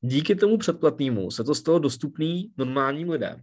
Díky 0.00 0.34
tomu 0.34 0.58
předplatnému 0.58 1.30
se 1.30 1.44
to 1.44 1.54
stalo 1.54 1.78
dostupný 1.78 2.52
normálním 2.56 3.10
lidem. 3.10 3.40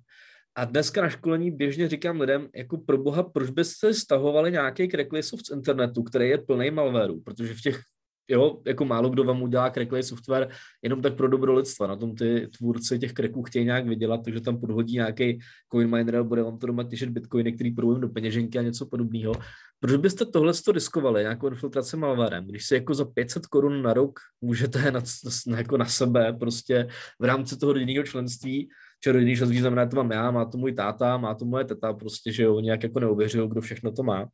A 0.56 0.66
dneska 0.66 1.02
na 1.02 1.10
školení 1.10 1.52
běžně 1.52 1.89
říkám 1.89 2.22
lidem, 2.22 2.50
jako 2.56 2.78
pro 2.78 2.98
boha, 2.98 3.24
proč 3.24 3.50
byste 3.50 3.94
stahovali 3.94 4.52
nějaký 4.52 4.89
Cracklisov 4.89 5.39
z 5.46 5.52
internetu, 5.52 6.04
který 6.04 6.30
je 6.30 6.38
plný 6.38 6.72
malwareu, 6.72 7.22
protože 7.22 7.54
v 7.54 7.62
těch, 7.62 7.82
jo, 8.28 8.62
jako 8.68 8.86
málo 8.86 9.10
kdo 9.10 9.24
vám 9.24 9.42
udělá 9.42 9.70
crackless 9.70 10.08
software 10.08 10.50
jenom 10.82 11.02
tak 11.02 11.16
pro 11.16 11.28
dobro 11.28 11.54
lidstva. 11.54 11.88
Na 11.88 11.96
tom 11.96 12.16
ty 12.16 12.48
tvůrci 12.58 13.00
těch 13.00 13.14
cracků 13.14 13.44
chtějí 13.44 13.66
nějak 13.66 13.88
vydělat, 13.88 14.22
takže 14.24 14.42
tam 14.42 14.60
podhodí 14.60 14.94
nějaký 14.94 15.40
coin 15.72 15.90
miner 15.90 16.16
a 16.16 16.24
bude 16.24 16.44
vám 16.44 16.58
to 16.58 16.68
doma 16.68 16.84
těšit 16.84 17.10
bitcoiny, 17.10 17.54
který 17.54 17.72
půjdou 17.72 17.94
do 17.94 18.10
peněženky 18.10 18.60
a 18.60 18.62
něco 18.62 18.86
podobného. 18.86 19.34
Proč 19.80 19.96
byste 19.96 20.26
tohle 20.26 20.54
to 20.66 20.72
riskovali, 20.72 21.22
nějakou 21.22 21.48
infiltraci 21.48 21.98
malwarem, 21.98 22.48
když 22.48 22.66
si 22.66 22.76
jako 22.76 22.94
za 22.94 23.06
500 23.06 23.46
korun 23.46 23.82
na 23.82 23.94
rok 23.94 24.20
můžete 24.42 24.92
na, 24.92 25.02
na, 25.48 25.58
jako 25.58 25.78
na 25.78 25.86
sebe 25.86 26.34
prostě 26.34 26.88
v 27.20 27.26
rámci 27.26 27.58
toho 27.58 27.74
rodinného 27.74 28.06
členství 28.06 28.70
že 29.06 29.12
rodinný 29.12 29.36
členství 29.36 29.60
znamená, 29.60 29.86
to 29.86 29.96
mám 29.96 30.12
já, 30.12 30.32
má 30.32 30.46
to 30.46 30.58
můj 30.58 30.74
táta, 30.74 31.18
má 31.18 31.36
to 31.36 31.46
moje 31.46 31.66
teta, 31.66 31.94
prostě, 31.94 32.32
že 32.32 32.44
jo, 32.44 32.60
nějak 32.60 32.84
jako 32.84 33.00
neuvěřil, 33.00 33.48
kdo 33.48 33.62
všechno 33.62 33.92
to 33.92 34.04
má. 34.04 34.28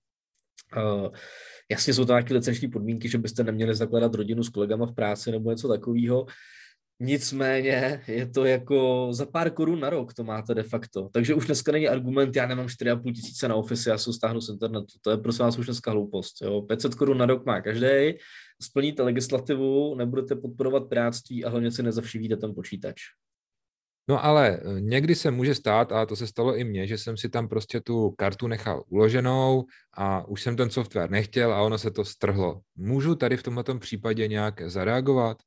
Uh, 0.78 1.10
jasně 1.71 1.93
jsou 1.93 2.05
to 2.05 2.12
nějaké 2.12 2.34
licenční 2.34 2.67
podmínky, 2.67 3.10
že 3.10 3.17
byste 3.17 3.43
neměli 3.43 3.75
zakládat 3.75 4.15
rodinu 4.15 4.43
s 4.43 4.49
kolegama 4.49 4.86
v 4.86 4.93
práci 4.93 5.32
nebo 5.32 5.49
něco 5.49 5.67
takového. 5.67 6.25
Nicméně 7.01 8.01
je 8.08 8.27
to 8.27 8.45
jako 8.45 9.08
za 9.12 9.25
pár 9.25 9.49
korun 9.49 9.79
na 9.79 9.89
rok 9.89 10.13
to 10.13 10.23
máte 10.23 10.55
de 10.55 10.63
facto. 10.63 11.10
Takže 11.13 11.34
už 11.34 11.45
dneska 11.45 11.71
není 11.71 11.88
argument, 11.88 12.36
já 12.36 12.47
nemám 12.47 12.65
4,5 12.65 13.13
tisíce 13.13 13.47
na 13.47 13.55
office, 13.55 13.89
já 13.89 13.97
se 13.97 14.13
stáhnu 14.13 14.41
z 14.41 14.49
internetu. 14.49 14.93
To 15.01 15.12
je 15.12 15.17
prosím 15.17 15.45
vás 15.45 15.58
už 15.58 15.65
dneska 15.65 15.91
hloupost. 15.91 16.41
Jo. 16.41 16.62
500 16.62 16.95
korun 16.95 17.17
na 17.17 17.25
rok 17.25 17.45
má 17.45 17.62
každý, 17.62 18.17
splníte 18.62 19.03
legislativu, 19.03 19.95
nebudete 19.95 20.36
podporovat 20.36 20.89
práctví 20.89 21.45
a 21.45 21.49
hlavně 21.49 21.71
si 21.71 21.84
nezavšívíte 21.84 22.38
ten 22.38 22.55
počítač. 22.55 23.01
No 24.09 24.25
ale 24.25 24.49
eh, 24.49 24.81
někdy 24.81 25.15
se 25.15 25.31
může 25.31 25.55
stát, 25.55 25.91
a 25.91 26.05
to 26.05 26.15
se 26.15 26.27
stalo 26.27 26.55
i 26.55 26.63
mně, 26.63 26.87
že 26.87 26.97
jsem 26.97 27.17
si 27.17 27.29
tam 27.29 27.47
prostě 27.47 27.81
tu 27.81 28.11
kartu 28.11 28.47
nechal 28.47 28.83
uloženou 28.89 29.65
a 29.93 30.27
už 30.27 30.41
jsem 30.41 30.55
ten 30.55 30.69
software 30.69 31.11
nechtěl 31.11 31.53
a 31.53 31.61
ono 31.61 31.77
se 31.77 31.91
to 31.91 32.05
strhlo. 32.05 32.61
Můžu 32.75 33.15
tady 33.15 33.37
v 33.37 33.43
tomto 33.43 33.79
případě 33.79 34.27
nějak 34.27 34.61
zareagovat? 34.69 35.37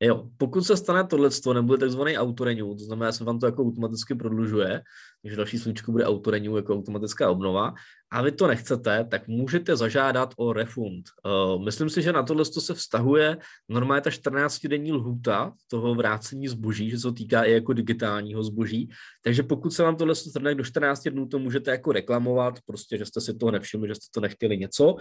Jo, 0.00 0.28
pokud 0.36 0.62
se 0.62 0.76
stane 0.76 1.04
tohle, 1.04 1.30
nebude 1.54 1.78
takzvaný 1.78 2.18
autorenew, 2.18 2.66
to 2.66 2.84
znamená, 2.84 3.10
že 3.10 3.16
se 3.16 3.24
vám 3.24 3.38
to 3.38 3.46
jako 3.46 3.62
automaticky 3.62 4.14
prodlužuje, 4.14 4.82
takže 5.22 5.36
další 5.36 5.58
sluníčko 5.58 5.92
bude 5.92 6.04
autorenew 6.04 6.56
jako 6.56 6.74
automatická 6.74 7.30
obnova, 7.30 7.74
a 8.14 8.22
vy 8.22 8.32
to 8.32 8.46
nechcete, 8.46 9.04
tak 9.10 9.28
můžete 9.28 9.76
zažádat 9.76 10.34
o 10.36 10.52
refund. 10.52 11.04
Uh, 11.26 11.64
myslím 11.64 11.90
si, 11.90 12.02
že 12.02 12.12
na 12.12 12.22
tohle 12.22 12.44
se 12.44 12.74
vztahuje 12.74 13.36
normálně 13.68 14.00
ta 14.00 14.10
14-denní 14.10 14.92
lhuta 14.92 15.52
toho 15.70 15.94
vrácení 15.94 16.48
zboží, 16.48 16.90
že 16.90 16.96
se 16.96 17.02
to 17.02 17.12
týká 17.12 17.42
i 17.42 17.52
jako 17.52 17.72
digitálního 17.72 18.42
zboží. 18.42 18.90
Takže 19.24 19.42
pokud 19.42 19.70
se 19.70 19.82
vám 19.82 19.96
tohle 19.96 20.14
strne 20.14 20.54
do 20.54 20.64
14 20.64 21.08
dnů, 21.08 21.26
to 21.26 21.38
můžete 21.38 21.70
jako 21.70 21.92
reklamovat, 21.92 22.58
prostě, 22.66 22.98
že 22.98 23.06
jste 23.06 23.20
si 23.20 23.34
toho 23.34 23.52
nevšimli, 23.52 23.88
že 23.88 23.94
jste 23.94 24.06
to 24.14 24.20
nechtěli 24.20 24.58
něco. 24.58 24.96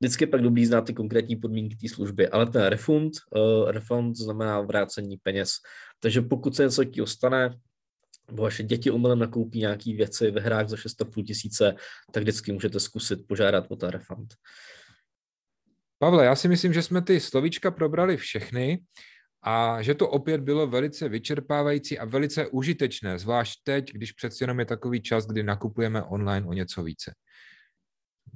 Vždycky 0.00 0.26
pak 0.26 0.42
dobrý 0.42 0.66
znát 0.66 0.80
ty 0.80 0.94
konkrétní 0.94 1.36
podmínky 1.36 1.76
té 1.76 1.88
služby, 1.94 2.28
ale 2.28 2.46
ten 2.46 2.62
refund, 2.62 3.12
uh, 3.36 3.70
refund 3.70 4.16
znamená 4.16 4.60
vrácení 4.60 5.16
peněz. 5.22 5.50
Takže 6.00 6.20
pokud 6.22 6.56
se 6.56 6.62
něco 6.62 7.06
stane, 7.06 7.56
nebo 8.30 8.42
vaše 8.42 8.62
děti 8.62 8.90
omylem 8.90 9.18
nakoupí 9.18 9.58
nějaké 9.58 9.92
věci 9.92 10.30
ve 10.30 10.40
hrách 10.40 10.68
za 10.68 10.76
6,5 10.76 11.24
tisíce, 11.24 11.74
tak 12.12 12.22
vždycky 12.22 12.52
můžete 12.52 12.80
zkusit 12.80 13.26
požádat 13.26 13.66
o 13.68 13.76
ten 13.76 13.88
refund. 13.88 14.34
Pavle, 15.98 16.24
já 16.24 16.34
si 16.34 16.48
myslím, 16.48 16.72
že 16.72 16.82
jsme 16.82 17.02
ty 17.02 17.20
slovíčka 17.20 17.70
probrali 17.70 18.16
všechny 18.16 18.82
a 19.42 19.82
že 19.82 19.94
to 19.94 20.08
opět 20.08 20.40
bylo 20.40 20.66
velice 20.66 21.08
vyčerpávající 21.08 21.98
a 21.98 22.04
velice 22.04 22.46
užitečné, 22.46 23.18
zvlášť 23.18 23.60
teď, 23.62 23.92
když 23.92 24.12
přeci 24.12 24.44
jenom 24.44 24.58
je 24.58 24.66
takový 24.66 25.02
čas, 25.02 25.26
kdy 25.26 25.42
nakupujeme 25.42 26.02
online 26.02 26.46
o 26.46 26.52
něco 26.52 26.82
více. 26.82 27.14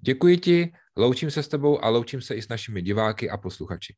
Děkuji 0.02 0.36
ti, 0.36 0.72
loučím 0.96 1.30
se 1.30 1.42
s 1.42 1.48
tebou 1.48 1.84
a 1.84 1.88
loučím 1.88 2.20
se 2.20 2.34
i 2.34 2.42
s 2.42 2.48
našimi 2.48 2.82
diváky 2.82 3.30
a 3.30 3.36
posluchači. 3.36 3.94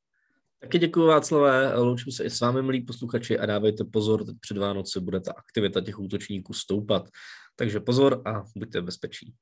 Taky 0.61 0.78
děkuji 0.78 1.07
Václavé, 1.07 1.78
loučím 1.78 2.12
se 2.12 2.24
i 2.24 2.30
s 2.30 2.40
vámi, 2.40 2.62
milí 2.62 2.80
posluchači, 2.80 3.38
a 3.38 3.46
dávejte 3.46 3.84
pozor, 3.84 4.24
teď 4.24 4.36
před 4.40 4.57
Vánoci 4.57 5.00
bude 5.00 5.20
ta 5.20 5.32
aktivita 5.32 5.80
těch 5.80 5.98
útočníků 5.98 6.52
stoupat. 6.52 7.09
Takže 7.57 7.80
pozor 7.80 8.22
a 8.26 8.44
buďte 8.57 8.80
v 8.80 8.84
bezpečí. 8.84 9.34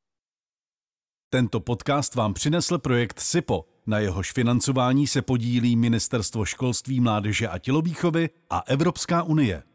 Tento 1.30 1.60
podcast 1.60 2.14
vám 2.14 2.34
přinesl 2.34 2.78
projekt 2.78 3.20
SIPO. 3.20 3.64
Na 3.86 3.98
jehož 3.98 4.32
financování 4.32 5.06
se 5.06 5.22
podílí 5.22 5.76
Ministerstvo 5.76 6.44
školství, 6.44 7.00
mládeže 7.00 7.48
a 7.48 7.58
tělovýchovy 7.58 8.30
a 8.50 8.62
Evropská 8.66 9.22
unie. 9.22 9.62